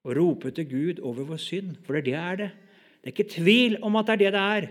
og 0.01 0.15
rope 0.17 0.49
til 0.55 0.65
Gud 0.65 1.01
over 1.05 1.27
vår 1.29 1.41
synd, 1.41 1.75
for 1.85 1.99
det 1.99 2.15
er 2.17 2.37
det 2.39 2.45
det. 2.45 2.51
Det 3.01 3.09
er 3.09 3.13
ikke 3.15 3.33
tvil 3.33 3.77
om 3.81 3.95
at 3.97 4.07
det 4.07 4.13
er 4.13 4.21
det 4.21 4.31
det 4.33 4.41
er. 4.41 4.65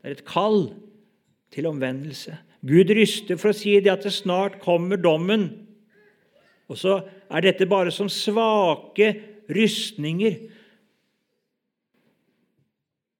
Det 0.00 0.08
er 0.08 0.16
et 0.18 0.26
kall 0.28 0.60
til 1.52 1.68
omvendelse. 1.70 2.36
Gud 2.66 2.92
ryster 2.92 3.38
for 3.40 3.52
å 3.52 3.56
si 3.56 3.72
det 3.80 3.92
at 3.92 4.04
det 4.04 4.12
snart 4.12 4.58
kommer 4.60 5.00
dommen. 5.00 5.46
Og 6.68 6.76
så 6.76 6.98
er 7.32 7.46
dette 7.46 7.68
bare 7.68 7.92
som 7.94 8.10
svake 8.12 9.12
rystninger. 9.48 10.36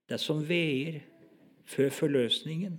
Det 0.07 0.19
er 0.19 0.23
som 0.23 0.45
veier 0.45 1.01
før 1.67 1.91
forløsningen 1.91 2.79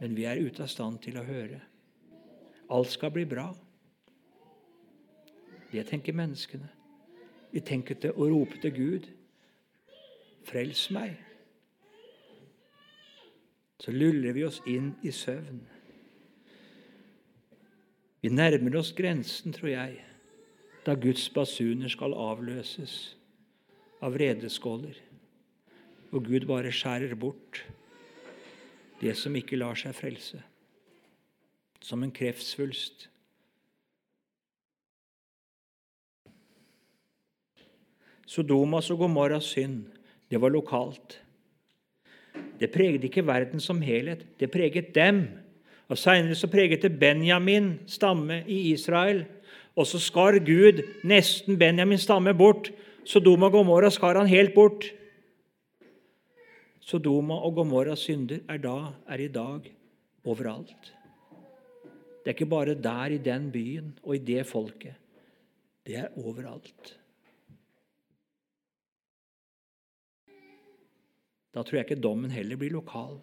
men 0.00 0.16
vi 0.16 0.26
er 0.28 0.40
ute 0.40 0.64
av 0.64 0.70
stand 0.70 1.00
til 1.04 1.16
å 1.16 1.24
høre. 1.24 1.60
Alt 2.72 2.92
skal 2.92 3.12
bli 3.14 3.24
bra. 3.28 3.48
Det 5.70 5.84
tenker 5.88 6.16
menneskene. 6.16 6.68
Vi 7.52 7.62
tenker 7.64 7.96
til 8.00 8.16
å 8.16 8.28
rope 8.28 8.60
til 8.60 8.74
Gud. 8.76 9.06
Frels 10.46 10.86
meg. 10.94 11.16
Så 13.80 13.92
luller 13.92 14.36
vi 14.36 14.44
oss 14.44 14.60
inn 14.68 14.92
i 15.04 15.12
søvn. 15.12 15.62
Vi 18.24 18.32
nærmer 18.32 18.80
oss 18.80 18.92
grensen, 18.96 19.52
tror 19.54 19.70
jeg, 19.70 20.00
da 20.86 20.96
Guds 20.98 21.28
basuner 21.30 21.92
skal 21.92 22.16
avløses 22.16 23.16
av 24.02 24.16
vredeskåler, 24.16 24.96
og 26.16 26.24
Gud 26.24 26.46
bare 26.48 26.72
skjærer 26.72 27.14
bort 27.18 27.62
det 29.00 29.12
som 29.18 29.34
ikke 29.36 29.58
lar 29.60 29.76
seg 29.76 29.94
frelse, 29.94 30.40
som 31.84 32.02
en 32.02 32.12
kreftsvulst. 32.14 33.10
Sodomas 38.26 38.90
og 38.90 39.04
Gomorras 39.04 39.52
synd, 39.52 39.84
det 40.30 40.40
var 40.40 40.50
lokalt. 40.50 41.20
Det 42.58 42.72
preget 42.72 43.04
ikke 43.04 43.26
verden 43.26 43.60
som 43.60 43.82
helhet, 43.84 44.24
det 44.40 44.50
preget 44.50 44.94
dem. 44.94 45.26
Og 45.88 45.98
Seinere 45.98 46.34
så 46.34 46.48
preget 46.50 46.82
det 46.82 46.98
Benjamin 46.98 47.76
stamme 47.86 48.42
i 48.48 48.72
Israel. 48.72 49.24
Og 49.76 49.86
så 49.86 50.00
skar 50.00 50.40
Gud 50.40 50.82
nesten 51.04 51.58
Benjamins 51.58 52.02
stamme 52.08 52.34
bort. 52.34 52.72
Sodoma 53.04 53.46
og 53.46 53.52
Gomorra 53.52 53.90
skar 53.90 54.18
han 54.18 54.26
helt 54.26 54.54
bort. 54.54 54.88
Sodoma 56.86 57.40
og 57.42 57.56
Gomorras 57.56 58.04
synder 58.06 58.44
er, 58.46 58.60
da, 58.62 58.92
er 59.10 59.24
i 59.24 59.32
dag 59.32 59.64
overalt. 60.26 60.92
Det 62.22 62.30
er 62.30 62.36
ikke 62.36 62.50
bare 62.50 62.76
der 62.78 63.16
i 63.16 63.18
den 63.22 63.50
byen 63.50 63.90
og 64.04 64.14
i 64.14 64.22
det 64.22 64.46
folket. 64.46 64.94
Det 65.86 65.98
er 65.98 66.14
overalt. 66.18 66.94
Da 71.54 71.62
tror 71.62 71.78
jeg 71.78 71.86
ikke 71.88 72.02
dommen 72.02 72.30
heller 72.30 72.58
blir 72.60 72.74
lokal. 72.74 73.18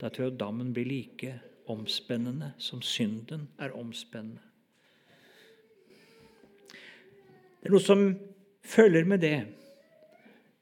Da 0.00 0.08
tror 0.08 0.28
jeg 0.28 0.38
dommen 0.38 0.74
blir 0.74 0.86
like 0.86 1.34
omspennende 1.70 2.52
som 2.58 2.82
synden 2.82 3.48
er 3.58 3.74
omspennende. 3.74 4.42
Det 7.60 7.68
er 7.68 7.74
noe 7.74 7.84
som 7.84 8.12
følger 8.64 9.04
med 9.08 9.22
det 9.22 9.38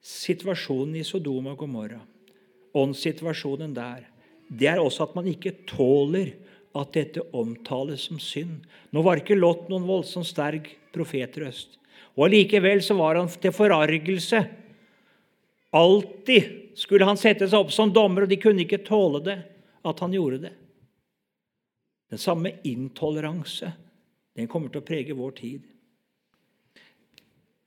situasjonen 0.08 0.96
i 1.00 1.06
Sodoma 1.06 1.52
og 1.52 1.64
Gomorra, 1.64 2.00
åndssituasjonen 2.78 3.74
der, 3.76 4.06
det 4.48 4.70
er 4.70 4.80
også 4.80 5.08
at 5.08 5.16
man 5.18 5.28
ikke 5.28 5.52
tåler 5.68 6.32
at 6.78 6.94
dette 6.96 7.24
omtales 7.36 8.06
som 8.08 8.20
synd. 8.22 8.62
Nå 8.92 9.02
var 9.04 9.20
ikke 9.20 9.36
Lot 9.36 9.66
noen 9.68 9.86
voldsomt 9.88 10.28
sterk 10.28 10.70
profetrøst. 10.94 11.76
Og 12.16 12.28
Allikevel 12.28 12.80
var 12.96 13.20
han 13.20 13.28
til 13.28 13.54
forargelse. 13.54 14.40
Alltid 15.76 16.78
skulle 16.78 17.08
han 17.08 17.20
sette 17.20 17.48
seg 17.48 17.60
opp 17.60 17.74
som 17.74 17.92
dommer, 17.92 18.24
og 18.24 18.32
de 18.32 18.40
kunne 18.40 18.64
ikke 18.64 18.80
tåle 18.86 19.20
det, 19.24 19.38
at 19.84 20.00
han 20.00 20.14
gjorde 20.16 20.40
det. 20.46 20.54
Den 22.08 22.20
samme 22.20 22.54
intoleranse 22.64 23.74
den 24.38 24.48
kommer 24.48 24.72
til 24.72 24.80
å 24.80 24.86
prege 24.86 25.16
vår 25.18 25.34
tid. 25.36 25.66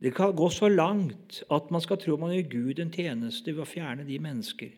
Det 0.01 0.15
kan 0.15 0.35
gå 0.35 0.49
så 0.49 0.69
langt 0.69 1.43
at 1.51 1.71
man 1.71 1.81
skal 1.81 1.97
tro 1.97 2.17
man 2.17 2.33
gjør 2.33 2.49
Gud 2.49 2.79
en 2.79 2.93
tjeneste 2.93 3.53
ved 3.53 3.61
å 3.61 3.69
fjerne 3.69 4.05
de 4.07 4.17
mennesker 4.19 4.71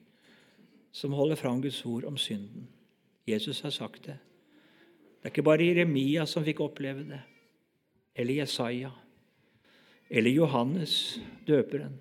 som 0.91 1.15
holder 1.15 1.39
fram 1.39 1.61
Guds 1.63 1.80
ord 1.86 2.03
om 2.03 2.17
synden. 2.19 2.67
Jesus 3.28 3.61
har 3.63 3.71
sagt 3.71 4.05
det. 4.05 4.17
Det 5.24 5.30
er 5.30 5.32
ikke 5.32 5.45
bare 5.47 5.63
Jeremia 5.63 6.26
som 6.28 6.43
fikk 6.43 6.59
oppleve 6.59 7.05
det, 7.07 7.21
eller 8.15 8.41
Jesaja, 8.43 8.91
eller 10.09 10.36
Johannes 10.36 11.19
døperen, 11.47 11.95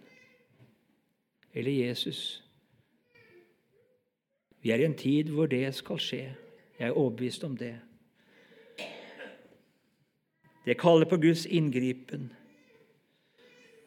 eller 1.55 1.71
Jesus. 1.71 2.43
Vi 4.63 4.71
er 4.71 4.83
i 4.83 4.85
en 4.91 4.99
tid 4.99 5.31
hvor 5.31 5.47
det 5.47 5.75
skal 5.75 6.03
skje. 6.03 6.23
Jeg 6.79 6.89
er 6.89 6.99
overbevist 6.99 7.45
om 7.45 7.57
det. 7.57 7.77
Det 10.67 10.79
kaller 10.79 11.07
på 11.07 11.23
Guds 11.23 11.47
inngripen 11.47 12.33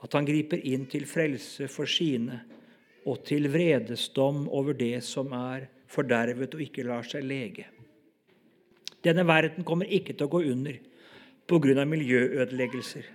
at 0.05 0.13
han 0.13 0.27
griper 0.27 0.61
inn 0.61 0.85
til 0.89 1.07
frelse 1.09 1.67
for 1.71 1.89
sine 1.89 2.43
og 3.05 3.23
til 3.25 3.49
vredesdom 3.53 4.45
over 4.53 4.77
det 4.77 4.99
som 5.05 5.33
er 5.37 5.67
fordervet 5.89 6.53
og 6.57 6.61
ikke 6.65 6.85
lar 6.85 7.05
seg 7.07 7.25
lege. 7.25 7.65
Denne 9.05 9.25
verden 9.27 9.65
kommer 9.65 9.89
ikke 9.89 10.13
til 10.13 10.27
å 10.27 10.33
gå 10.33 10.41
under 10.51 10.77
pga. 11.45 11.85
miljøødeleggelser. 11.85 13.05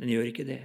Den 0.00 0.08
gjør 0.08 0.30
ikke 0.30 0.48
det. 0.48 0.62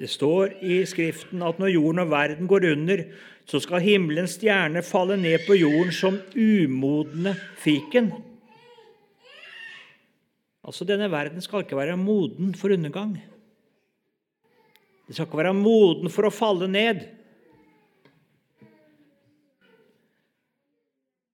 Det 0.00 0.08
står 0.08 0.54
i 0.64 0.80
Skriften 0.88 1.42
at 1.44 1.58
når 1.60 1.74
jorden 1.74 2.04
og 2.04 2.10
verden 2.10 2.48
går 2.48 2.70
under, 2.72 3.04
så 3.44 3.60
skal 3.60 3.84
himmelens 3.84 4.38
stjerne 4.38 4.82
falle 4.82 5.16
ned 5.20 5.44
på 5.46 5.58
jorden 5.58 5.92
som 5.92 6.20
umodne 6.36 7.34
fiken. 7.60 8.12
Altså, 10.64 10.84
Denne 10.84 11.10
verden 11.10 11.40
skal 11.40 11.64
ikke 11.64 11.78
være 11.78 11.96
moden 11.96 12.54
for 12.54 12.72
undergang. 12.72 13.16
Den 15.06 15.14
skal 15.14 15.26
ikke 15.26 15.40
være 15.40 15.54
moden 15.56 16.10
for 16.12 16.28
å 16.28 16.34
falle 16.34 16.68
ned. 16.70 17.02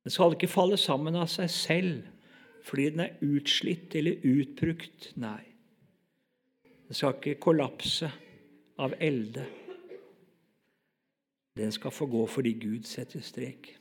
Den 0.07 0.15
skal 0.15 0.37
ikke 0.37 0.49
falle 0.49 0.79
sammen 0.79 1.19
av 1.19 1.27
seg 1.29 1.51
selv 1.51 2.13
fordi 2.67 2.89
den 2.91 3.03
er 3.05 3.21
utslitt 3.23 3.95
eller 3.95 4.25
utbrukt. 4.27 5.13
Nei. 5.23 5.45
Den 6.89 6.99
skal 6.99 7.15
ikke 7.15 7.37
kollapse 7.43 8.09
av 8.83 8.97
elde. 8.99 9.45
Den 11.57 11.71
skal 11.73 11.95
få 11.95 12.09
gå 12.11 12.25
fordi 12.27 12.57
Gud 12.59 12.89
setter 12.91 13.23
strek. 13.23 13.76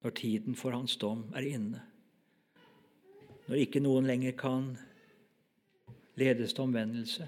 Når 0.00 0.14
tiden 0.16 0.56
for 0.56 0.72
hans 0.72 0.96
dom 0.96 1.26
er 1.36 1.46
inne. 1.50 1.82
Når 3.48 3.64
ikke 3.64 3.82
noen 3.82 4.06
lenger 4.08 4.32
kan 4.38 4.70
ledes 6.20 6.54
til 6.54 6.64
omvendelse. 6.64 7.26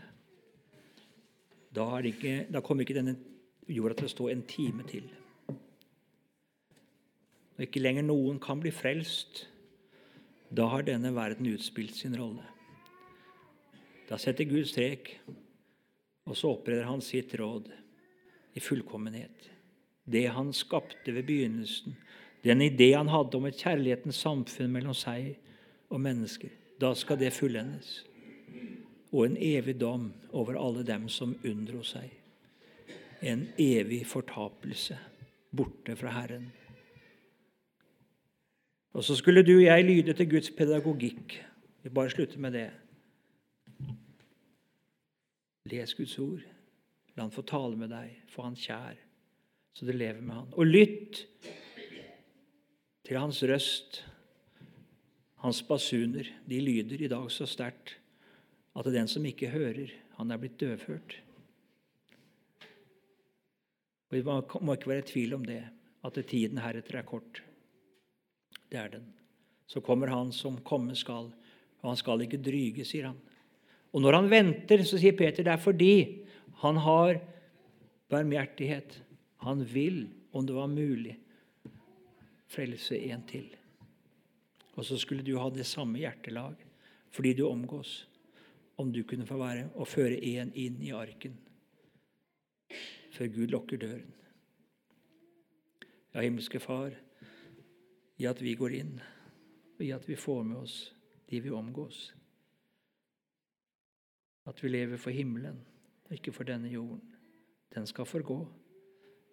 Da, 1.72 1.86
ikke, 2.04 2.46
da 2.52 2.60
kommer 2.60 2.84
ikke 2.84 2.96
denne 2.96 3.16
jorda 3.68 3.96
til 3.98 4.08
å 4.08 4.12
stå 4.12 4.28
en 4.32 4.44
time 4.48 4.84
til. 4.88 5.08
Når 7.56 7.66
ikke 7.66 7.82
lenger 7.82 8.06
noen 8.06 8.40
kan 8.42 8.60
bli 8.60 8.72
frelst, 8.74 9.46
da 10.52 10.68
har 10.68 10.84
denne 10.84 11.14
verden 11.16 11.48
utspilt 11.52 11.96
sin 11.96 12.16
rolle. 12.18 12.44
Da 14.08 14.18
setter 14.20 14.48
Gud 14.48 14.66
strek, 14.68 15.14
og 16.28 16.36
så 16.36 16.52
oppreder 16.52 16.84
han 16.88 17.00
sitt 17.04 17.32
råd 17.40 17.70
i 18.52 18.60
fullkommenhet. 18.60 19.48
Det 20.04 20.26
han 20.34 20.52
skapte 20.56 21.14
ved 21.14 21.24
begynnelsen, 21.28 21.96
den 22.43 22.62
idé 22.64 22.93
han 22.97 23.11
hadde 23.12 23.38
om 23.38 23.47
et 23.47 23.61
kjærlighetens 23.61 24.18
samfunn 24.24 24.72
mellom 24.72 24.97
seg 24.97 25.36
og 25.93 26.01
mennesker, 26.03 26.51
da 26.80 26.90
skal 26.99 27.20
det 27.20 27.34
fullendes 27.36 28.01
og 29.12 29.26
en 29.26 29.36
evig 29.36 29.76
dom 29.80 30.09
over 30.32 30.57
alle 30.57 30.84
dem 30.88 31.05
som 31.12 31.34
unndro 31.45 31.82
seg. 31.84 32.09
En 33.22 33.45
evig 33.61 34.03
fortapelse 34.09 34.97
borte 35.53 35.95
fra 35.97 36.14
Herren. 36.16 36.49
Og 38.97 39.05
så 39.05 39.16
skulle 39.16 39.45
du 39.45 39.55
og 39.59 39.66
jeg 39.66 39.84
lyde 39.84 40.14
til 40.16 40.30
Guds 40.30 40.51
pedagogikk. 40.57 41.36
Vi 41.82 41.93
bare 41.93 42.11
slutter 42.11 42.40
med 42.40 42.57
det. 42.57 42.70
Les 45.70 45.95
Guds 45.95 46.18
ord. 46.18 46.43
La 47.16 47.26
han 47.26 47.32
få 47.32 47.45
tale 47.45 47.76
med 47.76 47.93
deg, 47.93 48.12
få 48.32 48.47
han 48.47 48.57
kjær, 48.57 48.97
så 49.76 49.84
du 49.84 49.93
lever 49.93 50.22
med 50.24 50.32
han. 50.32 50.53
Og 50.57 50.64
lytt 50.64 51.26
til 53.07 53.18
hans 53.18 53.42
røst, 53.42 54.03
hans 55.42 55.62
basuner. 55.66 56.28
De 56.46 56.61
lyder 56.61 57.03
i 57.03 57.11
dag 57.11 57.30
så 57.30 57.46
sterkt 57.50 57.96
at 58.78 58.88
den 58.88 59.09
som 59.11 59.26
ikke 59.26 59.50
hører, 59.53 59.90
han 60.16 60.30
er 60.30 60.40
blitt 60.40 60.61
døvhørt. 60.61 61.18
Og 64.11 64.18
Det 64.18 64.61
må 64.61 64.76
ikke 64.76 64.92
være 64.92 65.09
tvil 65.09 65.34
om 65.34 65.44
det, 65.44 65.62
at 66.05 66.18
tiden 66.28 66.61
heretter 66.61 66.98
er 66.98 67.09
kort. 67.09 67.42
Det 68.70 68.78
er 68.78 68.88
den. 68.88 69.07
Så 69.66 69.80
kommer 69.80 70.09
Han 70.09 70.32
som 70.32 70.61
komme 70.61 70.94
skal, 70.96 71.32
og 71.80 71.88
han 71.88 71.96
skal 71.96 72.20
ikke 72.20 72.42
dryge, 72.42 72.84
sier 72.84 73.07
han. 73.07 73.20
Og 73.92 74.00
når 74.00 74.12
han 74.12 74.30
venter, 74.30 74.84
så 74.84 74.98
sier 75.00 75.16
Peter 75.16 75.44
det 75.44 75.53
er 75.53 75.61
fordi 75.61 76.24
han 76.62 76.76
har 76.76 77.20
barmhjertighet. 78.12 79.00
Han 79.44 79.64
vil, 79.64 80.07
om 80.32 80.46
det 80.46 80.55
var 80.57 80.68
mulig, 80.68 81.18
frelse 82.53 82.98
en 83.09 83.24
til. 83.28 83.48
Og 84.76 84.84
så 84.84 84.98
skulle 85.00 85.24
du 85.24 85.36
ha 85.38 85.48
det 85.53 85.66
samme 85.68 86.00
hjertelag 86.00 86.68
fordi 87.12 87.34
du 87.36 87.44
omgås 87.48 88.07
om 88.80 88.92
du 88.92 89.03
kunne 89.05 89.26
få 89.28 89.36
være 89.36 89.68
og 89.74 89.88
føre 89.88 90.16
én 90.16 90.53
inn 90.57 90.80
i 90.80 90.94
arken 90.96 91.36
før 93.12 93.28
Gud 93.28 93.53
lukker 93.53 93.76
døren. 93.76 94.14
Ja, 96.14 96.20
himmelske 96.20 96.61
Far, 96.61 96.94
i 98.16 98.24
at 98.28 98.40
vi 98.42 98.55
går 98.57 98.76
inn, 98.76 98.96
og 99.76 99.84
i 99.84 99.92
at 99.92 100.09
vi 100.09 100.16
får 100.16 100.42
med 100.48 100.62
oss 100.62 100.76
de 101.30 101.40
vi 101.40 101.53
omgås. 101.53 102.14
At 104.48 104.62
vi 104.64 104.72
lever 104.72 105.00
for 105.00 105.14
himmelen 105.14 105.61
og 106.09 106.16
ikke 106.16 106.32
for 106.32 106.48
denne 106.48 106.68
jorden. 106.72 107.05
Den 107.74 107.86
skal 107.86 108.09
forgå, 108.09 108.40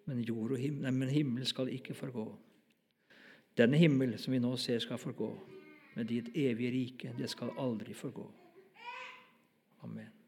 men, 0.06 0.22
jord 0.24 0.56
himmel, 0.56 0.86
nei, 0.86 0.94
men 0.96 1.12
himmel 1.12 1.46
skal 1.46 1.68
ikke 1.72 1.94
forgå. 1.94 2.28
Denne 3.56 3.76
himmel 3.76 4.18
som 4.18 4.32
vi 4.32 4.38
nå 4.38 4.54
ser, 4.56 4.78
skal 4.78 4.98
forgå, 4.98 5.30
men 5.96 6.06
ditt 6.06 6.30
evige 6.34 6.70
rike, 6.70 7.14
det 7.18 7.30
skal 7.30 7.52
aldri 7.58 7.94
forgå. 7.94 8.30
Amen. 9.82 10.19